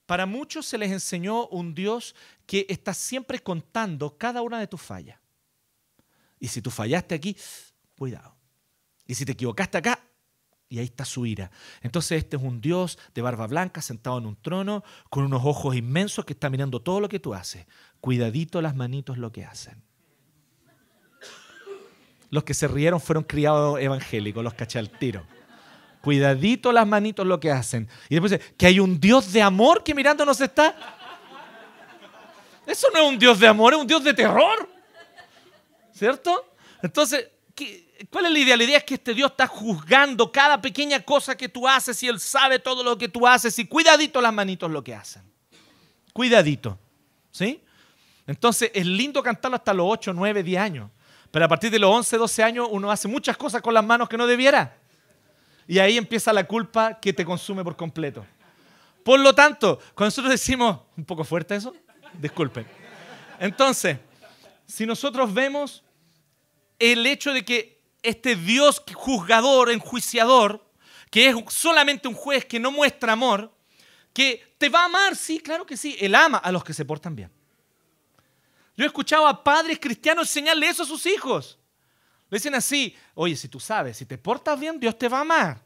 Para 0.06 0.26
muchos 0.26 0.66
se 0.66 0.78
les 0.78 0.90
enseñó 0.94 1.48
un 1.48 1.76
Dios 1.76 2.16
que 2.46 2.66
está 2.70 2.94
siempre 2.94 3.40
contando 3.40 4.18
cada 4.18 4.42
una 4.42 4.62
de 4.62 4.68
tus 4.68 4.82
fallas. 4.82 5.20
Y 6.40 6.48
si 6.48 6.62
tú 6.62 6.72
fallaste 6.72 7.16
aquí, 7.16 7.36
cuidado. 7.98 8.34
Y 9.06 9.16
si 9.16 9.26
te 9.26 9.34
equivocaste 9.34 9.78
acá, 9.78 10.00
y 10.70 10.80
ahí 10.80 10.86
está 10.86 11.04
su 11.04 11.26
ira. 11.26 11.52
Entonces 11.82 12.20
este 12.20 12.38
es 12.38 12.44
un 12.44 12.62
Dios 12.62 12.98
de 13.14 13.22
barba 13.22 13.48
blanca 13.48 13.82
sentado 13.82 14.20
en 14.20 14.26
un 14.26 14.38
trono 14.38 14.86
con 15.10 15.26
unos 15.26 15.42
ojos 15.44 15.76
inmensos 15.76 16.24
que 16.24 16.32
está 16.32 16.50
mirando 16.50 16.82
todo 16.82 17.02
lo 17.02 17.10
que 17.10 17.20
tú 17.20 17.34
haces. 17.34 17.68
Cuidadito 18.00 18.62
las 18.62 18.74
manitos 18.74 19.18
lo 19.18 19.34
que 19.34 19.44
hacen 19.44 19.84
los 22.34 22.44
que 22.44 22.56
se 22.56 22.68
rieron 22.68 23.00
fueron 23.00 23.24
criados 23.24 23.80
evangélicos, 23.80 24.44
los 24.44 24.56
caché 24.56 24.80
al 24.80 24.90
tiro. 24.90 25.24
Cuidadito 26.02 26.72
las 26.72 26.88
manitos 26.88 27.28
lo 27.28 27.40
que 27.40 27.52
hacen. 27.52 27.88
Y 28.10 28.16
después 28.16 28.32
dice, 28.32 28.56
que 28.58 28.66
hay 28.66 28.80
un 28.80 29.00
Dios 29.00 29.32
de 29.32 29.44
amor 29.44 29.84
que 29.84 29.94
mirándonos 29.94 30.42
está. 30.42 30.76
Eso 32.66 32.88
no 32.92 33.02
es 33.02 33.08
un 33.08 33.20
Dios 33.20 33.40
de 33.40 33.48
amor, 33.48 33.74
es 33.74 33.80
un 33.80 33.86
Dios 33.86 34.04
de 34.04 34.16
terror. 34.16 34.68
¿Cierto? 35.94 36.56
Entonces, 36.82 37.28
¿Cuál 38.10 38.26
es 38.26 38.32
la 38.32 38.40
idea? 38.40 38.58
La 38.58 38.64
idea 38.64 38.78
es 38.80 38.84
que 38.84 38.96
este 38.96 39.14
Dios 39.14 39.30
está 39.30 39.46
juzgando 39.46 40.32
cada 40.32 40.60
pequeña 40.60 41.00
cosa 41.02 41.38
que 41.38 41.48
tú 41.48 41.68
haces 41.68 42.02
y 42.02 42.08
Él 42.08 42.20
sabe 42.20 42.58
todo 42.58 42.84
lo 42.84 42.98
que 42.98 43.08
tú 43.08 43.28
haces 43.28 43.58
y 43.60 43.68
cuidadito 43.68 44.20
las 44.20 44.34
manitos 44.34 44.72
lo 44.72 44.84
que 44.84 44.96
hacen. 44.96 45.22
Cuidadito. 46.12 46.80
¿Sí? 47.30 47.62
Entonces 48.26 48.72
es 48.74 48.88
lindo 48.88 49.22
cantarlo 49.22 49.56
hasta 49.56 49.72
los 49.72 49.86
8, 49.88 50.14
9, 50.14 50.42
10 50.42 50.60
años. 50.60 50.90
Pero 51.34 51.46
a 51.46 51.48
partir 51.48 51.72
de 51.72 51.80
los 51.80 51.90
11, 51.90 52.16
12 52.16 52.44
años 52.44 52.68
uno 52.70 52.92
hace 52.92 53.08
muchas 53.08 53.36
cosas 53.36 53.60
con 53.60 53.74
las 53.74 53.84
manos 53.84 54.08
que 54.08 54.18
no 54.18 54.28
debiera. 54.28 54.78
Y 55.68 55.80
ahí 55.80 55.98
empieza 55.98 56.32
la 56.32 56.44
culpa 56.44 57.00
que 57.00 57.12
te 57.12 57.26
consume 57.26 57.64
por 57.64 57.76
completo. 57.76 58.24
Por 59.04 59.20
lo 59.20 59.34
tanto, 59.34 59.80
cuando 59.96 60.10
nosotros 60.10 60.30
decimos, 60.30 60.82
un 60.96 61.04
poco 61.06 61.24
fuerte 61.24 61.56
eso, 61.56 61.74
disculpen. 62.22 62.68
Entonces, 63.40 63.98
si 64.68 64.86
nosotros 64.86 65.34
vemos 65.34 65.84
el 66.78 67.04
hecho 67.08 67.34
de 67.34 67.44
que 67.44 67.82
este 68.04 68.36
Dios 68.36 68.84
juzgador, 68.94 69.72
enjuiciador, 69.72 70.64
que 71.10 71.30
es 71.30 71.36
solamente 71.50 72.08
un 72.08 72.14
juez 72.14 72.46
que 72.46 72.60
no 72.60 72.72
muestra 72.72 73.14
amor, 73.14 73.52
que 74.14 74.54
te 74.60 74.70
va 74.70 74.82
a 74.82 74.86
amar, 74.86 75.16
sí, 75.16 75.40
claro 75.40 75.66
que 75.66 75.78
sí, 75.78 75.98
Él 76.00 76.14
ama 76.14 76.38
a 76.38 76.52
los 76.52 76.64
que 76.64 76.76
se 76.76 76.86
portan 76.86 77.16
bien. 77.16 77.32
Yo 78.76 78.84
he 78.84 78.88
escuchado 78.88 79.28
a 79.28 79.44
padres 79.44 79.80
cristianos 79.80 80.28
enseñarle 80.28 80.68
eso 80.68 80.84
a 80.84 80.86
sus 80.86 81.06
hijos. 81.06 81.60
Le 82.30 82.38
dicen 82.38 82.56
así, 82.56 82.96
oye, 83.14 83.36
si 83.36 83.48
tú 83.48 83.60
sabes, 83.60 83.98
si 83.98 84.06
te 84.06 84.18
portas 84.18 84.60
bien, 84.60 84.80
Dios 84.80 84.98
te 84.98 85.08
va 85.08 85.20
a 85.20 85.22
amar. 85.22 85.62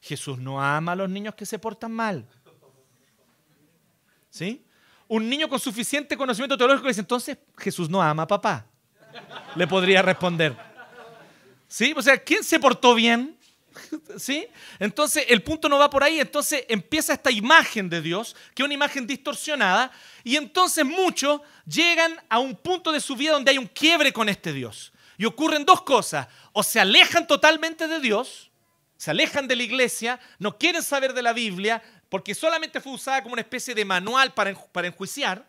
Jesús 0.00 0.36
no 0.38 0.62
ama 0.62 0.92
a 0.92 0.96
los 0.96 1.08
niños 1.08 1.34
que 1.34 1.46
se 1.46 1.58
portan 1.58 1.92
mal. 1.92 2.28
¿Sí? 4.28 4.64
Un 5.08 5.28
niño 5.28 5.48
con 5.48 5.60
suficiente 5.60 6.16
conocimiento 6.16 6.56
teológico 6.58 6.88
dice, 6.88 7.00
entonces 7.00 7.38
Jesús 7.56 7.88
no 7.88 8.02
ama 8.02 8.24
a 8.24 8.26
papá. 8.26 8.66
Le 9.54 9.66
podría 9.66 10.02
responder. 10.02 10.56
¿Sí? 11.68 11.94
O 11.96 12.02
sea, 12.02 12.18
¿quién 12.18 12.44
se 12.44 12.58
portó 12.58 12.94
bien? 12.94 13.38
¿Sí? 14.18 14.46
Entonces 14.78 15.26
el 15.28 15.42
punto 15.42 15.68
no 15.68 15.78
va 15.78 15.90
por 15.90 16.02
ahí, 16.02 16.20
entonces 16.20 16.64
empieza 16.68 17.12
esta 17.12 17.30
imagen 17.30 17.88
de 17.88 18.00
Dios, 18.00 18.36
que 18.54 18.62
es 18.62 18.64
una 18.64 18.74
imagen 18.74 19.06
distorsionada, 19.06 19.90
y 20.24 20.36
entonces 20.36 20.84
muchos 20.84 21.40
llegan 21.66 22.20
a 22.28 22.38
un 22.38 22.56
punto 22.56 22.92
de 22.92 23.00
su 23.00 23.16
vida 23.16 23.32
donde 23.32 23.50
hay 23.50 23.58
un 23.58 23.66
quiebre 23.66 24.12
con 24.12 24.28
este 24.28 24.52
Dios. 24.52 24.92
Y 25.18 25.24
ocurren 25.24 25.64
dos 25.64 25.82
cosas, 25.82 26.28
o 26.52 26.62
se 26.62 26.80
alejan 26.80 27.26
totalmente 27.26 27.86
de 27.86 28.00
Dios, 28.00 28.50
se 28.96 29.10
alejan 29.10 29.48
de 29.48 29.56
la 29.56 29.62
iglesia, 29.62 30.20
no 30.38 30.58
quieren 30.58 30.82
saber 30.82 31.12
de 31.12 31.22
la 31.22 31.32
Biblia, 31.32 31.82
porque 32.08 32.34
solamente 32.34 32.80
fue 32.80 32.92
usada 32.92 33.22
como 33.22 33.34
una 33.34 33.42
especie 33.42 33.74
de 33.74 33.84
manual 33.84 34.34
para, 34.34 34.54
para 34.54 34.88
enjuiciar, 34.88 35.46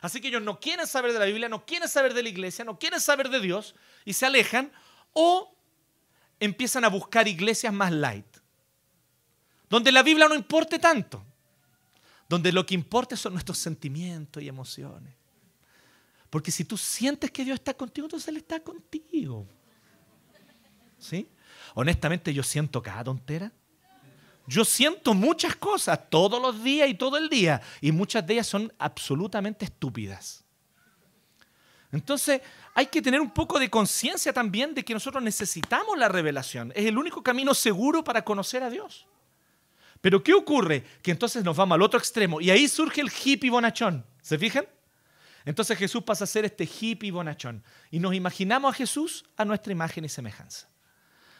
así 0.00 0.20
que 0.20 0.28
ellos 0.28 0.42
no 0.42 0.58
quieren 0.60 0.86
saber 0.86 1.12
de 1.12 1.18
la 1.18 1.24
Biblia, 1.26 1.48
no 1.48 1.64
quieren 1.64 1.88
saber 1.88 2.14
de 2.14 2.22
la 2.22 2.28
iglesia, 2.28 2.64
no 2.64 2.78
quieren 2.78 3.00
saber 3.00 3.28
de 3.28 3.40
Dios, 3.40 3.74
y 4.04 4.14
se 4.14 4.26
alejan, 4.26 4.72
o 5.12 5.57
empiezan 6.40 6.84
a 6.84 6.88
buscar 6.88 7.26
iglesias 7.28 7.72
más 7.72 7.92
light, 7.92 8.26
donde 9.68 9.92
la 9.92 10.02
Biblia 10.02 10.28
no 10.28 10.34
importe 10.34 10.78
tanto, 10.78 11.24
donde 12.28 12.52
lo 12.52 12.64
que 12.64 12.74
importa 12.74 13.16
son 13.16 13.32
nuestros 13.32 13.58
sentimientos 13.58 14.42
y 14.42 14.48
emociones. 14.48 15.14
Porque 16.30 16.50
si 16.50 16.64
tú 16.64 16.76
sientes 16.76 17.30
que 17.30 17.44
Dios 17.44 17.54
está 17.54 17.74
contigo, 17.74 18.06
entonces 18.06 18.28
Él 18.28 18.36
está 18.36 18.60
contigo. 18.60 19.46
¿Sí? 20.98 21.28
Honestamente 21.74 22.34
yo 22.34 22.42
siento 22.42 22.82
cada 22.82 23.04
tontera. 23.04 23.52
Yo 24.46 24.64
siento 24.64 25.12
muchas 25.14 25.56
cosas 25.56 26.08
todos 26.08 26.40
los 26.40 26.62
días 26.62 26.88
y 26.88 26.94
todo 26.94 27.18
el 27.18 27.28
día. 27.28 27.60
Y 27.80 27.92
muchas 27.92 28.26
de 28.26 28.34
ellas 28.34 28.46
son 28.46 28.72
absolutamente 28.78 29.66
estúpidas. 29.66 30.44
Entonces 31.90 32.42
hay 32.74 32.86
que 32.86 33.00
tener 33.00 33.20
un 33.20 33.30
poco 33.30 33.58
de 33.58 33.70
conciencia 33.70 34.32
también 34.32 34.74
de 34.74 34.84
que 34.84 34.94
nosotros 34.94 35.22
necesitamos 35.22 35.96
la 35.96 36.08
revelación. 36.08 36.72
Es 36.74 36.86
el 36.86 36.98
único 36.98 37.22
camino 37.22 37.54
seguro 37.54 38.04
para 38.04 38.24
conocer 38.24 38.62
a 38.62 38.70
Dios. 38.70 39.06
Pero 40.00 40.22
¿qué 40.22 40.34
ocurre? 40.34 40.84
Que 41.02 41.10
entonces 41.10 41.42
nos 41.42 41.56
vamos 41.56 41.74
al 41.74 41.82
otro 41.82 41.98
extremo 41.98 42.40
y 42.40 42.50
ahí 42.50 42.68
surge 42.68 43.00
el 43.00 43.10
hippie 43.10 43.50
bonachón. 43.50 44.04
¿Se 44.22 44.38
fijan? 44.38 44.66
Entonces 45.44 45.78
Jesús 45.78 46.02
pasa 46.02 46.24
a 46.24 46.26
ser 46.26 46.44
este 46.44 46.64
hippie 46.64 47.10
bonachón 47.10 47.64
y 47.90 47.98
nos 47.98 48.14
imaginamos 48.14 48.70
a 48.70 48.76
Jesús 48.76 49.24
a 49.36 49.44
nuestra 49.44 49.72
imagen 49.72 50.04
y 50.04 50.08
semejanza. 50.08 50.68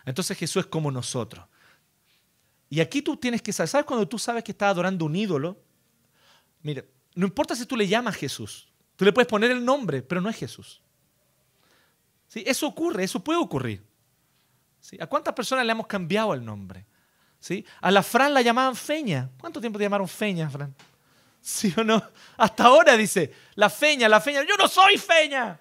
Entonces 0.06 0.36
Jesús 0.38 0.64
es 0.64 0.70
como 0.70 0.90
nosotros. 0.90 1.44
Y 2.70 2.80
aquí 2.80 3.02
tú 3.02 3.16
tienes 3.16 3.42
que 3.42 3.52
saber, 3.52 3.68
¿sabes 3.68 3.86
cuando 3.86 4.08
tú 4.08 4.18
sabes 4.18 4.42
que 4.42 4.52
estás 4.52 4.70
adorando 4.70 5.04
un 5.04 5.14
ídolo? 5.14 5.62
Mira, 6.62 6.84
no 7.14 7.26
importa 7.26 7.54
si 7.54 7.66
tú 7.66 7.76
le 7.76 7.86
llamas 7.86 8.16
Jesús, 8.16 8.67
Tú 8.98 9.04
le 9.04 9.12
puedes 9.12 9.28
poner 9.28 9.52
el 9.52 9.64
nombre, 9.64 10.02
pero 10.02 10.20
no 10.20 10.28
es 10.28 10.36
Jesús. 10.36 10.82
¿Sí? 12.26 12.42
Eso 12.44 12.66
ocurre, 12.66 13.04
eso 13.04 13.22
puede 13.22 13.38
ocurrir. 13.38 13.80
¿Sí? 14.80 14.98
¿A 15.00 15.06
cuántas 15.06 15.34
personas 15.34 15.64
le 15.64 15.70
hemos 15.70 15.86
cambiado 15.86 16.34
el 16.34 16.44
nombre? 16.44 16.84
¿Sí? 17.38 17.64
A 17.80 17.92
la 17.92 18.02
Fran 18.02 18.34
la 18.34 18.42
llamaban 18.42 18.74
Feña. 18.74 19.30
¿Cuánto 19.38 19.60
tiempo 19.60 19.78
te 19.78 19.84
llamaron 19.84 20.08
Feña, 20.08 20.50
Fran? 20.50 20.74
¿Sí 21.40 21.72
o 21.76 21.84
no? 21.84 22.02
Hasta 22.38 22.64
ahora 22.64 22.96
dice, 22.96 23.32
la 23.54 23.70
Feña, 23.70 24.08
la 24.08 24.20
Feña. 24.20 24.42
Yo 24.42 24.56
no 24.56 24.66
soy 24.66 24.98
Feña. 24.98 25.60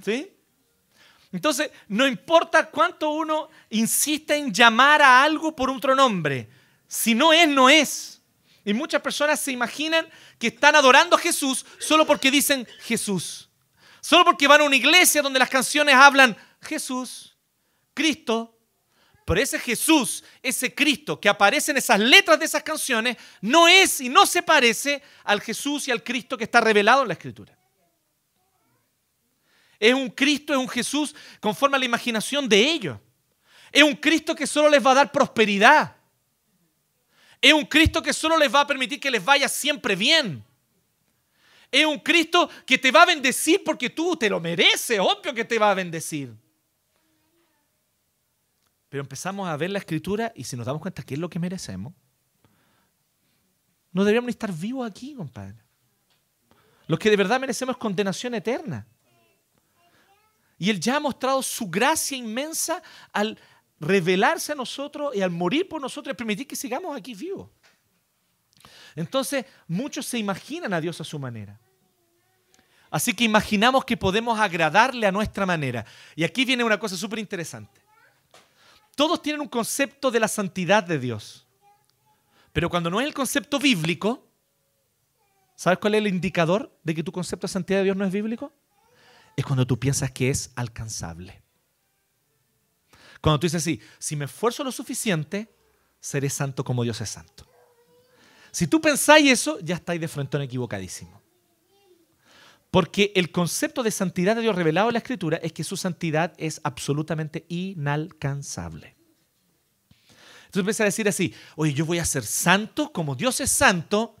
¿Sí? 0.00 0.32
Entonces, 1.32 1.72
no 1.88 2.06
importa 2.06 2.70
cuánto 2.70 3.10
uno 3.10 3.48
insiste 3.70 4.36
en 4.36 4.54
llamar 4.54 5.02
a 5.02 5.24
algo 5.24 5.56
por 5.56 5.70
otro 5.70 5.96
nombre. 5.96 6.48
Si 6.86 7.16
no 7.16 7.32
es, 7.32 7.48
no 7.48 7.68
es. 7.68 8.22
Y 8.64 8.72
muchas 8.72 9.02
personas 9.02 9.40
se 9.40 9.50
imaginan 9.50 10.06
que 10.38 10.48
están 10.48 10.76
adorando 10.76 11.16
a 11.16 11.18
Jesús 11.18 11.64
solo 11.78 12.06
porque 12.06 12.30
dicen 12.30 12.66
Jesús. 12.80 13.48
Solo 14.00 14.24
porque 14.24 14.46
van 14.46 14.60
a 14.60 14.64
una 14.64 14.76
iglesia 14.76 15.22
donde 15.22 15.38
las 15.38 15.48
canciones 15.48 15.94
hablan 15.94 16.36
Jesús, 16.60 17.36
Cristo. 17.94 18.50
Pero 19.24 19.40
ese 19.40 19.58
Jesús, 19.58 20.22
ese 20.42 20.74
Cristo 20.74 21.18
que 21.18 21.28
aparece 21.28 21.70
en 21.70 21.78
esas 21.78 21.98
letras 21.98 22.38
de 22.38 22.44
esas 22.44 22.62
canciones, 22.62 23.16
no 23.40 23.66
es 23.66 24.00
y 24.02 24.10
no 24.10 24.26
se 24.26 24.42
parece 24.42 25.02
al 25.24 25.40
Jesús 25.40 25.88
y 25.88 25.90
al 25.90 26.02
Cristo 26.02 26.36
que 26.36 26.44
está 26.44 26.60
revelado 26.60 27.02
en 27.02 27.08
la 27.08 27.14
Escritura. 27.14 27.56
Es 29.80 29.94
un 29.94 30.10
Cristo, 30.10 30.52
es 30.52 30.58
un 30.58 30.68
Jesús 30.68 31.14
conforme 31.40 31.76
a 31.76 31.78
la 31.78 31.86
imaginación 31.86 32.48
de 32.48 32.58
ellos. 32.58 32.98
Es 33.72 33.82
un 33.82 33.94
Cristo 33.96 34.34
que 34.34 34.46
solo 34.46 34.68
les 34.68 34.84
va 34.84 34.92
a 34.92 34.94
dar 34.94 35.12
prosperidad. 35.12 35.96
Es 37.44 37.52
un 37.52 37.66
Cristo 37.66 38.02
que 38.02 38.14
solo 38.14 38.38
les 38.38 38.52
va 38.52 38.62
a 38.62 38.66
permitir 38.66 38.98
que 38.98 39.10
les 39.10 39.22
vaya 39.22 39.50
siempre 39.50 39.94
bien. 39.94 40.42
Es 41.70 41.84
un 41.84 41.98
Cristo 41.98 42.48
que 42.64 42.78
te 42.78 42.90
va 42.90 43.02
a 43.02 43.04
bendecir 43.04 43.62
porque 43.62 43.90
tú 43.90 44.16
te 44.16 44.30
lo 44.30 44.40
mereces, 44.40 44.98
obvio 44.98 45.34
que 45.34 45.44
te 45.44 45.58
va 45.58 45.70
a 45.70 45.74
bendecir. 45.74 46.34
Pero 48.88 49.02
empezamos 49.02 49.46
a 49.46 49.54
ver 49.58 49.68
la 49.68 49.78
escritura 49.78 50.32
y 50.34 50.44
si 50.44 50.56
nos 50.56 50.64
damos 50.64 50.80
cuenta 50.80 51.02
que 51.02 51.12
es 51.12 51.20
lo 51.20 51.28
que 51.28 51.38
merecemos, 51.38 51.92
no 53.92 54.04
deberíamos 54.04 54.30
estar 54.30 54.50
vivos 54.50 54.90
aquí, 54.90 55.12
compadre. 55.14 55.62
Los 56.86 56.98
que 56.98 57.10
de 57.10 57.16
verdad 57.16 57.38
merecemos 57.38 57.76
condenación 57.76 58.34
eterna. 58.34 58.86
Y 60.56 60.70
Él 60.70 60.80
ya 60.80 60.96
ha 60.96 61.00
mostrado 61.00 61.42
su 61.42 61.68
gracia 61.68 62.16
inmensa 62.16 62.82
al, 63.12 63.38
revelarse 63.84 64.52
a 64.52 64.54
nosotros 64.54 65.14
y 65.14 65.22
al 65.22 65.30
morir 65.30 65.68
por 65.68 65.80
nosotros, 65.80 66.16
permitir 66.16 66.46
que 66.46 66.56
sigamos 66.56 66.96
aquí 66.96 67.14
vivos. 67.14 67.50
Entonces, 68.96 69.44
muchos 69.66 70.06
se 70.06 70.18
imaginan 70.18 70.72
a 70.72 70.80
Dios 70.80 71.00
a 71.00 71.04
su 71.04 71.18
manera. 71.18 71.58
Así 72.90 73.12
que 73.12 73.24
imaginamos 73.24 73.84
que 73.84 73.96
podemos 73.96 74.38
agradarle 74.38 75.06
a 75.06 75.12
nuestra 75.12 75.44
manera. 75.44 75.84
Y 76.14 76.22
aquí 76.22 76.44
viene 76.44 76.62
una 76.62 76.78
cosa 76.78 76.96
súper 76.96 77.18
interesante. 77.18 77.80
Todos 78.94 79.20
tienen 79.20 79.40
un 79.40 79.48
concepto 79.48 80.10
de 80.10 80.20
la 80.20 80.28
santidad 80.28 80.84
de 80.84 80.98
Dios. 80.98 81.46
Pero 82.52 82.70
cuando 82.70 82.90
no 82.90 83.00
es 83.00 83.06
el 83.06 83.12
concepto 83.12 83.58
bíblico, 83.58 84.28
¿sabes 85.56 85.80
cuál 85.80 85.96
es 85.96 85.98
el 85.98 86.06
indicador 86.06 86.72
de 86.84 86.94
que 86.94 87.02
tu 87.02 87.10
concepto 87.10 87.48
de 87.48 87.52
santidad 87.52 87.80
de 87.80 87.84
Dios 87.84 87.96
no 87.96 88.04
es 88.04 88.12
bíblico? 88.12 88.52
Es 89.36 89.44
cuando 89.44 89.66
tú 89.66 89.78
piensas 89.78 90.12
que 90.12 90.30
es 90.30 90.52
alcanzable. 90.54 91.43
Cuando 93.24 93.40
tú 93.40 93.46
dices 93.46 93.62
así, 93.62 93.80
si 93.98 94.16
me 94.16 94.26
esfuerzo 94.26 94.62
lo 94.62 94.70
suficiente, 94.70 95.48
seré 95.98 96.28
santo 96.28 96.62
como 96.62 96.84
Dios 96.84 97.00
es 97.00 97.08
santo. 97.08 97.46
Si 98.50 98.66
tú 98.66 98.82
pensáis 98.82 99.32
eso, 99.32 99.58
ya 99.60 99.76
estáis 99.76 99.98
de 99.98 100.08
frente 100.08 100.36
equivocadísimo. 100.42 101.22
Porque 102.70 103.12
el 103.16 103.32
concepto 103.32 103.82
de 103.82 103.90
santidad 103.92 104.36
de 104.36 104.42
Dios 104.42 104.54
revelado 104.54 104.90
en 104.90 104.92
la 104.92 104.98
Escritura 104.98 105.38
es 105.38 105.54
que 105.54 105.64
su 105.64 105.78
santidad 105.78 106.34
es 106.36 106.60
absolutamente 106.64 107.46
inalcanzable. 107.48 108.94
Entonces 110.44 110.60
empiezas 110.60 110.80
a 110.82 110.84
decir 110.84 111.08
así, 111.08 111.34
oye, 111.56 111.72
yo 111.72 111.86
voy 111.86 112.00
a 112.00 112.04
ser 112.04 112.24
santo 112.24 112.92
como 112.92 113.14
Dios 113.14 113.40
es 113.40 113.50
santo 113.50 114.18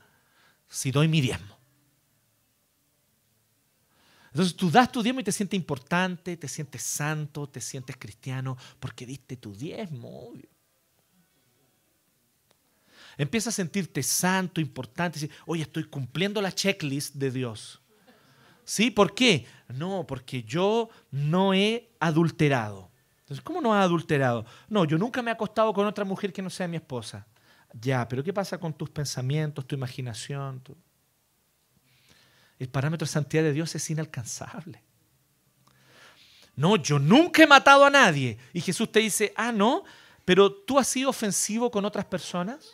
si 0.66 0.90
doy 0.90 1.08
mi 1.08 1.20
diezmo. 1.20 1.53
Entonces 4.34 4.56
tú 4.56 4.68
das 4.68 4.90
tu 4.90 5.00
diezmo 5.00 5.20
y 5.20 5.24
te 5.24 5.30
sientes 5.30 5.56
importante, 5.56 6.36
te 6.36 6.48
sientes 6.48 6.82
santo, 6.82 7.48
te 7.48 7.60
sientes 7.60 7.96
cristiano, 7.96 8.56
porque 8.80 9.06
diste 9.06 9.36
tu 9.36 9.54
diezmo. 9.54 10.32
Empiezas 13.16 13.54
a 13.54 13.56
sentirte 13.58 14.02
santo, 14.02 14.60
importante, 14.60 15.30
oye, 15.46 15.62
estoy 15.62 15.84
cumpliendo 15.84 16.42
la 16.42 16.50
checklist 16.50 17.14
de 17.14 17.30
Dios. 17.30 17.80
¿Sí? 18.64 18.90
¿Por 18.90 19.14
qué? 19.14 19.46
No, 19.68 20.04
porque 20.04 20.42
yo 20.42 20.88
no 21.12 21.54
he 21.54 21.90
adulterado. 22.00 22.90
Entonces, 23.20 23.40
¿cómo 23.44 23.60
no 23.60 23.72
has 23.72 23.84
adulterado? 23.84 24.46
No, 24.68 24.84
yo 24.84 24.98
nunca 24.98 25.22
me 25.22 25.30
he 25.30 25.34
acostado 25.34 25.72
con 25.72 25.86
otra 25.86 26.04
mujer 26.04 26.32
que 26.32 26.42
no 26.42 26.50
sea 26.50 26.66
mi 26.66 26.76
esposa. 26.76 27.24
Ya, 27.72 28.08
pero 28.08 28.24
¿qué 28.24 28.32
pasa 28.32 28.58
con 28.58 28.74
tus 28.74 28.90
pensamientos, 28.90 29.64
tu 29.64 29.76
imaginación? 29.76 30.60
El 32.58 32.68
parámetro 32.68 33.06
de 33.06 33.12
santidad 33.12 33.42
de 33.42 33.52
Dios 33.52 33.74
es 33.74 33.90
inalcanzable. 33.90 34.82
No, 36.56 36.76
yo 36.76 36.98
nunca 36.98 37.42
he 37.42 37.46
matado 37.46 37.84
a 37.84 37.90
nadie. 37.90 38.38
Y 38.52 38.60
Jesús 38.60 38.90
te 38.90 39.00
dice, 39.00 39.32
ah, 39.36 39.50
no, 39.50 39.84
pero 40.24 40.52
tú 40.52 40.78
has 40.78 40.86
sido 40.86 41.10
ofensivo 41.10 41.70
con 41.70 41.84
otras 41.84 42.04
personas. 42.04 42.72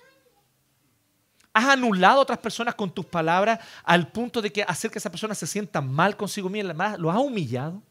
¿Has 1.52 1.64
anulado 1.64 2.18
a 2.18 2.22
otras 2.22 2.38
personas 2.38 2.74
con 2.74 2.92
tus 2.92 3.06
palabras 3.06 3.58
al 3.82 4.12
punto 4.12 4.40
de 4.40 4.52
que 4.52 4.62
hacer 4.62 4.90
que 4.90 4.98
esa 4.98 5.10
persona 5.10 5.34
se 5.34 5.46
sienta 5.46 5.80
mal 5.80 6.16
consigo 6.16 6.48
misma? 6.48 6.96
¿Lo 6.96 7.10
has 7.10 7.18
humillado? 7.18 7.82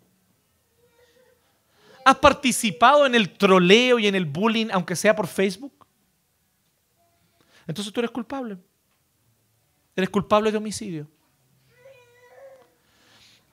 ¿Has 2.06 2.18
participado 2.18 3.06
en 3.06 3.16
el 3.16 3.38
troleo 3.38 4.00
y 4.00 4.08
en 4.08 4.16
el 4.16 4.26
bullying, 4.26 4.68
aunque 4.72 4.96
sea 4.96 5.16
por 5.16 5.28
Facebook? 5.28 5.86
Entonces 7.68 7.92
tú 7.92 8.00
eres 8.00 8.12
culpable. 8.12 8.58
Eres 9.96 10.10
culpable 10.10 10.52
de 10.52 10.58
homicidio. 10.58 11.08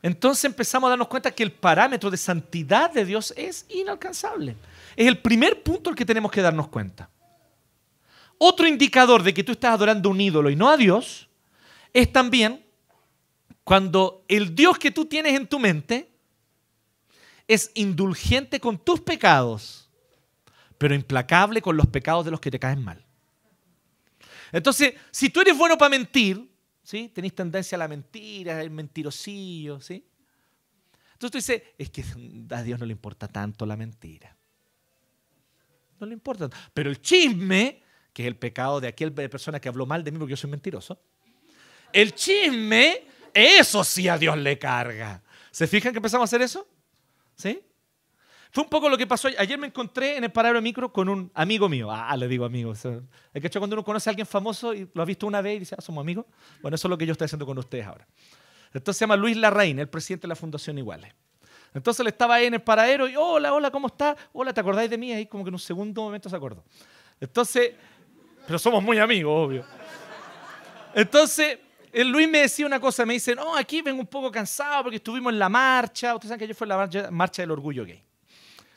Entonces 0.03 0.45
empezamos 0.45 0.89
a 0.89 0.91
darnos 0.91 1.09
cuenta 1.09 1.31
que 1.31 1.43
el 1.43 1.53
parámetro 1.53 2.11
de 2.11 2.17
santidad 2.17 2.91
de 2.93 3.05
Dios 3.05 3.33
es 3.37 3.67
inalcanzable. 3.69 4.57
Es 4.95 5.07
el 5.07 5.19
primer 5.19 5.63
punto 5.63 5.91
al 5.91 5.97
que 5.97 6.05
tenemos 6.05 6.31
que 6.31 6.43
darnos 6.43 6.69
cuenta. 6.69 7.11
Otro 8.39 8.67
indicador 8.67 9.23
de 9.23 9.33
que 9.33 9.43
tú 9.43 9.53
estás 9.53 9.73
adorando 9.73 10.11
un 10.11 10.21
ídolo 10.21 10.51
y 10.51 10.57
no 10.57 10.69
a 10.69 10.77
Dios 10.77 11.29
es 11.93 12.13
también 12.13 12.65
cuando 13.65 14.25
el 14.29 14.55
Dios 14.55 14.79
que 14.79 14.91
tú 14.91 15.07
tienes 15.07 15.35
en 15.35 15.47
tu 15.47 15.59
mente 15.59 16.11
es 17.49 17.71
indulgente 17.75 18.61
con 18.61 18.79
tus 18.79 19.01
pecados, 19.01 19.89
pero 20.79 20.95
implacable 20.95 21.63
con 21.63 21.77
los 21.77 21.87
pecados 21.87 22.25
de 22.25 22.31
los 22.31 22.41
que 22.41 22.51
te 22.51 22.59
caen 22.59 22.85
mal. 22.85 23.05
Entonces, 24.53 24.95
si 25.11 25.31
tú 25.31 25.41
eres 25.41 25.57
bueno 25.57 25.79
para 25.79 25.89
mentir, 25.89 26.49
¿sí? 26.87 27.11
Tenés 27.13 27.35
tendencia 27.35 27.75
a 27.75 27.81
la 27.81 27.89
mentira, 27.89 28.63
el 28.63 28.71
mentirosillo, 28.71 29.81
¿sí? 29.81 30.07
Entonces 31.15 31.31
tú 31.33 31.39
dices, 31.39 31.63
es 31.77 31.91
que 31.91 32.05
a 32.55 32.63
Dios 32.63 32.79
no 32.79 32.87
le 32.87 32.93
importa 32.93 33.27
tanto 33.27 33.67
la 33.67 33.77
mentira. 33.77 34.37
No 35.99 36.07
le 36.07 36.13
importa. 36.13 36.49
Pero 36.73 36.89
el 36.89 37.01
chisme 37.01 37.83
que 38.13 38.23
es 38.23 38.29
el 38.29 38.37
pecado 38.37 38.81
de 38.81 38.89
aquel 38.89 39.13
persona 39.13 39.61
que 39.61 39.69
habló 39.69 39.85
mal 39.85 40.05
de 40.05 40.13
mí 40.13 40.19
porque 40.19 40.31
yo 40.31 40.37
soy 40.37 40.49
mentiroso. 40.49 40.99
El 41.93 42.15
chisme, 42.15 43.05
eso 43.35 43.83
sí 43.83 44.09
a 44.09 44.17
Dios 44.17 44.39
le 44.39 44.59
carga. 44.59 45.23
¿Se 45.51 45.67
fijan 45.67 45.93
que 45.93 45.99
empezamos 45.99 46.23
a 46.23 46.29
hacer 46.31 46.41
eso? 46.41 46.67
¿Sí? 47.35 47.61
Fue 48.57 48.65
un 48.65 48.71
poco 48.71 48.89
lo 48.89 48.97
que 48.97 49.07
pasó. 49.07 49.29
Ayer 49.37 49.59
me 49.59 49.67
encontré 49.67 50.17
en 50.17 50.25
el 50.25 50.33
paradero 50.33 50.63
micro 50.63 50.91
con 50.91 51.11
un 51.11 51.31
amigo 51.35 51.69
mío. 51.69 51.91
Ah, 51.91 52.17
le 52.17 52.27
digo 52.27 52.47
amigo. 52.47 52.73
Es 52.73 52.81
que 53.43 53.51
cuando 53.59 53.77
uno 53.77 53.85
conoce 53.85 54.09
a 54.09 54.13
alguien 54.13 54.27
famoso 54.27 54.73
y 54.73 54.89
lo 54.95 55.03
ha 55.03 55.05
visto 55.05 55.27
una 55.27 55.43
vez 55.43 55.57
y 55.57 55.59
dice, 55.59 55.75
ah, 55.77 55.83
somos 55.83 56.01
amigos. 56.01 56.25
Bueno, 56.63 56.75
eso 56.75 56.89
es 56.89 56.91
lo 56.91 56.97
que 56.97 57.05
yo 57.05 57.13
estoy 57.13 57.27
haciendo 57.27 57.45
con 57.45 57.59
ustedes 57.59 57.85
ahora. 57.85 58.07
Entonces 58.73 58.97
se 58.97 59.03
llama 59.03 59.17
Luis 59.17 59.37
Larraín, 59.37 59.79
el 59.79 59.91
presidente 59.91 60.23
de 60.23 60.29
la 60.29 60.37
Fundación 60.37 60.79
Iguales. 60.79 61.13
Entonces 61.75 62.03
le 62.03 62.09
estaba 62.09 62.37
ahí 62.37 62.47
en 62.47 62.55
el 62.55 62.63
paradero 62.63 63.07
y, 63.07 63.15
hola, 63.15 63.53
hola, 63.53 63.71
¿cómo 63.71 63.89
está? 63.89 64.17
Hola, 64.33 64.55
¿te 64.55 64.61
acordáis 64.63 64.89
de 64.89 64.97
mí? 64.97 65.13
Ahí 65.13 65.27
como 65.27 65.45
que 65.45 65.49
en 65.49 65.55
un 65.57 65.61
segundo 65.61 66.01
momento 66.01 66.31
se 66.31 66.37
acordó. 66.37 66.65
Entonces 67.21 67.75
pero 68.47 68.59
somos 68.59 68.83
muy 68.83 68.99
amigos, 68.99 69.35
obvio. 69.35 69.67
Entonces, 70.95 71.59
el 71.93 72.09
Luis 72.09 72.27
me 72.27 72.39
decía 72.39 72.65
una 72.65 72.81
cosa, 72.81 73.05
me 73.05 73.13
dice, 73.13 73.35
no, 73.35 73.55
aquí 73.55 73.83
vengo 73.83 74.01
un 74.01 74.07
poco 74.07 74.31
cansado 74.31 74.85
porque 74.85 74.97
estuvimos 74.97 75.31
en 75.31 75.39
la 75.39 75.51
marcha. 75.51 76.15
Ustedes 76.15 76.31
saben 76.31 76.39
que 76.39 76.45
ayer 76.45 76.57
fue 76.57 76.67
la 76.67 76.89
marcha, 77.11 77.43
del 77.43 77.51
orgullo 77.51 77.85
gay. 77.85 78.03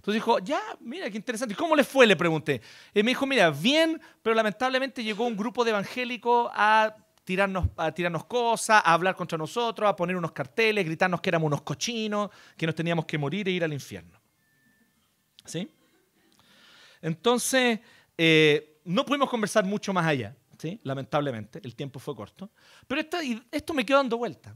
Entonces 0.10 0.26
dijo, 0.26 0.40
ya, 0.40 0.62
mira, 0.80 1.10
qué 1.10 1.18
interesante. 1.18 1.54
¿Y 1.54 1.58
cómo 1.58 1.76
le 1.76 1.84
fue? 1.84 2.08
Le 2.08 2.16
pregunté. 2.16 2.62
Y 2.94 3.04
me 3.04 3.12
dijo, 3.12 3.26
mira, 3.26 3.52
bien, 3.52 4.02
pero 4.24 4.36
lamentablemente 4.36 5.04
llegó 5.04 5.26
un 5.28 5.38
grupo 5.38 5.64
de 5.64 5.70
evangélicos 5.70 6.50
a 6.54 6.96
tirarnos, 7.24 7.68
a 7.78 7.92
tirarnos 7.92 8.26
cosas, 8.26 8.82
a 8.84 8.94
hablar 8.94 9.16
contra 9.16 9.38
nosotros, 9.38 9.88
a 9.88 9.96
poner 9.96 10.16
unos 10.16 10.32
carteles, 10.32 10.84
gritarnos 10.84 11.22
que 11.22 11.30
éramos 11.30 11.46
unos 11.46 11.62
cochinos, 11.62 12.32
que 12.58 12.66
nos 12.66 12.74
teníamos 12.74 13.06
que 13.06 13.20
morir 13.20 13.48
e 13.48 13.52
ir 13.52 13.64
al 13.64 13.72
infierno. 13.72 14.20
¿Sí? 15.46 15.72
Entonces, 17.02 17.80
eh, 18.18 18.80
no 18.86 19.06
pudimos 19.06 19.30
conversar 19.30 19.64
mucho 19.64 19.94
más 19.94 20.08
allá, 20.08 20.36
lamentablemente, 20.84 21.62
el 21.64 21.76
tiempo 21.76 22.00
fue 22.00 22.16
corto. 22.16 22.50
Pero 22.88 23.00
esto, 23.00 23.18
esto 23.52 23.74
me 23.76 23.86
quedó 23.86 23.98
dando 23.98 24.18
vuelta. 24.18 24.56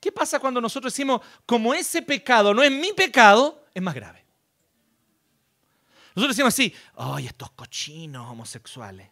¿Qué 0.00 0.10
pasa 0.10 0.40
cuando 0.40 0.60
nosotros 0.60 0.92
decimos, 0.92 1.20
como 1.46 1.72
ese 1.72 2.02
pecado 2.02 2.52
no 2.52 2.62
es 2.62 2.70
mi 2.70 2.92
pecado, 2.92 3.64
es 3.72 3.82
más 3.82 3.94
grave? 3.94 4.25
Nosotros 6.16 6.36
decimos 6.36 6.54
así, 6.54 6.74
¡ay, 6.96 7.26
estos 7.26 7.52
cochinos 7.52 8.28
homosexuales! 8.28 9.08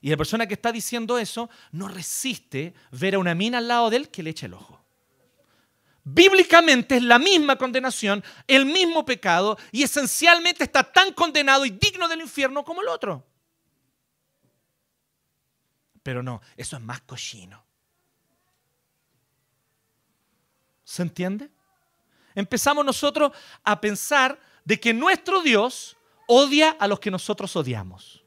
Y 0.00 0.08
la 0.08 0.16
persona 0.16 0.46
que 0.46 0.54
está 0.54 0.72
diciendo 0.72 1.18
eso 1.18 1.50
no 1.72 1.88
resiste 1.88 2.72
ver 2.92 3.16
a 3.16 3.18
una 3.18 3.34
mina 3.34 3.58
al 3.58 3.68
lado 3.68 3.90
de 3.90 3.98
él 3.98 4.08
que 4.08 4.22
le 4.22 4.30
echa 4.30 4.46
el 4.46 4.54
ojo 4.54 4.86
bíblicamente 6.08 6.96
es 6.96 7.02
la 7.02 7.18
misma 7.18 7.56
condenación, 7.56 8.22
el 8.46 8.64
mismo 8.64 9.04
pecado, 9.04 9.58
y 9.72 9.82
esencialmente 9.82 10.62
está 10.62 10.84
tan 10.84 11.12
condenado 11.12 11.66
y 11.66 11.70
digno 11.70 12.06
del 12.06 12.20
infierno 12.20 12.64
como 12.64 12.80
el 12.80 12.88
otro. 12.88 13.26
Pero 16.04 16.22
no, 16.22 16.40
eso 16.56 16.76
es 16.76 16.82
más 16.82 17.00
cochino. 17.00 17.64
¿Se 20.84 21.02
entiende? 21.02 21.50
Empezamos 22.36 22.84
nosotros 22.84 23.32
a 23.64 23.80
pensar 23.80 24.38
de 24.66 24.78
que 24.78 24.92
nuestro 24.92 25.40
Dios 25.42 25.96
odia 26.26 26.72
a 26.72 26.88
los 26.88 26.98
que 26.98 27.10
nosotros 27.10 27.54
odiamos. 27.54 28.22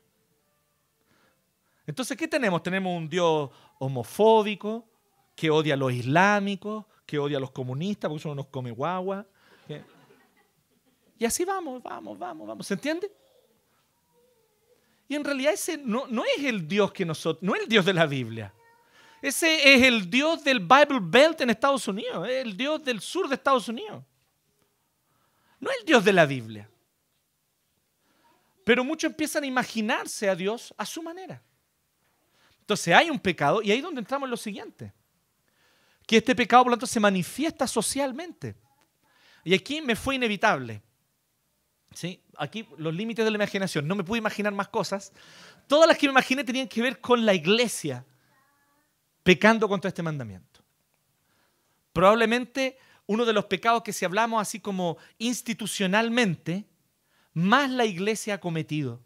Entonces, 1.85 2.15
¿qué 2.15 2.27
tenemos? 2.27 2.63
Tenemos 2.63 2.97
un 2.97 3.09
Dios 3.09 3.49
homofóbico 3.77 4.87
que 5.35 5.49
odia 5.49 5.73
a 5.73 5.77
los 5.77 5.91
islámicos, 5.91 6.85
que 7.05 7.19
odia 7.19 7.37
a 7.37 7.41
los 7.41 7.51
comunistas 7.51 8.09
porque 8.09 8.21
eso 8.21 8.29
no 8.29 8.35
nos 8.35 8.47
come 8.47 8.71
guagua. 8.71 9.27
Y 11.17 11.25
así 11.25 11.43
vamos, 11.43 11.83
vamos, 11.83 12.17
vamos, 12.17 12.47
vamos. 12.47 12.65
¿Se 12.65 12.73
entiende? 12.75 13.11
Y 15.09 15.15
en 15.15 15.25
realidad 15.25 15.51
ese 15.51 15.77
no, 15.77 16.07
no 16.07 16.23
es 16.23 16.41
el 16.45 16.65
Dios 16.65 16.93
que 16.93 17.03
nosotros, 17.03 17.43
no 17.43 17.53
es 17.53 17.63
el 17.63 17.67
Dios 17.67 17.83
de 17.83 17.93
la 17.93 18.05
Biblia. 18.05 18.53
Ese 19.21 19.73
es 19.73 19.83
el 19.83 20.09
Dios 20.09 20.41
del 20.45 20.61
Bible 20.61 20.99
Belt 21.01 21.41
en 21.41 21.49
Estados 21.49 21.85
Unidos, 21.89 22.29
es 22.29 22.45
el 22.45 22.55
Dios 22.55 22.81
del 22.81 23.01
sur 23.01 23.27
de 23.27 23.35
Estados 23.35 23.67
Unidos. 23.67 24.05
No 25.59 25.69
el 25.71 25.85
Dios 25.85 26.03
de 26.03 26.13
la 26.13 26.25
Biblia. 26.25 26.69
Pero 28.63 28.83
muchos 28.83 29.11
empiezan 29.11 29.43
a 29.43 29.47
imaginarse 29.47 30.29
a 30.29 30.35
Dios 30.35 30.73
a 30.77 30.85
su 30.85 31.01
manera. 31.01 31.41
Entonces 32.61 32.93
hay 32.93 33.09
un 33.09 33.19
pecado 33.19 33.61
y 33.61 33.71
ahí 33.71 33.77
es 33.77 33.83
donde 33.83 33.99
entramos 33.99 34.27
en 34.27 34.31
lo 34.31 34.37
siguiente 34.37 34.93
que 36.09 36.17
este 36.17 36.33
pecado, 36.33 36.63
por 36.63 36.71
lo 36.71 36.75
tanto, 36.75 36.87
se 36.87 36.99
manifiesta 36.99 37.67
socialmente. 37.67 38.55
Y 39.43 39.53
aquí 39.53 39.79
me 39.79 39.95
fue 39.95 40.15
inevitable. 40.15 40.81
¿Sí? 41.93 42.23
Aquí 42.35 42.67
los 42.79 42.95
límites 42.95 43.23
de 43.23 43.29
la 43.29 43.35
imaginación. 43.35 43.87
No 43.87 43.93
me 43.93 44.03
pude 44.03 44.17
imaginar 44.17 44.51
más 44.51 44.69
cosas. 44.69 45.13
Todas 45.67 45.87
las 45.87 45.99
que 45.99 46.07
me 46.07 46.13
imaginé 46.13 46.43
tenían 46.43 46.67
que 46.67 46.81
ver 46.81 46.99
con 46.99 47.23
la 47.23 47.35
iglesia 47.35 48.03
pecando 49.21 49.69
contra 49.69 49.89
este 49.89 50.01
mandamiento. 50.01 50.61
Probablemente 51.93 52.79
uno 53.09 53.25
de 53.25 53.33
los 53.33 53.45
pecados 53.45 53.81
que 53.81 53.91
si 53.91 54.05
hablamos 54.05 54.39
así 54.39 54.59
como 54.59 54.99
institucionalmente, 55.17 56.67
más 57.33 57.71
la 57.71 57.83
iglesia 57.85 58.35
ha 58.35 58.39
cometido, 58.39 59.01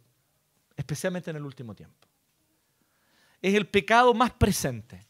especialmente 0.76 1.30
en 1.30 1.38
el 1.38 1.46
último 1.46 1.74
tiempo. 1.74 2.06
Es 3.42 3.56
el 3.56 3.66
pecado 3.66 4.14
más 4.14 4.32
presente 4.32 5.08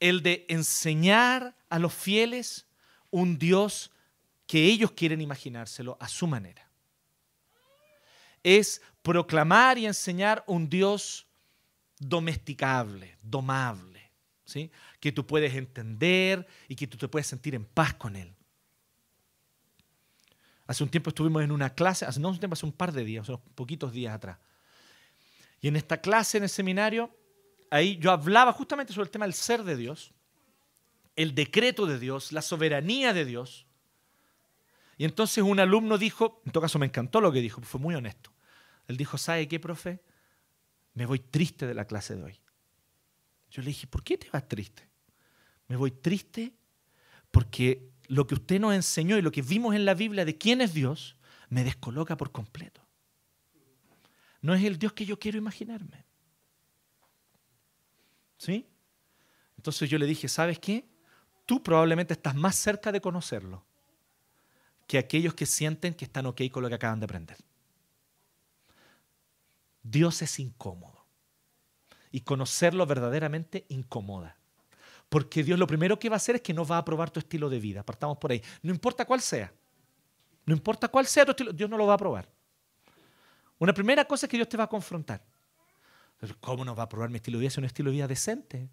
el 0.00 0.22
de 0.22 0.44
enseñar 0.50 1.56
a 1.70 1.78
los 1.78 1.94
fieles 1.94 2.66
un 3.10 3.38
Dios 3.38 3.90
que 4.46 4.66
ellos 4.66 4.90
quieren 4.92 5.22
imaginárselo 5.22 5.96
a 5.98 6.06
su 6.06 6.26
manera. 6.26 6.68
Es 8.42 8.82
proclamar 9.00 9.78
y 9.78 9.86
enseñar 9.86 10.44
un 10.46 10.68
Dios 10.68 11.26
domesticable, 11.98 13.16
domable, 13.22 14.03
que 15.00 15.12
tú 15.12 15.26
puedes 15.26 15.54
entender 15.54 16.46
y 16.68 16.76
que 16.76 16.86
tú 16.86 16.96
te 16.96 17.08
puedes 17.08 17.26
sentir 17.26 17.54
en 17.54 17.64
paz 17.64 17.94
con 17.94 18.16
Él. 18.16 18.34
Hace 20.66 20.82
un 20.82 20.90
tiempo 20.90 21.10
estuvimos 21.10 21.42
en 21.42 21.52
una 21.52 21.74
clase, 21.74 22.04
hace, 22.04 22.20
no 22.20 22.30
un 22.30 22.38
tiempo, 22.38 22.54
hace 22.54 22.66
un 22.66 22.72
par 22.72 22.92
de 22.92 23.04
días, 23.04 23.28
unos 23.28 23.40
poquitos 23.54 23.92
días 23.92 24.14
atrás. 24.14 24.38
Y 25.60 25.68
en 25.68 25.76
esta 25.76 26.00
clase, 26.00 26.38
en 26.38 26.44
el 26.44 26.48
seminario, 26.48 27.14
ahí 27.70 27.96
yo 27.98 28.10
hablaba 28.10 28.52
justamente 28.52 28.92
sobre 28.92 29.06
el 29.06 29.10
tema 29.10 29.26
del 29.26 29.34
ser 29.34 29.62
de 29.62 29.76
Dios, 29.76 30.12
el 31.16 31.34
decreto 31.34 31.86
de 31.86 31.98
Dios, 31.98 32.32
la 32.32 32.42
soberanía 32.42 33.12
de 33.12 33.24
Dios. 33.24 33.66
Y 34.96 35.04
entonces 35.04 35.44
un 35.44 35.60
alumno 35.60 35.98
dijo, 35.98 36.40
en 36.46 36.52
todo 36.52 36.62
caso 36.62 36.78
me 36.78 36.86
encantó 36.86 37.20
lo 37.20 37.32
que 37.32 37.40
dijo, 37.40 37.60
fue 37.62 37.80
muy 37.80 37.94
honesto. 37.94 38.30
Él 38.88 38.96
dijo, 38.96 39.18
¿sabe 39.18 39.48
qué, 39.48 39.60
profe? 39.60 40.00
Me 40.94 41.06
voy 41.06 41.18
triste 41.18 41.66
de 41.66 41.74
la 41.74 41.86
clase 41.86 42.14
de 42.16 42.22
hoy. 42.22 42.43
Yo 43.54 43.62
le 43.62 43.68
dije, 43.68 43.86
¿por 43.86 44.02
qué 44.02 44.18
te 44.18 44.28
vas 44.30 44.48
triste? 44.48 44.82
Me 45.68 45.76
voy 45.76 45.92
triste 45.92 46.52
porque 47.30 47.88
lo 48.08 48.26
que 48.26 48.34
usted 48.34 48.60
nos 48.60 48.74
enseñó 48.74 49.16
y 49.16 49.22
lo 49.22 49.30
que 49.30 49.42
vimos 49.42 49.76
en 49.76 49.84
la 49.84 49.94
Biblia 49.94 50.24
de 50.24 50.36
quién 50.36 50.60
es 50.60 50.74
Dios 50.74 51.16
me 51.50 51.62
descoloca 51.62 52.16
por 52.16 52.32
completo. 52.32 52.84
No 54.40 54.54
es 54.54 54.64
el 54.64 54.76
Dios 54.76 54.92
que 54.92 55.06
yo 55.06 55.20
quiero 55.20 55.38
imaginarme. 55.38 56.04
¿Sí? 58.38 58.66
Entonces 59.56 59.88
yo 59.88 59.98
le 59.98 60.06
dije, 60.06 60.26
¿sabes 60.26 60.58
qué? 60.58 60.84
Tú 61.46 61.62
probablemente 61.62 62.12
estás 62.12 62.34
más 62.34 62.56
cerca 62.56 62.90
de 62.90 63.00
conocerlo 63.00 63.64
que 64.88 64.98
aquellos 64.98 65.34
que 65.34 65.46
sienten 65.46 65.94
que 65.94 66.06
están 66.06 66.26
ok 66.26 66.42
con 66.50 66.64
lo 66.64 66.68
que 66.68 66.74
acaban 66.74 66.98
de 66.98 67.04
aprender. 67.04 67.38
Dios 69.80 70.22
es 70.22 70.40
incómodo. 70.40 70.93
Y 72.14 72.20
conocerlo 72.20 72.86
verdaderamente 72.86 73.66
incomoda. 73.70 74.36
Porque 75.08 75.42
Dios 75.42 75.58
lo 75.58 75.66
primero 75.66 75.98
que 75.98 76.08
va 76.08 76.14
a 76.14 76.18
hacer 76.18 76.36
es 76.36 76.42
que 76.42 76.54
no 76.54 76.64
va 76.64 76.76
a 76.76 76.78
aprobar 76.78 77.10
tu 77.10 77.18
estilo 77.18 77.50
de 77.50 77.58
vida. 77.58 77.82
Partamos 77.82 78.18
por 78.18 78.30
ahí. 78.30 78.40
No 78.62 78.70
importa 78.70 79.04
cuál 79.04 79.20
sea. 79.20 79.52
No 80.46 80.54
importa 80.54 80.86
cuál 80.86 81.08
sea 81.08 81.24
tu 81.24 81.32
estilo, 81.32 81.52
Dios 81.52 81.68
no 81.68 81.76
lo 81.76 81.86
va 81.86 81.94
a 81.94 81.96
aprobar. 81.96 82.28
Una 83.58 83.74
primera 83.74 84.04
cosa 84.04 84.26
es 84.26 84.30
que 84.30 84.36
Dios 84.36 84.48
te 84.48 84.56
va 84.56 84.62
a 84.62 84.68
confrontar. 84.68 85.24
¿Cómo 86.38 86.64
no 86.64 86.76
va 86.76 86.84
a 86.84 86.86
aprobar 86.86 87.10
mi 87.10 87.16
estilo 87.16 87.38
de 87.38 87.40
vida? 87.40 87.48
Es 87.48 87.58
un 87.58 87.64
estilo 87.64 87.90
de 87.90 87.96
vida 87.96 88.06
decente. 88.06 88.70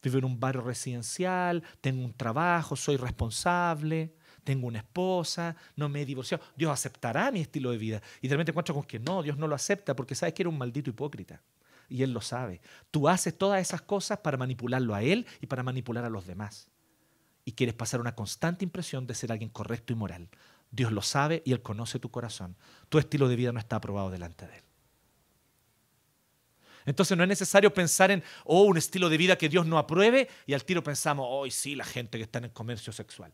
Vivo 0.00 0.18
en 0.18 0.24
un 0.26 0.38
barrio 0.38 0.62
residencial, 0.62 1.64
tengo 1.80 2.04
un 2.04 2.14
trabajo, 2.14 2.76
soy 2.76 2.96
responsable, 2.96 4.14
tengo 4.44 4.68
una 4.68 4.78
esposa, 4.78 5.56
no 5.74 5.88
me 5.88 6.02
he 6.02 6.04
divorciado. 6.06 6.44
Dios 6.54 6.70
aceptará 6.70 7.32
mi 7.32 7.40
estilo 7.40 7.72
de 7.72 7.78
vida. 7.78 8.02
Y 8.22 8.28
de 8.28 8.34
repente 8.34 8.52
encuentro 8.52 8.72
con 8.72 8.84
que 8.84 9.00
no, 9.00 9.20
Dios 9.20 9.36
no 9.36 9.48
lo 9.48 9.56
acepta 9.56 9.96
porque 9.96 10.14
sabes 10.14 10.32
que 10.34 10.42
eres 10.42 10.52
un 10.52 10.58
maldito 10.58 10.90
hipócrita. 10.90 11.42
Y 11.88 12.02
Él 12.02 12.12
lo 12.12 12.20
sabe. 12.20 12.60
Tú 12.90 13.08
haces 13.08 13.36
todas 13.36 13.60
esas 13.60 13.82
cosas 13.82 14.18
para 14.18 14.36
manipularlo 14.36 14.94
a 14.94 15.02
Él 15.02 15.26
y 15.40 15.46
para 15.46 15.62
manipular 15.62 16.04
a 16.04 16.10
los 16.10 16.26
demás. 16.26 16.68
Y 17.44 17.52
quieres 17.52 17.74
pasar 17.74 18.00
una 18.00 18.14
constante 18.14 18.64
impresión 18.64 19.06
de 19.06 19.14
ser 19.14 19.32
alguien 19.32 19.50
correcto 19.50 19.92
y 19.92 19.96
moral. 19.96 20.28
Dios 20.70 20.92
lo 20.92 21.02
sabe 21.02 21.42
y 21.44 21.52
Él 21.52 21.62
conoce 21.62 21.98
tu 21.98 22.10
corazón. 22.10 22.56
Tu 22.88 22.98
estilo 22.98 23.28
de 23.28 23.36
vida 23.36 23.52
no 23.52 23.58
está 23.58 23.76
aprobado 23.76 24.10
delante 24.10 24.46
de 24.46 24.56
Él. 24.56 24.64
Entonces 26.86 27.16
no 27.16 27.22
es 27.22 27.28
necesario 27.28 27.72
pensar 27.72 28.10
en, 28.10 28.22
oh, 28.44 28.64
un 28.64 28.76
estilo 28.76 29.08
de 29.08 29.16
vida 29.16 29.36
que 29.36 29.48
Dios 29.48 29.66
no 29.66 29.78
apruebe 29.78 30.28
y 30.46 30.52
al 30.52 30.64
tiro 30.64 30.82
pensamos, 30.82 31.26
hoy 31.28 31.50
sí, 31.50 31.74
la 31.74 31.84
gente 31.84 32.18
que 32.18 32.24
está 32.24 32.38
en 32.38 32.44
el 32.44 32.52
comercio 32.52 32.92
sexual. 32.92 33.32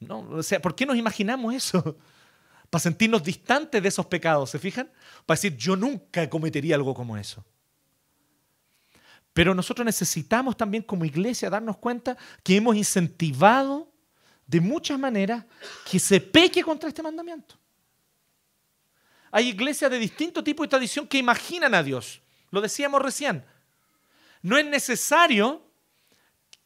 No, 0.00 0.20
o 0.20 0.42
sea, 0.42 0.60
¿por 0.60 0.74
qué 0.74 0.84
nos 0.84 0.96
imaginamos 0.96 1.54
eso? 1.54 1.96
Para 2.72 2.84
sentirnos 2.84 3.22
distantes 3.22 3.82
de 3.82 3.88
esos 3.90 4.06
pecados, 4.06 4.48
¿se 4.48 4.58
fijan? 4.58 4.90
Para 5.26 5.36
decir, 5.36 5.54
yo 5.58 5.76
nunca 5.76 6.26
cometería 6.30 6.74
algo 6.74 6.94
como 6.94 7.18
eso. 7.18 7.44
Pero 9.34 9.54
nosotros 9.54 9.84
necesitamos 9.84 10.56
también 10.56 10.82
como 10.82 11.04
iglesia 11.04 11.50
darnos 11.50 11.76
cuenta 11.76 12.16
que 12.42 12.56
hemos 12.56 12.74
incentivado 12.74 13.92
de 14.46 14.62
muchas 14.62 14.98
maneras 14.98 15.44
que 15.84 15.98
se 15.98 16.18
peque 16.18 16.62
contra 16.62 16.88
este 16.88 17.02
mandamiento. 17.02 17.56
Hay 19.30 19.48
iglesias 19.48 19.90
de 19.90 19.98
distinto 19.98 20.42
tipo 20.42 20.64
y 20.64 20.68
tradición 20.68 21.06
que 21.06 21.18
imaginan 21.18 21.74
a 21.74 21.82
Dios. 21.82 22.22
Lo 22.50 22.62
decíamos 22.62 23.02
recién. 23.02 23.44
No 24.40 24.56
es 24.56 24.64
necesario 24.64 25.62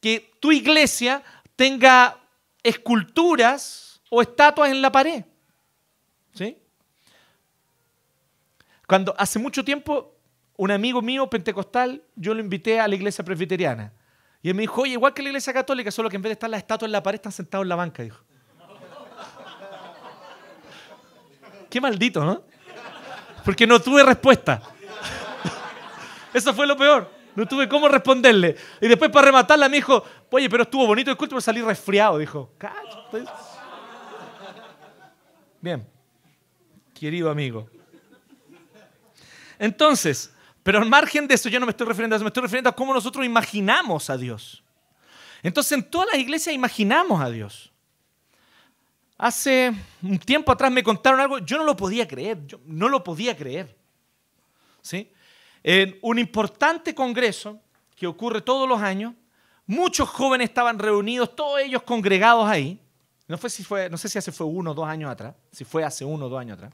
que 0.00 0.30
tu 0.38 0.52
iglesia 0.52 1.24
tenga 1.56 2.16
esculturas 2.62 4.00
o 4.08 4.22
estatuas 4.22 4.70
en 4.70 4.80
la 4.80 4.92
pared. 4.92 5.24
¿Sí? 6.36 6.58
Cuando 8.86 9.14
hace 9.18 9.38
mucho 9.38 9.64
tiempo 9.64 10.14
un 10.56 10.70
amigo 10.70 11.02
mío 11.02 11.28
pentecostal, 11.28 12.02
yo 12.14 12.34
lo 12.34 12.40
invité 12.40 12.78
a 12.78 12.86
la 12.86 12.94
iglesia 12.94 13.24
presbiteriana. 13.24 13.92
Y 14.42 14.50
él 14.50 14.54
me 14.54 14.62
dijo, 14.62 14.82
oye, 14.82 14.92
igual 14.92 15.12
que 15.12 15.22
la 15.22 15.30
iglesia 15.30 15.52
católica, 15.52 15.90
solo 15.90 16.08
que 16.08 16.16
en 16.16 16.22
vez 16.22 16.30
de 16.30 16.34
estar 16.34 16.48
las 16.48 16.58
estatuas 16.58 16.88
en 16.88 16.92
la 16.92 17.02
pared, 17.02 17.16
están 17.16 17.32
sentados 17.32 17.64
en 17.64 17.68
la 17.68 17.74
banca, 17.74 18.02
dijo. 18.02 18.20
Qué 21.70 21.80
maldito, 21.80 22.24
¿no? 22.24 22.44
Porque 23.44 23.66
no 23.66 23.80
tuve 23.80 24.04
respuesta. 24.04 24.62
Eso 26.32 26.54
fue 26.54 26.66
lo 26.66 26.76
peor. 26.76 27.10
No 27.34 27.46
tuve 27.46 27.68
cómo 27.68 27.88
responderle. 27.88 28.56
Y 28.80 28.88
después 28.88 29.10
para 29.10 29.26
rematarla 29.26 29.68
me 29.68 29.76
dijo, 29.76 30.02
oye, 30.30 30.48
pero 30.48 30.62
estuvo 30.62 30.86
bonito 30.86 31.10
el 31.10 31.16
culto, 31.16 31.34
pero 31.34 31.40
salí 31.40 31.60
resfriado. 31.60 32.18
Dijo, 32.18 32.52
Bien, 35.60 35.86
querido 36.98 37.30
amigo. 37.30 37.68
Entonces, 39.58 40.32
pero 40.62 40.78
al 40.78 40.88
margen 40.88 41.28
de 41.28 41.34
eso, 41.34 41.48
yo 41.48 41.60
no 41.60 41.66
me 41.66 41.70
estoy 41.70 41.86
refiriendo 41.86 42.14
a 42.14 42.16
eso, 42.16 42.24
me 42.24 42.28
estoy 42.28 42.42
refiriendo 42.42 42.70
a 42.70 42.74
cómo 42.74 42.92
nosotros 42.92 43.24
imaginamos 43.24 44.10
a 44.10 44.16
Dios. 44.16 44.62
Entonces, 45.42 45.72
en 45.72 45.88
todas 45.88 46.08
las 46.12 46.18
iglesias 46.18 46.54
imaginamos 46.54 47.20
a 47.20 47.30
Dios. 47.30 47.72
Hace 49.18 49.72
un 50.02 50.18
tiempo 50.18 50.52
atrás 50.52 50.70
me 50.70 50.82
contaron 50.82 51.20
algo, 51.20 51.38
yo 51.38 51.56
no 51.56 51.64
lo 51.64 51.76
podía 51.76 52.06
creer, 52.06 52.46
yo 52.46 52.60
no 52.64 52.88
lo 52.88 53.02
podía 53.02 53.36
creer. 53.36 53.76
¿Sí? 54.82 55.10
En 55.62 55.98
un 56.02 56.18
importante 56.18 56.94
congreso 56.94 57.60
que 57.94 58.06
ocurre 58.06 58.40
todos 58.40 58.68
los 58.68 58.80
años, 58.80 59.14
muchos 59.66 60.08
jóvenes 60.08 60.48
estaban 60.48 60.78
reunidos, 60.78 61.34
todos 61.34 61.60
ellos 61.60 61.82
congregados 61.82 62.48
ahí. 62.48 62.80
No, 63.28 63.36
sé 63.36 63.48
si 64.08 64.18
hace 64.18 64.30
fue 64.30 64.46
uno 64.46 64.70
o 64.70 64.74
dos 64.74 64.86
años 64.86 65.10
atrás, 65.10 65.34
si 65.50 65.64
fue 65.64 65.82
hace 65.82 66.04
uno 66.04 66.26
o 66.26 66.28
dos 66.28 66.40
años 66.40 66.58
atrás. 66.58 66.72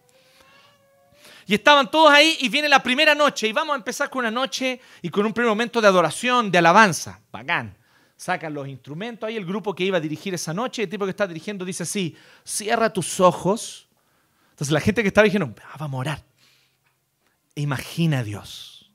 Y 1.46 1.54
estaban 1.54 1.90
todos 1.90 2.10
ahí 2.10 2.36
y 2.40 2.48
viene 2.48 2.68
la 2.68 2.82
primera 2.82 3.14
noche 3.14 3.48
y 3.48 3.52
vamos 3.52 3.74
a 3.74 3.76
empezar 3.76 4.08
con 4.08 4.20
una 4.20 4.30
noche 4.30 4.80
y 5.00 5.08
con 5.08 5.26
un 5.26 5.32
primer 5.32 5.48
momento 5.48 5.80
de 5.80 5.88
adoración, 5.88 6.50
de 6.50 6.58
alabanza. 6.58 7.20
Bacán. 7.30 7.76
Sacan 8.16 8.54
los 8.54 8.68
instrumentos. 8.68 9.26
Ahí 9.26 9.36
el 9.36 9.44
grupo 9.44 9.74
que 9.74 9.84
iba 9.84 9.96
a 9.96 10.00
dirigir 10.00 10.32
esa 10.34 10.54
noche, 10.54 10.84
el 10.84 10.88
tipo 10.88 11.04
que 11.04 11.10
está 11.10 11.26
dirigiendo 11.26 11.64
dice 11.64 11.82
así, 11.82 12.16
cierra 12.44 12.92
tus 12.92 13.18
ojos. 13.18 13.88
Entonces 14.50 14.72
la 14.72 14.80
gente 14.80 15.02
que 15.02 15.08
estaba 15.08 15.24
dijeron, 15.24 15.54
ah, 15.64 15.76
vamos 15.78 15.98
a 15.98 16.00
orar. 16.00 16.24
Imagina 17.56 18.20
a 18.20 18.24
Dios. 18.24 18.90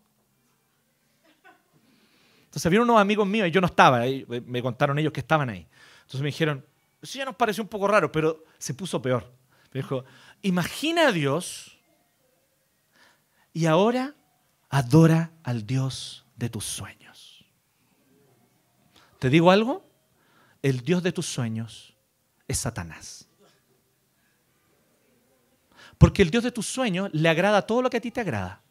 Entonces 2.45 2.69
vieron 2.71 2.89
unos 2.89 3.01
amigos 3.01 3.27
míos 3.27 3.47
y 3.47 3.51
yo 3.51 3.61
no 3.61 3.67
estaba, 3.67 4.01
me 4.45 4.61
contaron 4.61 4.97
ellos 4.97 5.11
que 5.11 5.19
estaban 5.19 5.49
ahí. 5.49 5.67
Entonces 5.97 6.21
me 6.21 6.27
dijeron, 6.27 6.65
eso 7.01 7.17
ya 7.17 7.25
nos 7.25 7.35
pareció 7.35 7.61
un 7.61 7.69
poco 7.69 7.87
raro, 7.87 8.11
pero 8.11 8.45
se 8.57 8.73
puso 8.73 9.01
peor. 9.01 9.31
Me 9.73 9.81
dijo, 9.81 10.05
imagina 10.41 11.09
a 11.09 11.11
Dios 11.11 11.76
y 13.53 13.65
ahora 13.65 14.15
adora 14.69 15.31
al 15.43 15.65
Dios 15.65 16.25
de 16.35 16.49
tus 16.49 16.65
sueños. 16.65 17.45
¿Te 19.19 19.29
digo 19.29 19.51
algo? 19.51 19.83
El 20.61 20.81
Dios 20.81 21.03
de 21.03 21.11
tus 21.11 21.25
sueños 21.25 21.95
es 22.47 22.59
Satanás. 22.59 23.27
Porque 25.97 26.21
el 26.21 26.29
Dios 26.29 26.43
de 26.43 26.51
tus 26.51 26.67
sueños 26.67 27.09
le 27.13 27.29
agrada 27.29 27.63
todo 27.63 27.81
lo 27.81 27.89
que 27.89 27.97
a 27.97 28.01
ti 28.01 28.11
te 28.11 28.21
agrada. 28.21 28.61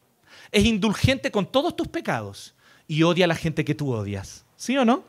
Es 0.51 0.63
indulgente 0.63 1.31
con 1.31 1.51
todos 1.51 1.75
tus 1.75 1.87
pecados 1.87 2.55
y 2.87 3.03
odia 3.03 3.25
a 3.25 3.27
la 3.27 3.35
gente 3.35 3.65
que 3.65 3.75
tú 3.75 3.91
odias. 3.93 4.45
¿Sí 4.55 4.77
o 4.77 4.85
no? 4.85 5.03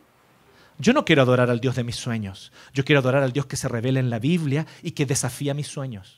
Yo 0.79 0.93
no 0.93 1.05
quiero 1.05 1.23
adorar 1.23 1.51
al 1.51 1.61
Dios 1.61 1.77
de 1.77 1.85
mis 1.85 1.97
sueños. 1.97 2.53
Yo 2.73 2.85
quiero 2.85 3.01
adorar 3.01 3.23
al 3.23 3.33
Dios 3.33 3.47
que 3.47 3.57
se 3.57 3.69
revela 3.69 4.01
en 4.01 4.11
la 4.11 4.19
Biblia 4.19 4.67
y 4.83 4.93
que 4.93 5.07
desafía 5.07 5.55
mis 5.55 5.69
sueños. 5.69 6.18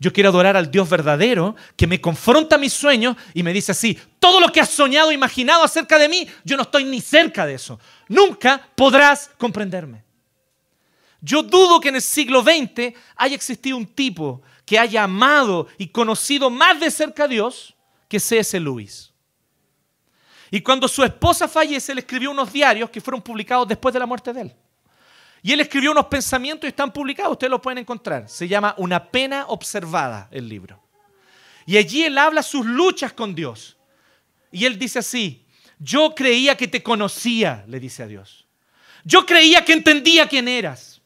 Yo 0.00 0.12
quiero 0.12 0.28
adorar 0.28 0.56
al 0.56 0.70
Dios 0.70 0.88
verdadero 0.88 1.56
que 1.76 1.86
me 1.86 2.00
confronta 2.00 2.56
mis 2.56 2.72
sueños 2.72 3.16
y 3.34 3.42
me 3.42 3.52
dice 3.52 3.72
así, 3.72 3.98
todo 4.18 4.40
lo 4.40 4.52
que 4.52 4.60
has 4.60 4.70
soñado, 4.70 5.10
imaginado 5.10 5.64
acerca 5.64 5.98
de 5.98 6.08
mí, 6.08 6.28
yo 6.44 6.56
no 6.56 6.62
estoy 6.62 6.84
ni 6.84 7.00
cerca 7.00 7.46
de 7.46 7.54
eso. 7.54 7.80
Nunca 8.08 8.68
podrás 8.76 9.30
comprenderme. 9.38 10.04
Yo 11.20 11.42
dudo 11.42 11.80
que 11.80 11.88
en 11.88 11.96
el 11.96 12.02
siglo 12.02 12.42
XX 12.42 12.94
haya 13.16 13.34
existido 13.34 13.76
un 13.76 13.86
tipo 13.86 14.42
que 14.64 14.78
haya 14.78 15.02
amado 15.04 15.66
y 15.78 15.88
conocido 15.88 16.48
más 16.48 16.78
de 16.78 16.90
cerca 16.90 17.24
a 17.24 17.28
Dios 17.28 17.74
que 18.08 18.20
C.S. 18.20 18.58
Lewis. 18.60 19.12
Y 20.50 20.60
cuando 20.60 20.86
su 20.86 21.02
esposa 21.02 21.48
fallece, 21.48 21.94
le 21.94 22.00
escribió 22.00 22.30
unos 22.30 22.52
diarios 22.52 22.88
que 22.90 23.00
fueron 23.00 23.20
publicados 23.20 23.66
después 23.66 23.92
de 23.92 23.98
la 23.98 24.06
muerte 24.06 24.32
de 24.32 24.42
él. 24.42 24.54
Y 25.42 25.52
él 25.52 25.60
escribió 25.60 25.92
unos 25.92 26.06
pensamientos 26.06 26.66
y 26.66 26.68
están 26.68 26.92
publicados, 26.92 27.32
ustedes 27.32 27.50
los 27.50 27.60
pueden 27.60 27.78
encontrar. 27.78 28.28
Se 28.28 28.48
llama 28.48 28.74
Una 28.78 29.10
pena 29.10 29.46
observada 29.48 30.28
el 30.30 30.48
libro. 30.48 30.82
Y 31.66 31.76
allí 31.76 32.04
él 32.04 32.18
habla 32.18 32.42
sus 32.42 32.66
luchas 32.66 33.12
con 33.12 33.34
Dios. 33.34 33.76
Y 34.50 34.64
él 34.64 34.78
dice 34.78 35.00
así, 35.00 35.44
yo 35.78 36.14
creía 36.14 36.56
que 36.56 36.66
te 36.66 36.82
conocía, 36.82 37.64
le 37.68 37.78
dice 37.78 38.02
a 38.02 38.06
Dios. 38.06 38.46
Yo 39.04 39.24
creía 39.24 39.64
que 39.64 39.74
entendía 39.74 40.28
quién 40.28 40.48
eras. 40.48 41.00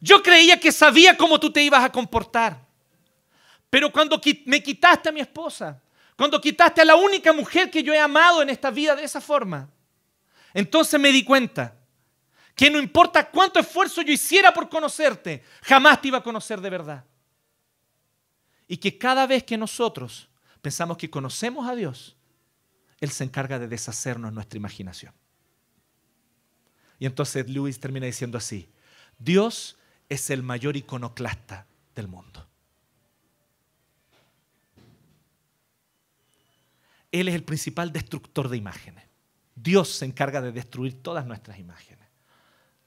Yo 0.00 0.22
creía 0.22 0.60
que 0.60 0.70
sabía 0.70 1.16
cómo 1.16 1.40
tú 1.40 1.50
te 1.50 1.62
ibas 1.62 1.84
a 1.84 1.90
comportar. 1.90 2.60
Pero 3.70 3.90
cuando 3.90 4.20
me 4.44 4.62
quitaste 4.62 5.08
a 5.08 5.12
mi 5.12 5.20
esposa, 5.20 5.80
cuando 6.16 6.40
quitaste 6.40 6.82
a 6.82 6.84
la 6.84 6.94
única 6.94 7.32
mujer 7.32 7.70
que 7.70 7.82
yo 7.82 7.92
he 7.92 7.98
amado 7.98 8.42
en 8.42 8.50
esta 8.50 8.70
vida 8.70 8.94
de 8.94 9.04
esa 9.04 9.20
forma, 9.20 9.68
entonces 10.52 11.00
me 11.00 11.10
di 11.10 11.24
cuenta 11.24 11.74
que 12.54 12.70
no 12.70 12.78
importa 12.78 13.30
cuánto 13.30 13.58
esfuerzo 13.58 14.02
yo 14.02 14.12
hiciera 14.12 14.52
por 14.52 14.68
conocerte, 14.68 15.42
jamás 15.62 16.00
te 16.00 16.08
iba 16.08 16.18
a 16.18 16.22
conocer 16.22 16.60
de 16.60 16.70
verdad. 16.70 17.04
Y 18.68 18.76
que 18.76 18.98
cada 18.98 19.26
vez 19.26 19.44
que 19.44 19.56
nosotros 19.56 20.28
pensamos 20.60 20.96
que 20.96 21.10
conocemos 21.10 21.68
a 21.68 21.74
Dios, 21.74 22.16
Él 23.00 23.10
se 23.10 23.24
encarga 23.24 23.58
de 23.58 23.68
deshacernos 23.68 24.32
nuestra 24.32 24.56
imaginación. 24.56 25.12
Y 26.98 27.06
entonces 27.06 27.48
Lewis 27.48 27.80
termina 27.80 28.06
diciendo 28.06 28.38
así, 28.38 28.68
Dios 29.18 29.76
es 30.08 30.30
el 30.30 30.42
mayor 30.42 30.76
iconoclasta 30.76 31.66
del 31.94 32.06
mundo. 32.06 32.46
Él 37.10 37.28
es 37.28 37.34
el 37.34 37.44
principal 37.44 37.92
destructor 37.92 38.48
de 38.48 38.56
imágenes. 38.56 39.04
Dios 39.54 39.90
se 39.90 40.06
encarga 40.06 40.40
de 40.40 40.52
destruir 40.52 41.02
todas 41.02 41.26
nuestras 41.26 41.58
imágenes. 41.58 42.01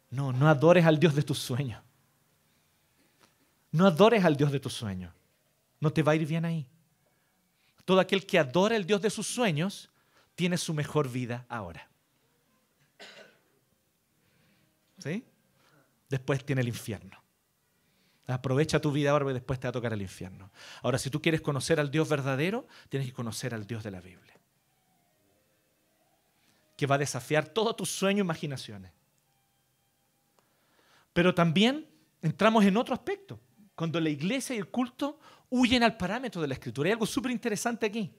No, 0.10 0.32
no 0.32 0.48
adores 0.48 0.86
al 0.86 1.00
Dios 1.00 1.16
de 1.16 1.24
tus 1.24 1.40
sueños. 1.40 1.82
No 3.72 3.86
adores 3.86 4.24
al 4.24 4.38
Dios 4.38 4.52
de 4.52 4.60
tus 4.60 4.74
sueños. 4.74 5.14
No 5.80 5.92
te 5.92 6.02
va 6.02 6.14
a 6.14 6.16
ir 6.16 6.26
bien 6.26 6.46
ahí. 6.46 6.66
Todo 7.84 8.00
aquel 8.00 8.26
que 8.26 8.40
adora 8.40 8.76
al 8.76 8.86
Dios 8.86 9.02
de 9.02 9.10
sus 9.10 9.28
sueños 9.28 9.90
tiene 10.36 10.58
su 10.58 10.74
mejor 10.74 11.10
vida 11.10 11.46
ahora. 11.50 11.88
¿Sí? 14.98 15.24
Después 16.10 16.46
tiene 16.46 16.62
el 16.62 16.68
infierno. 16.68 17.22
Aprovecha 18.28 18.80
tu 18.80 18.92
vida 18.92 19.12
ahora 19.12 19.26
porque 19.26 19.36
después 19.36 19.60
te 19.60 19.68
va 19.68 19.70
a 19.70 19.74
tocar 19.74 19.94
el 19.94 20.02
infierno. 20.02 20.50
Ahora, 20.82 20.98
si 20.98 21.10
tú 21.10 21.22
quieres 21.22 21.42
conocer 21.42 21.80
al 21.80 21.92
Dios 21.92 22.10
verdadero, 22.10 22.66
tienes 22.90 23.08
que 23.08 23.14
conocer 23.14 23.54
al 23.54 23.68
Dios 23.68 23.84
de 23.84 23.92
la 23.92 24.02
Biblia. 24.02 24.34
Que 26.76 26.88
va 26.88 26.96
a 26.96 27.00
desafiar 27.00 27.48
todos 27.48 27.76
tus 27.76 27.90
sueños 27.90 28.24
e 28.24 28.26
imaginaciones. 28.26 28.92
Pero 31.16 31.34
también 31.34 31.88
entramos 32.22 32.66
en 32.66 32.76
otro 32.76 32.94
aspecto. 32.94 33.40
Cuando 33.74 34.02
la 34.02 34.10
iglesia 34.10 34.54
y 34.54 34.60
el 34.60 34.68
culto 34.68 35.18
huyen 35.50 35.82
al 35.82 35.96
parámetro 35.96 36.42
de 36.42 36.50
la 36.50 36.56
escritura. 36.56 36.88
Hay 36.88 36.92
algo 36.92 37.06
súper 37.06 37.32
interesante 37.32 37.86
aquí. 37.86 38.12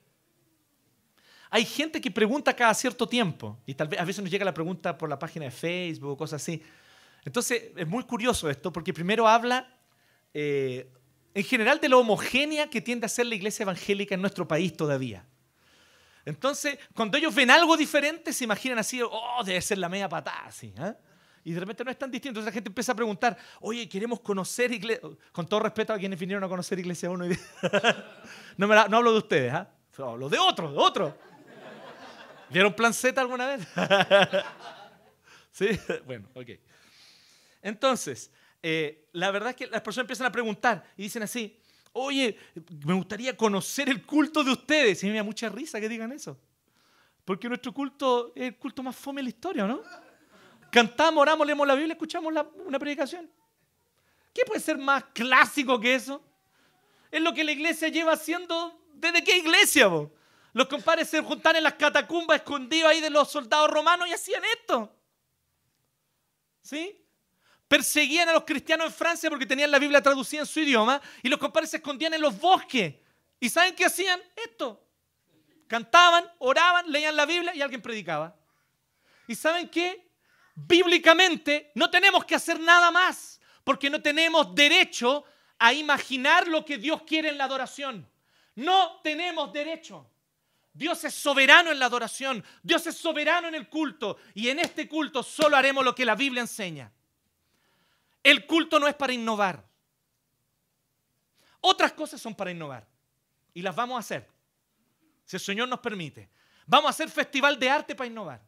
Hay 1.51 1.63
gente 1.63 2.01
que 2.01 2.09
pregunta 2.09 2.55
cada 2.55 2.73
cierto 2.73 3.07
tiempo, 3.07 3.59
y 3.67 3.75
tal 3.75 3.87
vez 3.87 3.99
a 3.99 4.03
veces 4.03 4.23
nos 4.23 4.31
llega 4.31 4.43
la 4.43 4.53
pregunta 4.53 4.97
por 4.97 5.09
la 5.09 5.19
página 5.19 5.45
de 5.45 5.51
Facebook 5.51 6.09
o 6.09 6.17
cosas 6.17 6.41
así. 6.41 6.63
Entonces 7.23 7.65
es 7.75 7.87
muy 7.87 8.03
curioso 8.03 8.49
esto, 8.49 8.73
porque 8.73 8.91
primero 8.91 9.27
habla 9.27 9.71
eh, 10.33 10.91
en 11.35 11.43
general 11.43 11.79
de 11.79 11.89
lo 11.89 11.99
homogénea 11.99 12.67
que 12.67 12.81
tiende 12.81 13.05
a 13.05 13.09
ser 13.09 13.27
la 13.27 13.35
iglesia 13.35 13.61
evangélica 13.61 14.15
en 14.15 14.21
nuestro 14.21 14.47
país 14.47 14.75
todavía. 14.75 15.23
Entonces, 16.25 16.79
cuando 16.95 17.15
ellos 17.15 17.35
ven 17.35 17.51
algo 17.51 17.77
diferente, 17.77 18.33
se 18.33 18.43
imaginan 18.43 18.79
así, 18.79 19.01
oh, 19.03 19.43
debe 19.45 19.61
ser 19.61 19.77
la 19.77 19.87
media 19.87 20.09
patada, 20.09 20.47
así. 20.47 20.73
¿eh? 20.79 20.95
Y 21.47 21.53
de 21.53 21.61
repente 21.61 21.85
no 21.85 21.91
es 21.91 21.97
tan 21.97 22.11
distinto. 22.11 22.41
Entonces 22.41 22.51
la 22.51 22.53
gente 22.53 22.67
empieza 22.67 22.91
a 22.91 22.95
preguntar, 22.95 23.37
oye, 23.61 23.87
queremos 23.87 24.19
conocer 24.19 24.69
iglesia. 24.69 25.07
Con 25.31 25.47
todo 25.47 25.61
respeto 25.61 25.93
a 25.93 25.97
quienes 25.97 26.19
vinieron 26.19 26.43
a 26.43 26.49
conocer 26.49 26.77
Iglesia 26.77 27.09
1. 27.09 27.25
no, 28.57 28.67
no 28.67 28.97
hablo 28.97 29.13
de 29.13 29.17
ustedes, 29.17 29.53
¿ah? 29.53 29.69
hablo 29.97 30.27
de 30.27 30.37
otros, 30.37 30.73
de 30.73 30.77
otros. 30.77 31.13
¿Vieron 32.49 32.73
Plan 32.73 32.93
Z 32.93 33.21
alguna 33.21 33.47
vez? 33.47 33.65
¿Sí? 35.53 35.67
Bueno, 36.05 36.27
ok. 36.33 36.49
Entonces, 37.61 38.29
eh, 38.61 39.07
la 39.13 39.31
verdad 39.31 39.51
es 39.51 39.55
que 39.55 39.67
las 39.67 39.79
personas 39.79 40.03
empiezan 40.03 40.27
a 40.27 40.31
preguntar 40.33 40.83
y 40.97 41.03
dicen 41.03 41.23
así, 41.23 41.57
oye, 41.93 42.37
me 42.85 42.93
gustaría 42.93 43.37
conocer 43.37 43.87
el 43.87 44.05
culto 44.05 44.43
de 44.43 44.51
ustedes. 44.51 45.01
Y 45.01 45.07
me 45.07 45.15
da 45.15 45.23
mucha 45.23 45.47
risa 45.47 45.79
que 45.79 45.87
digan 45.87 46.11
eso. 46.11 46.37
Porque 47.23 47.47
nuestro 47.47 47.73
culto 47.73 48.33
es 48.35 48.49
el 48.49 48.57
culto 48.57 48.83
más 48.83 48.97
fome 48.97 49.21
de 49.21 49.23
la 49.23 49.29
historia, 49.29 49.65
¿no? 49.65 49.81
Cantamos, 50.71 51.21
oramos, 51.21 51.45
leemos 51.45 51.67
la 51.67 51.75
Biblia, 51.75 51.93
escuchamos 51.93 52.33
una 52.65 52.79
predicación. 52.79 53.29
¿Qué 54.33 54.43
puede 54.45 54.59
ser 54.59 54.77
más 54.77 55.03
clásico 55.13 55.79
que 55.79 55.95
eso? 55.95 56.23
Es 57.09 57.21
lo 57.21 57.33
que 57.33 57.43
la 57.43 57.51
iglesia 57.51 57.87
lleva 57.87 58.13
haciendo 58.13 58.79
desde 58.93 59.23
qué 59.23 59.37
iglesia? 59.37 59.89
Los 60.53 60.67
compadres 60.67 61.09
se 61.09 61.21
juntan 61.21 61.55
en 61.55 61.63
las 61.63 61.73
catacumbas 61.73 62.37
escondidos 62.37 62.89
ahí 62.89 63.01
de 63.01 63.09
los 63.09 63.31
soldados 63.31 63.69
romanos 63.69 64.07
y 64.07 64.13
hacían 64.13 64.43
esto. 64.59 64.93
¿Sí? 66.61 67.03
Perseguían 67.67 68.29
a 68.29 68.33
los 68.33 68.43
cristianos 68.43 68.87
en 68.87 68.93
Francia 68.93 69.29
porque 69.29 69.45
tenían 69.45 69.71
la 69.71 69.79
Biblia 69.79 70.01
traducida 70.01 70.41
en 70.41 70.47
su 70.47 70.59
idioma 70.59 71.01
y 71.21 71.29
los 71.29 71.39
compadres 71.39 71.69
se 71.69 71.77
escondían 71.77 72.13
en 72.13 72.21
los 72.21 72.39
bosques. 72.39 72.95
¿Y 73.39 73.49
saben 73.49 73.75
qué 73.75 73.85
hacían? 73.85 74.19
Esto. 74.35 74.83
Cantaban, 75.67 76.25
oraban, 76.39 76.89
leían 76.91 77.15
la 77.15 77.25
Biblia 77.25 77.53
y 77.53 77.61
alguien 77.61 77.81
predicaba. 77.81 78.35
¿Y 79.27 79.35
saben 79.35 79.69
qué? 79.69 80.06
Bíblicamente 80.57 81.71
no 81.75 81.89
tenemos 81.89 82.25
que 82.25 82.33
hacer 82.33 82.59
nada 82.59 82.89
más, 82.89 83.39
porque 83.63 83.89
no 83.89 84.01
tenemos 84.01 84.55
derecho 84.55 85.23
a 85.59 85.71
imaginar 85.71 86.47
lo 86.47 86.65
que 86.65 86.77
Dios 86.77 87.03
quiere 87.03 87.29
en 87.29 87.37
la 87.37 87.43
adoración. 87.43 88.09
No 88.55 88.99
tenemos 89.03 89.53
derecho. 89.53 90.09
Dios 90.73 91.03
es 91.03 91.13
soberano 91.13 91.71
en 91.71 91.79
la 91.79 91.87
adoración, 91.87 92.43
Dios 92.61 92.85
es 92.85 92.95
soberano 92.95 93.47
en 93.47 93.55
el 93.55 93.67
culto 93.67 94.17
y 94.35 94.49
en 94.49 94.59
este 94.59 94.87
culto 94.87 95.23
solo 95.23 95.57
haremos 95.57 95.83
lo 95.83 95.95
que 95.95 96.05
la 96.05 96.13
Biblia 96.13 96.41
enseña. 96.41 96.91
El 98.21 98.45
culto 98.45 98.79
no 98.79 98.87
es 98.87 98.93
para 98.93 99.13
innovar. 99.13 99.63
Otras 101.61 101.93
cosas 101.93 102.21
son 102.21 102.35
para 102.35 102.51
innovar 102.51 102.87
y 103.55 103.61
las 103.63 103.75
vamos 103.75 103.97
a 103.97 103.99
hacer, 103.99 104.29
si 105.25 105.35
el 105.35 105.41
Señor 105.41 105.67
nos 105.67 105.79
permite. 105.79 106.29
Vamos 106.67 106.87
a 106.87 106.89
hacer 106.91 107.09
festival 107.09 107.57
de 107.57 107.69
arte 107.69 107.95
para 107.95 108.07
innovar. 108.07 108.47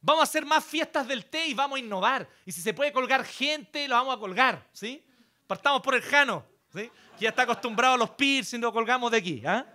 Vamos 0.00 0.20
a 0.20 0.24
hacer 0.24 0.46
más 0.46 0.64
fiestas 0.64 1.06
del 1.08 1.26
té 1.26 1.46
y 1.46 1.54
vamos 1.54 1.76
a 1.76 1.80
innovar. 1.80 2.28
Y 2.46 2.52
si 2.52 2.60
se 2.60 2.72
puede 2.72 2.92
colgar 2.92 3.24
gente, 3.24 3.88
lo 3.88 3.96
vamos 3.96 4.16
a 4.16 4.18
colgar. 4.18 4.66
¿sí? 4.72 5.04
Partamos 5.46 5.82
por 5.82 5.94
el 5.94 6.02
Jano, 6.02 6.44
¿sí? 6.72 6.90
que 7.18 7.24
ya 7.24 7.30
está 7.30 7.42
acostumbrado 7.42 7.94
a 7.94 7.98
los 7.98 8.10
piercing, 8.10 8.60
lo 8.60 8.72
colgamos 8.72 9.10
de 9.10 9.18
aquí. 9.18 9.42
¿ah? 9.44 9.66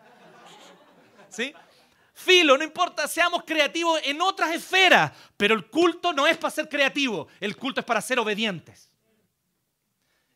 ¿Sí? 1.29 1.53
Filo, 2.13 2.57
no 2.57 2.63
importa, 2.63 3.07
seamos 3.07 3.43
creativos 3.43 3.99
en 4.03 4.21
otras 4.21 4.53
esferas, 4.53 5.11
pero 5.35 5.55
el 5.55 5.65
culto 5.67 6.13
no 6.13 6.27
es 6.27 6.37
para 6.37 6.51
ser 6.51 6.69
creativo, 6.69 7.27
el 7.39 7.57
culto 7.57 7.79
es 7.79 7.85
para 7.85 8.01
ser 8.01 8.19
obedientes. 8.19 8.91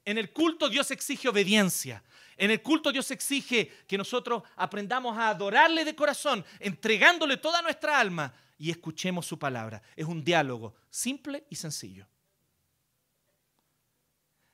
En 0.04 0.18
el 0.18 0.32
culto 0.32 0.70
Dios 0.70 0.90
exige 0.92 1.30
obediencia. 1.30 2.04
En 2.36 2.50
el 2.52 2.62
culto 2.62 2.92
Dios 2.92 3.12
exige 3.12 3.68
que 3.88 3.98
nosotros 3.98 4.44
aprendamos 4.56 5.18
a 5.18 5.30
adorarle 5.30 5.86
de 5.86 5.96
corazón, 5.96 6.46
entregándole 6.60 7.38
toda 7.38 7.62
nuestra 7.62 8.00
alma 8.00 8.34
y 8.58 8.72
escuchemos 8.72 9.26
su 9.26 9.38
palabra. 9.38 9.82
Es 9.96 10.06
un 10.06 10.24
diálogo 10.24 10.76
simple 10.90 11.46
y 11.50 11.56
sencillo. 11.56 12.08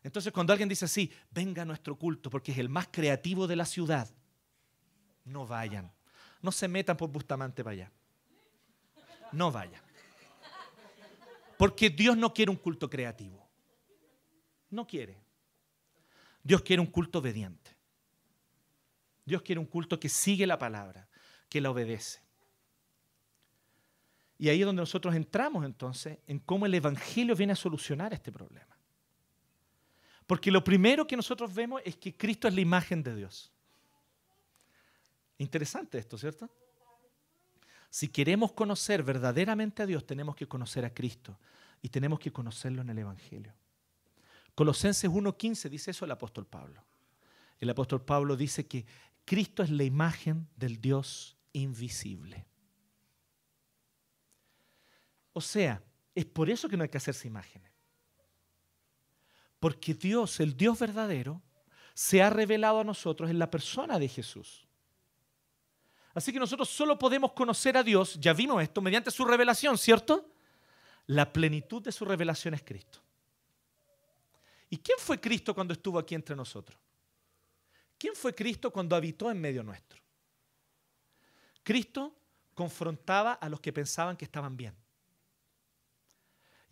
Entonces 0.03 0.33
cuando 0.33 0.51
alguien 0.51 0.67
dice 0.67 0.85
así, 0.85 1.11
venga 1.31 1.61
a 1.61 1.65
nuestro 1.65 1.97
culto 1.97 2.29
porque 2.29 2.51
es 2.51 2.57
el 2.57 2.69
más 2.69 2.89
creativo 2.91 3.47
de 3.47 3.55
la 3.55 3.65
ciudad, 3.65 4.09
no 5.25 5.47
vayan. 5.47 5.91
No 6.41 6.51
se 6.51 6.67
metan 6.67 6.97
por 6.97 7.09
Bustamante 7.09 7.63
para 7.63 7.73
allá. 7.73 7.91
No 9.31 9.51
vayan. 9.51 9.81
Porque 11.57 11.89
Dios 11.89 12.17
no 12.17 12.33
quiere 12.33 12.51
un 12.51 12.57
culto 12.57 12.89
creativo. 12.89 13.47
No 14.69 14.85
quiere. 14.85 15.17
Dios 16.43 16.61
quiere 16.61 16.81
un 16.81 16.87
culto 16.87 17.19
obediente. 17.19 17.71
Dios 19.23 19.41
quiere 19.41 19.59
un 19.59 19.65
culto 19.65 19.97
que 19.97 20.09
sigue 20.09 20.45
la 20.45 20.59
palabra, 20.59 21.07
que 21.47 21.61
la 21.61 21.71
obedece. 21.71 22.22
Y 24.43 24.49
ahí 24.49 24.59
es 24.59 24.65
donde 24.65 24.81
nosotros 24.81 25.15
entramos 25.15 25.63
entonces 25.63 26.17
en 26.27 26.37
cómo 26.37 26.65
el 26.65 26.73
Evangelio 26.73 27.33
viene 27.33 27.53
a 27.53 27.55
solucionar 27.55 28.13
este 28.13 28.29
problema. 28.29 28.77
Porque 30.27 30.51
lo 30.51 30.61
primero 30.61 31.07
que 31.07 31.15
nosotros 31.15 31.55
vemos 31.55 31.81
es 31.85 31.95
que 31.95 32.17
Cristo 32.17 32.49
es 32.49 32.53
la 32.53 32.59
imagen 32.59 33.01
de 33.01 33.15
Dios. 33.15 33.53
Interesante 35.37 35.97
esto, 35.97 36.17
¿cierto? 36.17 36.49
Si 37.89 38.09
queremos 38.09 38.51
conocer 38.51 39.01
verdaderamente 39.01 39.81
a 39.81 39.85
Dios, 39.85 40.05
tenemos 40.05 40.35
que 40.35 40.45
conocer 40.45 40.83
a 40.83 40.93
Cristo 40.93 41.39
y 41.81 41.87
tenemos 41.87 42.19
que 42.19 42.33
conocerlo 42.33 42.81
en 42.81 42.89
el 42.89 42.97
Evangelio. 42.97 43.53
Colosenses 44.55 45.09
1.15 45.09 45.69
dice 45.69 45.91
eso 45.91 46.03
el 46.03 46.11
apóstol 46.11 46.45
Pablo. 46.47 46.83
El 47.61 47.69
apóstol 47.69 48.03
Pablo 48.03 48.35
dice 48.35 48.67
que 48.67 48.85
Cristo 49.23 49.63
es 49.63 49.69
la 49.69 49.85
imagen 49.85 50.49
del 50.57 50.81
Dios 50.81 51.37
invisible. 51.53 52.45
O 55.33 55.41
sea, 55.41 55.81
es 56.15 56.25
por 56.25 56.49
eso 56.49 56.69
que 56.69 56.77
no 56.77 56.83
hay 56.83 56.89
que 56.89 56.97
hacerse 56.97 57.27
imágenes. 57.27 57.71
Porque 59.59 59.93
Dios, 59.93 60.39
el 60.39 60.55
Dios 60.55 60.79
verdadero, 60.79 61.41
se 61.93 62.21
ha 62.21 62.29
revelado 62.29 62.79
a 62.79 62.83
nosotros 62.83 63.29
en 63.29 63.39
la 63.39 63.49
persona 63.49 63.99
de 63.99 64.07
Jesús. 64.07 64.67
Así 66.13 66.31
que 66.31 66.39
nosotros 66.39 66.69
solo 66.69 66.97
podemos 66.99 67.33
conocer 67.33 67.75
a 67.75 67.83
Dios, 67.83 68.19
ya 68.19 68.33
vimos 68.33 68.61
esto, 68.61 68.81
mediante 68.81 69.09
su 69.09 69.25
revelación, 69.25 69.77
¿cierto? 69.77 70.29
La 71.07 71.33
plenitud 71.33 71.81
de 71.81 71.91
su 71.91 72.05
revelación 72.05 72.53
es 72.53 72.63
Cristo. 72.63 72.99
¿Y 74.69 74.77
quién 74.77 74.97
fue 74.99 75.19
Cristo 75.19 75.53
cuando 75.55 75.73
estuvo 75.73 75.97
aquí 75.97 76.13
entre 76.15 76.35
nosotros? 76.35 76.79
¿Quién 77.97 78.15
fue 78.15 78.35
Cristo 78.35 78.71
cuando 78.71 78.95
habitó 78.95 79.31
en 79.31 79.39
medio 79.39 79.63
nuestro? 79.63 80.01
Cristo 81.63 82.15
confrontaba 82.53 83.33
a 83.33 83.49
los 83.49 83.59
que 83.59 83.73
pensaban 83.73 84.17
que 84.17 84.25
estaban 84.25 84.55
bien. 84.57 84.75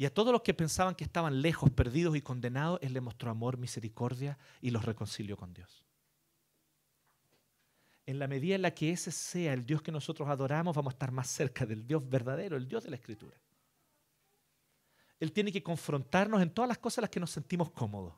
Y 0.02 0.06
a 0.06 0.12
todos 0.12 0.32
los 0.32 0.42
que 0.42 0.56
pensaban 0.56 0.96
que 0.96 1.04
estaban 1.04 1.44
lejos, 1.44 1.70
perdidos 1.70 2.16
y 2.16 2.24
condenados, 2.24 2.80
Él 2.82 2.92
les 2.94 3.04
mostró 3.04 3.30
amor, 3.30 3.58
misericordia 3.60 4.36
y 4.60 4.72
los 4.72 4.84
reconcilió 4.84 5.38
con 5.38 5.54
Dios. 5.54 5.86
En 8.08 8.18
la 8.18 8.28
medida 8.28 8.56
en 8.56 8.64
la 8.64 8.74
que 8.74 8.90
ese 8.90 9.12
sea 9.12 9.54
el 9.54 9.64
Dios 9.64 9.84
que 9.84 9.92
nosotros 9.92 10.28
adoramos, 10.28 10.76
vamos 10.76 10.94
a 10.94 10.96
estar 10.96 11.12
más 11.12 11.28
cerca 11.28 11.68
del 11.68 11.86
Dios 11.86 12.02
verdadero, 12.10 12.58
el 12.58 12.68
Dios 12.68 12.84
de 12.84 12.90
la 12.90 12.96
Escritura. 12.96 13.38
Él 15.20 15.32
tiene 15.32 15.52
que 15.52 15.62
confrontarnos 15.62 16.42
en 16.42 16.50
todas 16.50 16.68
las 16.68 16.80
cosas 16.80 16.98
en 16.98 17.02
las 17.04 17.12
que 17.12 17.20
nos 17.20 17.30
sentimos 17.30 17.70
cómodos. 17.70 18.16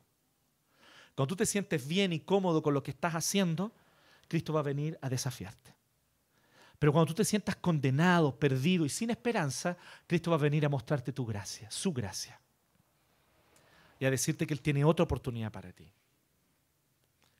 Cuando 1.14 1.26
tú 1.26 1.36
te 1.36 1.44
sientes 1.44 1.86
bien 1.86 2.14
y 2.14 2.20
cómodo 2.20 2.62
con 2.62 2.72
lo 2.72 2.82
que 2.82 2.92
estás 2.92 3.12
haciendo, 3.12 3.74
Cristo 4.26 4.54
va 4.54 4.60
a 4.60 4.62
venir 4.62 4.98
a 5.02 5.10
desafiarte. 5.10 5.74
Pero 6.84 6.92
cuando 6.92 7.06
tú 7.06 7.14
te 7.14 7.24
sientas 7.24 7.56
condenado, 7.56 8.38
perdido 8.38 8.84
y 8.84 8.90
sin 8.90 9.08
esperanza, 9.08 9.74
Cristo 10.06 10.30
va 10.30 10.36
a 10.36 10.40
venir 10.40 10.66
a 10.66 10.68
mostrarte 10.68 11.14
tu 11.14 11.24
gracia, 11.24 11.70
su 11.70 11.94
gracia. 11.94 12.38
Y 13.98 14.04
a 14.04 14.10
decirte 14.10 14.46
que 14.46 14.52
Él 14.52 14.60
tiene 14.60 14.84
otra 14.84 15.04
oportunidad 15.04 15.50
para 15.50 15.72
ti. 15.72 15.90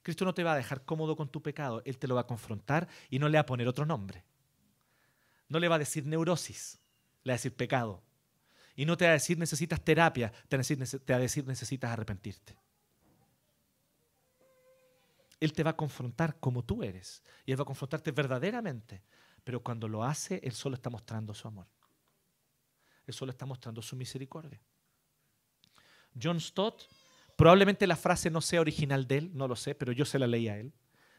Cristo 0.02 0.24
no 0.24 0.32
te 0.32 0.42
va 0.42 0.54
a 0.54 0.56
dejar 0.56 0.86
cómodo 0.86 1.14
con 1.14 1.28
tu 1.28 1.42
pecado, 1.42 1.82
Él 1.84 1.98
te 1.98 2.08
lo 2.08 2.14
va 2.14 2.22
a 2.22 2.26
confrontar 2.26 2.88
y 3.10 3.18
no 3.18 3.28
le 3.28 3.36
va 3.36 3.42
a 3.42 3.44
poner 3.44 3.68
otro 3.68 3.84
nombre. 3.84 4.24
No 5.50 5.58
le 5.58 5.68
va 5.68 5.74
a 5.74 5.80
decir 5.80 6.06
neurosis, 6.06 6.80
le 7.22 7.32
va 7.32 7.34
a 7.34 7.36
decir 7.36 7.54
pecado. 7.54 8.02
Y 8.74 8.86
no 8.86 8.96
te 8.96 9.04
va 9.04 9.10
a 9.10 9.12
decir 9.12 9.36
necesitas 9.36 9.84
terapia, 9.84 10.32
te 10.48 10.56
va 10.56 10.62
a 11.16 11.18
decir 11.18 11.46
necesitas 11.46 11.90
arrepentirte. 11.90 12.56
Él 15.38 15.52
te 15.52 15.62
va 15.62 15.72
a 15.72 15.76
confrontar 15.76 16.40
como 16.40 16.64
tú 16.64 16.82
eres. 16.82 17.22
Y 17.44 17.52
Él 17.52 17.60
va 17.60 17.64
a 17.64 17.66
confrontarte 17.66 18.10
verdaderamente. 18.10 19.02
Pero 19.44 19.62
cuando 19.62 19.88
lo 19.88 20.02
hace, 20.02 20.40
Él 20.42 20.52
solo 20.52 20.74
está 20.74 20.90
mostrando 20.90 21.34
su 21.34 21.46
amor. 21.46 21.66
Él 23.06 23.14
solo 23.14 23.30
está 23.30 23.46
mostrando 23.46 23.82
su 23.82 23.96
misericordia. 23.96 24.60
John 26.20 26.40
Stott, 26.40 26.84
probablemente 27.36 27.86
la 27.86 27.96
frase 27.96 28.30
no 28.30 28.40
sea 28.40 28.60
original 28.60 29.06
de 29.06 29.18
él, 29.18 29.30
no 29.34 29.48
lo 29.48 29.56
sé, 29.56 29.74
pero 29.74 29.92
yo 29.92 30.04
se 30.04 30.18
la 30.18 30.26
leí 30.26 30.48
a 30.48 30.58
él. 30.58 30.72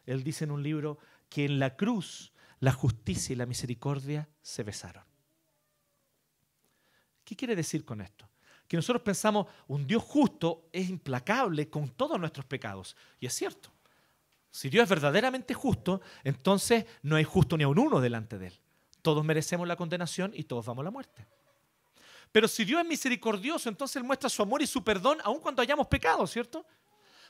Él 0.05 0.23
dice 0.23 0.45
en 0.45 0.51
un 0.51 0.63
libro 0.63 0.97
que 1.30 1.45
en 1.45 1.59
la 1.59 1.76
cruz 1.76 2.32
la 2.59 2.71
justicia 2.71 3.34
y 3.34 3.36
la 3.36 3.45
misericordia 3.45 4.30
se 4.41 4.63
besaron. 4.63 5.03
¿Qué 7.23 7.36
quiere 7.36 7.55
decir 7.55 7.84
con 7.84 8.01
esto? 8.01 8.30
Que 8.67 8.78
nosotros 8.78 9.03
pensamos, 9.03 9.47
un 9.67 9.86
Dios 9.86 10.03
justo 10.03 10.69
es 10.71 10.89
implacable 10.89 11.69
con 11.69 11.89
todos 11.89 12.19
nuestros 12.19 12.45
pecados. 12.45 12.95
Y 13.19 13.26
es 13.26 13.34
cierto. 13.34 13.74
Si 14.56 14.70
Dios 14.70 14.84
es 14.84 14.89
verdaderamente 14.89 15.53
justo, 15.53 15.99
entonces 16.24 16.86
no 17.01 17.18
hay 17.18 17.26
justo 17.26 17.58
ni 17.58 17.66
a 17.66 17.68
un 17.68 17.78
uno 17.78 17.99
delante 17.99 18.38
de 18.38 18.47
Él. 18.47 18.53
Todos 19.01 19.26
merecemos 19.26 19.68
la 19.68 19.76
condenación 19.76 20.32
y 20.34 20.45
todos 20.45 20.66
vamos 20.66 20.84
a 20.84 20.86
la 20.86 20.91
muerte. 20.91 21.28
Pero 22.32 22.47
si 22.47 22.64
Dios 22.64 22.82
es 22.82 22.88
misericordioso, 22.88 23.68
entonces 23.68 23.97
Él 23.97 24.06
muestra 24.06 24.30
su 24.30 24.41
amor 24.41 24.62
y 24.62 24.68
su 24.68 24.82
perdón 24.82 25.18
aun 25.26 25.41
cuando 25.41 25.62
hayamos 25.62 25.88
pecado, 25.88 26.26
¿cierto? 26.26 26.66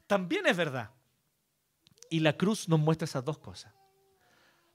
También 0.06 0.46
es 0.46 0.56
verdad. 0.56 0.92
Y 2.12 2.20
la 2.20 2.38
cruz 2.38 2.70
nos 2.70 2.80
muestra 2.80 3.06
esas 3.06 3.26
dos 3.26 3.40
cosas. 3.40 3.74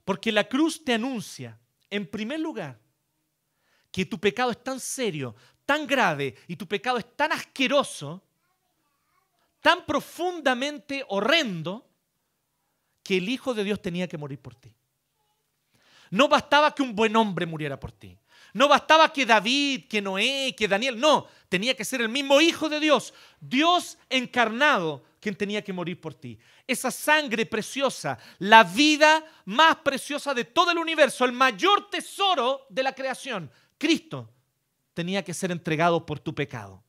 Porque 0.03 0.29
la 0.33 0.43
cruz 0.43 0.83
te 0.83 0.95
anuncia, 0.95 1.57
en 1.89 2.05
primer 2.05 2.41
lugar, 2.41 2.77
que 3.93 4.05
tu 4.05 4.19
pecado 4.19 4.51
es 4.51 4.61
tan 4.61 4.81
serio, 4.81 5.37
tan 5.65 5.87
grave 5.87 6.35
y 6.49 6.57
tu 6.57 6.67
pecado 6.67 6.97
es 6.97 7.15
tan 7.15 7.31
asqueroso, 7.31 8.21
tan 9.61 9.85
profundamente 9.85 11.05
horrendo, 11.07 11.87
que 13.03 13.17
el 13.17 13.29
Hijo 13.29 13.53
de 13.53 13.63
Dios 13.63 13.81
tenía 13.81 14.07
que 14.07 14.17
morir 14.17 14.39
por 14.39 14.55
ti. 14.55 14.73
No 16.09 16.27
bastaba 16.27 16.75
que 16.75 16.83
un 16.83 16.95
buen 16.95 17.15
hombre 17.15 17.45
muriera 17.45 17.79
por 17.79 17.91
ti. 17.91 18.17
No 18.53 18.67
bastaba 18.67 19.11
que 19.13 19.25
David, 19.25 19.87
que 19.87 20.01
Noé, 20.01 20.53
que 20.57 20.67
Daniel. 20.67 20.99
No, 20.99 21.27
tenía 21.47 21.75
que 21.75 21.85
ser 21.85 22.01
el 22.01 22.09
mismo 22.09 22.41
Hijo 22.41 22.67
de 22.67 22.79
Dios, 22.79 23.13
Dios 23.39 23.97
encarnado, 24.09 25.03
quien 25.21 25.35
tenía 25.35 25.63
que 25.63 25.71
morir 25.71 26.01
por 26.01 26.13
ti. 26.13 26.37
Esa 26.67 26.91
sangre 26.91 27.45
preciosa, 27.45 28.17
la 28.39 28.63
vida 28.63 29.23
más 29.45 29.77
preciosa 29.77 30.33
de 30.33 30.45
todo 30.45 30.71
el 30.71 30.77
universo, 30.77 31.23
el 31.23 31.31
mayor 31.31 31.89
tesoro 31.89 32.65
de 32.69 32.83
la 32.83 32.93
creación, 32.93 33.49
Cristo 33.77 34.29
tenía 34.93 35.23
que 35.23 35.33
ser 35.33 35.51
entregado 35.51 36.05
por 36.05 36.19
tu 36.19 36.35
pecado. 36.35 36.83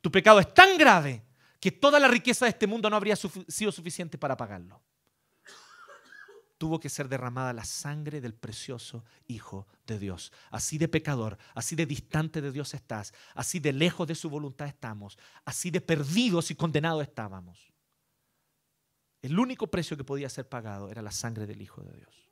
Tu 0.00 0.10
pecado 0.10 0.40
es 0.40 0.52
tan 0.54 0.78
grave 0.78 1.22
que 1.60 1.70
toda 1.70 2.00
la 2.00 2.08
riqueza 2.08 2.46
de 2.46 2.50
este 2.50 2.66
mundo 2.66 2.88
no 2.88 2.96
habría 2.96 3.16
sido 3.16 3.70
suficiente 3.70 4.16
para 4.16 4.36
pagarlo. 4.36 4.80
Tuvo 6.62 6.78
que 6.78 6.88
ser 6.88 7.08
derramada 7.08 7.52
la 7.52 7.64
sangre 7.64 8.20
del 8.20 8.34
precioso 8.34 9.04
Hijo 9.26 9.66
de 9.84 9.98
Dios. 9.98 10.30
Así 10.48 10.78
de 10.78 10.86
pecador, 10.86 11.36
así 11.56 11.74
de 11.74 11.86
distante 11.86 12.40
de 12.40 12.52
Dios 12.52 12.72
estás, 12.72 13.12
así 13.34 13.58
de 13.58 13.72
lejos 13.72 14.06
de 14.06 14.14
su 14.14 14.30
voluntad 14.30 14.68
estamos, 14.68 15.18
así 15.44 15.72
de 15.72 15.80
perdidos 15.80 16.52
y 16.52 16.54
condenados 16.54 17.02
estábamos. 17.02 17.72
El 19.22 19.40
único 19.40 19.66
precio 19.66 19.96
que 19.96 20.04
podía 20.04 20.28
ser 20.28 20.48
pagado 20.48 20.88
era 20.88 21.02
la 21.02 21.10
sangre 21.10 21.48
del 21.48 21.60
Hijo 21.60 21.82
de 21.82 21.96
Dios. 21.96 22.30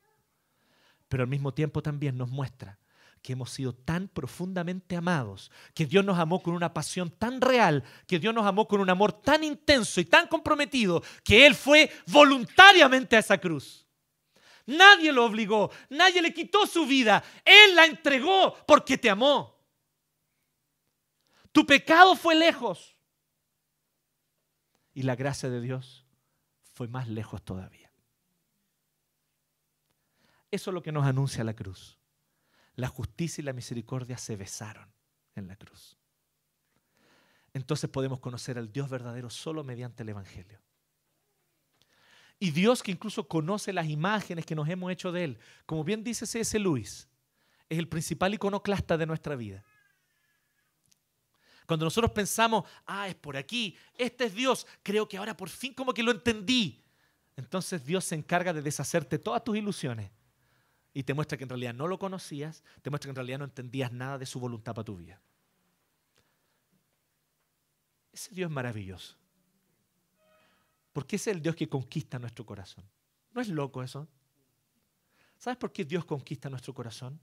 Pero 1.08 1.24
al 1.24 1.28
mismo 1.28 1.52
tiempo 1.52 1.82
también 1.82 2.16
nos 2.16 2.30
muestra 2.30 2.78
que 3.22 3.32
hemos 3.32 3.50
sido 3.50 3.72
tan 3.72 4.06
profundamente 4.06 4.94
amados, 4.94 5.50
que 5.74 5.86
Dios 5.86 6.04
nos 6.04 6.20
amó 6.20 6.40
con 6.40 6.54
una 6.54 6.72
pasión 6.72 7.10
tan 7.10 7.40
real, 7.40 7.82
que 8.06 8.20
Dios 8.20 8.32
nos 8.32 8.46
amó 8.46 8.68
con 8.68 8.80
un 8.80 8.90
amor 8.90 9.12
tan 9.12 9.42
intenso 9.42 10.00
y 10.00 10.04
tan 10.04 10.28
comprometido, 10.28 11.02
que 11.24 11.44
Él 11.46 11.56
fue 11.56 11.90
voluntariamente 12.06 13.16
a 13.16 13.18
esa 13.18 13.36
cruz. 13.36 13.88
Nadie 14.66 15.12
lo 15.12 15.24
obligó, 15.24 15.70
nadie 15.88 16.22
le 16.22 16.32
quitó 16.34 16.66
su 16.66 16.86
vida, 16.86 17.22
Él 17.44 17.74
la 17.74 17.86
entregó 17.86 18.56
porque 18.66 18.98
te 18.98 19.10
amó. 19.10 19.58
Tu 21.52 21.66
pecado 21.66 22.14
fue 22.14 22.34
lejos 22.34 22.96
y 24.94 25.02
la 25.02 25.16
gracia 25.16 25.50
de 25.50 25.60
Dios 25.60 26.04
fue 26.74 26.88
más 26.88 27.08
lejos 27.08 27.42
todavía. 27.42 27.90
Eso 30.50 30.70
es 30.70 30.74
lo 30.74 30.82
que 30.82 30.92
nos 30.92 31.06
anuncia 31.06 31.44
la 31.44 31.54
cruz 31.54 32.00
la 32.80 32.88
justicia 32.88 33.42
y 33.42 33.44
la 33.44 33.52
misericordia 33.52 34.16
se 34.16 34.36
besaron 34.36 34.90
en 35.34 35.46
la 35.46 35.56
cruz. 35.56 35.98
Entonces 37.52 37.90
podemos 37.90 38.20
conocer 38.20 38.58
al 38.58 38.72
Dios 38.72 38.88
verdadero 38.88 39.30
solo 39.30 39.62
mediante 39.62 40.02
el 40.02 40.08
Evangelio. 40.08 40.60
Y 42.42 42.50
Dios 42.52 42.82
que 42.82 42.90
incluso 42.90 43.28
conoce 43.28 43.70
las 43.70 43.86
imágenes 43.86 44.46
que 44.46 44.54
nos 44.54 44.66
hemos 44.66 44.90
hecho 44.90 45.12
de 45.12 45.24
Él, 45.24 45.38
como 45.66 45.84
bien 45.84 46.02
dice 46.02 46.26
C.S. 46.26 46.58
Luis, 46.58 47.06
es 47.68 47.78
el 47.78 47.86
principal 47.86 48.32
iconoclasta 48.32 48.96
de 48.96 49.04
nuestra 49.04 49.36
vida. 49.36 49.62
Cuando 51.66 51.84
nosotros 51.84 52.10
pensamos, 52.12 52.64
ah, 52.86 53.08
es 53.08 53.14
por 53.14 53.36
aquí, 53.36 53.76
este 53.96 54.24
es 54.24 54.34
Dios, 54.34 54.66
creo 54.82 55.06
que 55.06 55.18
ahora 55.18 55.36
por 55.36 55.50
fin 55.50 55.74
como 55.74 55.92
que 55.92 56.02
lo 56.02 56.10
entendí. 56.10 56.82
Entonces 57.36 57.84
Dios 57.84 58.06
se 58.06 58.14
encarga 58.14 58.54
de 58.54 58.62
deshacerte 58.62 59.18
todas 59.18 59.44
tus 59.44 59.56
ilusiones 59.56 60.10
y 60.94 61.02
te 61.02 61.12
muestra 61.12 61.36
que 61.36 61.44
en 61.44 61.50
realidad 61.50 61.74
no 61.74 61.86
lo 61.86 61.98
conocías, 61.98 62.64
te 62.80 62.88
muestra 62.88 63.08
que 63.08 63.10
en 63.10 63.16
realidad 63.16 63.38
no 63.38 63.44
entendías 63.44 63.92
nada 63.92 64.16
de 64.16 64.26
su 64.26 64.40
voluntad 64.40 64.74
para 64.74 64.84
tu 64.84 64.96
vida. 64.96 65.20
Ese 68.12 68.34
Dios 68.34 68.48
es 68.48 68.54
maravilloso. 68.54 69.19
Porque 70.92 71.16
es 71.16 71.26
el 71.26 71.40
Dios 71.40 71.56
que 71.56 71.68
conquista 71.68 72.18
nuestro 72.18 72.44
corazón. 72.44 72.84
¿No 73.32 73.40
es 73.40 73.48
loco 73.48 73.82
eso? 73.82 74.08
¿Sabes 75.38 75.56
por 75.56 75.72
qué 75.72 75.84
Dios 75.84 76.04
conquista 76.04 76.50
nuestro 76.50 76.74
corazón? 76.74 77.20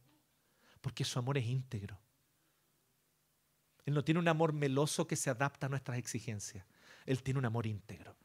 Porque 0.82 1.04
su 1.04 1.20
amor 1.20 1.38
es 1.38 1.46
íntegro. 1.46 2.00
Él 3.86 3.94
no 3.94 4.04
tiene 4.04 4.20
un 4.20 4.28
amor 4.28 4.54
meloso 4.54 5.08
que 5.08 5.16
se 5.16 5.30
adapta 5.30 5.68
a 5.68 5.70
nuestras 5.70 5.98
exigencias. 5.98 6.66
Él 7.06 7.24
tiene 7.24 7.40
un 7.40 7.46
amor 7.46 7.66
íntegro. 7.68 8.18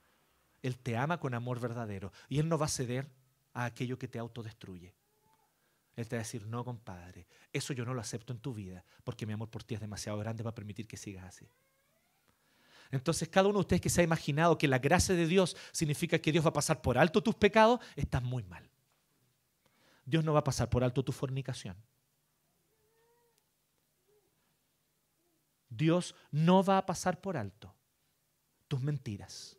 Él 0.62 0.78
te 0.78 0.96
ama 0.96 1.18
con 1.18 1.34
amor 1.34 1.60
verdadero 1.60 2.12
y 2.28 2.38
Él 2.38 2.48
no 2.48 2.58
va 2.58 2.66
a 2.66 2.68
ceder 2.68 3.08
a 3.52 3.64
aquello 3.64 3.98
que 3.98 4.08
te 4.08 4.18
autodestruye. 4.18 4.94
Él 5.94 6.08
te 6.08 6.16
va 6.16 6.20
a 6.20 6.24
decir, 6.24 6.46
no, 6.46 6.64
compadre, 6.64 7.26
eso 7.52 7.72
yo 7.72 7.84
no 7.84 7.92
lo 7.94 8.00
acepto 8.00 8.32
en 8.32 8.38
tu 8.38 8.54
vida, 8.54 8.84
porque 9.04 9.26
mi 9.26 9.34
amor 9.34 9.50
por 9.50 9.62
ti 9.62 9.74
es 9.74 9.80
demasiado 9.80 10.18
grande 10.18 10.42
para 10.42 10.54
permitir 10.54 10.88
que 10.88 10.96
sigas 10.96 11.26
así. 11.26 11.48
Entonces, 12.92 13.28
cada 13.28 13.48
uno 13.48 13.58
de 13.58 13.62
ustedes 13.62 13.80
que 13.80 13.88
se 13.88 14.02
ha 14.02 14.04
imaginado 14.04 14.58
que 14.58 14.68
la 14.68 14.78
gracia 14.78 15.14
de 15.14 15.26
Dios 15.26 15.56
significa 15.72 16.18
que 16.18 16.30
Dios 16.30 16.44
va 16.44 16.50
a 16.50 16.52
pasar 16.52 16.82
por 16.82 16.98
alto 16.98 17.22
tus 17.22 17.34
pecados, 17.34 17.80
estás 17.96 18.22
muy 18.22 18.44
mal. 18.44 18.70
Dios 20.04 20.22
no 20.22 20.34
va 20.34 20.40
a 20.40 20.44
pasar 20.44 20.68
por 20.68 20.84
alto 20.84 21.02
tu 21.02 21.10
fornicación. 21.10 21.74
Dios 25.70 26.14
no 26.30 26.62
va 26.62 26.76
a 26.76 26.84
pasar 26.84 27.18
por 27.22 27.38
alto 27.38 27.74
tus 28.68 28.82
mentiras. 28.82 29.56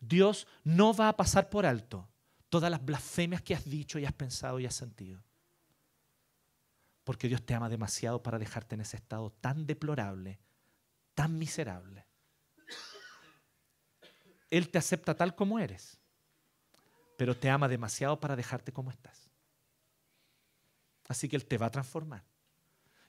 Dios 0.00 0.46
no 0.64 0.92
va 0.92 1.08
a 1.08 1.16
pasar 1.16 1.48
por 1.48 1.64
alto 1.64 2.06
todas 2.50 2.70
las 2.70 2.84
blasfemias 2.84 3.40
que 3.40 3.54
has 3.54 3.64
dicho 3.64 3.98
y 3.98 4.04
has 4.04 4.12
pensado 4.12 4.60
y 4.60 4.66
has 4.66 4.74
sentido. 4.74 5.22
Porque 7.04 7.26
Dios 7.26 7.42
te 7.44 7.54
ama 7.54 7.70
demasiado 7.70 8.22
para 8.22 8.38
dejarte 8.38 8.74
en 8.74 8.82
ese 8.82 8.98
estado 8.98 9.30
tan 9.30 9.66
deplorable, 9.66 10.38
tan 11.20 11.38
miserable. 11.38 12.06
Él 14.48 14.70
te 14.70 14.78
acepta 14.78 15.14
tal 15.14 15.34
como 15.34 15.58
eres, 15.58 15.98
pero 17.18 17.36
te 17.36 17.50
ama 17.50 17.68
demasiado 17.68 18.18
para 18.18 18.36
dejarte 18.36 18.72
como 18.72 18.90
estás. 18.90 19.28
Así 21.08 21.28
que 21.28 21.36
Él 21.36 21.44
te 21.44 21.58
va 21.58 21.66
a 21.66 21.70
transformar 21.70 22.24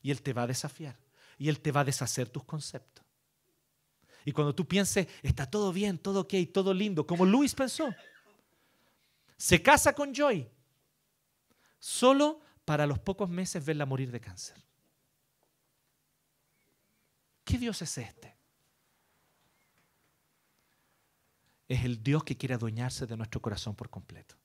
y 0.02 0.12
Él 0.12 0.22
te 0.22 0.34
va 0.34 0.42
a 0.42 0.48
desafiar 0.48 0.98
y 1.38 1.48
Él 1.48 1.62
te 1.62 1.72
va 1.72 1.80
a 1.80 1.86
deshacer 1.86 2.28
tus 2.28 2.44
conceptos. 2.44 3.06
Y 4.26 4.34
cuando 4.34 4.54
tú 4.54 4.68
pienses, 4.68 5.08
está 5.22 5.50
todo 5.50 5.72
bien, 5.72 5.98
todo 5.98 6.20
ok, 6.20 6.34
todo 6.54 6.74
lindo, 6.74 7.08
como 7.08 7.26
Luis 7.26 7.56
pensó, 7.56 7.96
se 9.38 9.64
casa 9.64 9.94
con 9.94 10.14
Joy, 10.14 10.52
solo 11.80 12.42
para 12.66 12.86
los 12.86 13.00
pocos 13.00 13.30
meses 13.30 13.64
verla 13.64 13.86
morir 13.86 14.12
de 14.12 14.20
cáncer. 14.20 14.62
¿Qué 17.44 17.58
Dios 17.58 17.82
es 17.82 17.98
este? 17.98 18.36
Es 21.68 21.84
el 21.86 22.04
Dios 22.04 22.24
que 22.24 22.36
quiere 22.36 22.56
adueñarse 22.56 23.06
de 23.06 23.18
nuestro 23.18 23.42
corazón 23.42 23.76
por 23.76 23.90
completo. 23.90 24.36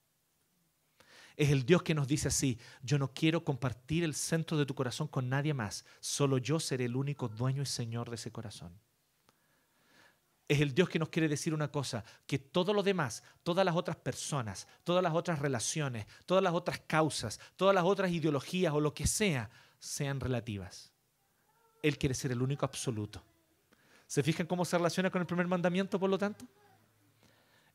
Es 1.36 1.50
el 1.50 1.66
Dios 1.66 1.82
que 1.82 1.94
nos 1.94 2.08
dice 2.08 2.28
así, 2.28 2.58
yo 2.82 2.98
no 2.98 3.12
quiero 3.12 3.44
compartir 3.44 4.04
el 4.04 4.14
centro 4.14 4.56
de 4.56 4.64
tu 4.64 4.74
corazón 4.74 5.06
con 5.06 5.28
nadie 5.28 5.52
más, 5.52 5.84
solo 6.00 6.38
yo 6.38 6.58
seré 6.58 6.86
el 6.86 6.96
único 6.96 7.28
dueño 7.28 7.62
y 7.62 7.66
señor 7.66 8.08
de 8.08 8.14
ese 8.14 8.32
corazón. 8.32 8.72
Es 10.48 10.60
el 10.60 10.74
Dios 10.74 10.88
que 10.88 10.98
nos 10.98 11.08
quiere 11.10 11.28
decir 11.28 11.52
una 11.52 11.70
cosa, 11.70 12.04
que 12.26 12.38
todo 12.38 12.72
lo 12.72 12.82
demás, 12.82 13.22
todas 13.42 13.64
las 13.66 13.74
otras 13.74 13.96
personas, 13.96 14.66
todas 14.84 15.02
las 15.02 15.12
otras 15.12 15.40
relaciones, 15.40 16.06
todas 16.24 16.42
las 16.42 16.54
otras 16.54 16.80
causas, 16.86 17.40
todas 17.56 17.74
las 17.74 17.84
otras 17.84 18.12
ideologías 18.12 18.72
o 18.72 18.80
lo 18.80 18.94
que 18.94 19.06
sea, 19.06 19.50
sean 19.78 20.20
relativas. 20.20 20.92
Él 21.88 21.98
quiere 21.98 22.14
ser 22.14 22.32
el 22.32 22.42
único 22.42 22.64
absoluto. 22.64 23.22
¿Se 24.06 24.22
fijan 24.22 24.46
cómo 24.46 24.64
se 24.64 24.76
relaciona 24.76 25.10
con 25.10 25.20
el 25.20 25.26
primer 25.26 25.46
mandamiento, 25.46 25.98
por 25.98 26.10
lo 26.10 26.18
tanto? 26.18 26.44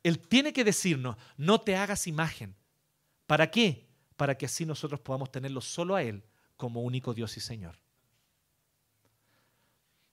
Él 0.03 0.20
tiene 0.20 0.53
que 0.53 0.64
decirnos, 0.64 1.16
no 1.38 1.62
te 1.62 1.76
hagas 1.76 2.07
imagen, 2.07 2.55
¿Para 3.32 3.49
qué? 3.49 3.88
Para 4.18 4.38
que 4.38 4.45
así 4.45 4.66
nosotros 4.66 4.99
podamos 4.99 5.32
tenerlo 5.32 5.62
solo 5.62 5.95
a 5.95 6.03
Él 6.03 6.22
como 6.57 6.82
único 6.82 7.14
Dios 7.14 7.38
y 7.38 7.39
Señor. 7.39 7.78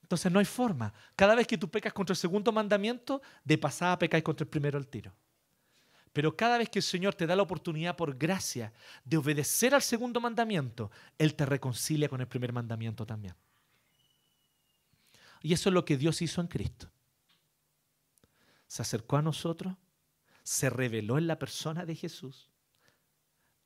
Entonces 0.01 0.31
no 0.31 0.39
hay 0.39 0.45
forma. 0.45 0.93
Cada 1.17 1.35
vez 1.35 1.45
que 1.45 1.57
tú 1.57 1.69
pecas 1.69 1.91
contra 1.91 2.13
el 2.13 2.17
segundo 2.17 2.53
mandamiento, 2.53 3.21
de 3.43 3.57
pasada 3.57 3.99
pecáis 3.99 4.23
contra 4.23 4.45
el 4.45 4.49
primero 4.49 4.77
al 4.77 4.87
tiro. 4.87 5.13
Pero 6.13 6.33
cada 6.37 6.57
vez 6.57 6.69
que 6.69 6.79
el 6.79 6.83
Señor 6.83 7.13
te 7.13 7.27
da 7.27 7.35
la 7.35 7.43
oportunidad 7.43 7.97
por 7.97 8.17
gracia 8.17 8.71
de 9.03 9.17
obedecer 9.17 9.75
al 9.75 9.81
segundo 9.81 10.21
mandamiento, 10.21 10.89
Él 11.17 11.35
te 11.35 11.45
reconcilia 11.45 12.07
con 12.07 12.21
el 12.21 12.27
primer 12.29 12.53
mandamiento 12.53 13.05
también. 13.05 13.35
Y 15.41 15.53
eso 15.53 15.69
es 15.69 15.73
lo 15.73 15.85
que 15.85 15.97
Dios 15.97 16.21
hizo 16.21 16.41
en 16.41 16.47
Cristo. 16.47 16.91
Se 18.67 18.81
acercó 18.81 19.17
a 19.17 19.21
nosotros, 19.21 19.75
se 20.43 20.69
reveló 20.69 21.17
en 21.17 21.27
la 21.27 21.39
persona 21.39 21.85
de 21.85 21.95
Jesús 21.95 22.49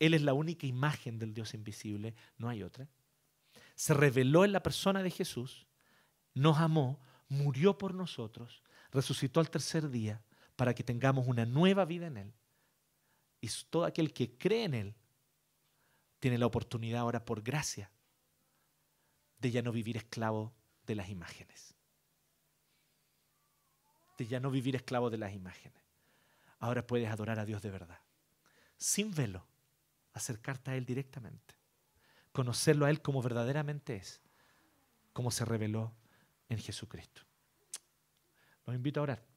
él 0.05 0.13
es 0.13 0.21
la 0.21 0.33
única 0.33 0.67
imagen 0.67 1.17
del 1.17 1.33
Dios 1.33 1.53
invisible, 1.53 2.13
no 2.37 2.49
hay 2.49 2.61
otra. 2.61 2.89
Se 3.75 3.93
reveló 3.93 4.43
en 4.43 4.51
la 4.51 4.61
persona 4.61 5.01
de 5.01 5.09
Jesús, 5.09 5.65
nos 6.33 6.57
amó, 6.57 6.99
murió 7.29 7.77
por 7.77 7.93
nosotros, 7.93 8.63
resucitó 8.91 9.39
al 9.39 9.49
tercer 9.49 9.89
día 9.89 10.21
para 10.57 10.75
que 10.75 10.83
tengamos 10.83 11.25
una 11.25 11.45
nueva 11.45 11.85
vida 11.85 12.07
en 12.07 12.17
Él. 12.17 12.33
Y 13.39 13.47
todo 13.69 13.85
aquel 13.85 14.11
que 14.11 14.37
cree 14.37 14.65
en 14.65 14.73
Él 14.73 14.95
tiene 16.19 16.37
la 16.37 16.47
oportunidad 16.47 16.99
ahora 16.99 17.23
por 17.23 17.41
gracia 17.41 17.89
de 19.39 19.51
ya 19.51 19.61
no 19.61 19.71
vivir 19.71 19.95
esclavo 19.95 20.53
de 20.85 20.95
las 20.95 21.09
imágenes. 21.09 21.75
De 24.17 24.27
ya 24.27 24.39
no 24.39 24.51
vivir 24.51 24.75
esclavo 24.75 25.09
de 25.09 25.17
las 25.17 25.33
imágenes. 25.33 25.81
Ahora 26.59 26.85
puedes 26.85 27.09
adorar 27.09 27.39
a 27.39 27.45
Dios 27.45 27.61
de 27.61 27.71
verdad, 27.71 27.99
sin 28.77 29.13
velo, 29.13 29.45
acercarte 30.13 30.71
a 30.71 30.75
Él 30.75 30.85
directamente, 30.85 31.55
conocerlo 32.31 32.85
a 32.85 32.89
Él 32.89 33.01
como 33.01 33.21
verdaderamente 33.21 33.95
es, 33.95 34.21
como 35.11 35.29
se 35.31 35.43
reveló 35.43 35.93
en 36.49 36.59
Jesucristo. 36.59 37.23
Los 38.65 38.75
invito 38.75 38.99
a 38.99 39.03
orar. 39.03 39.32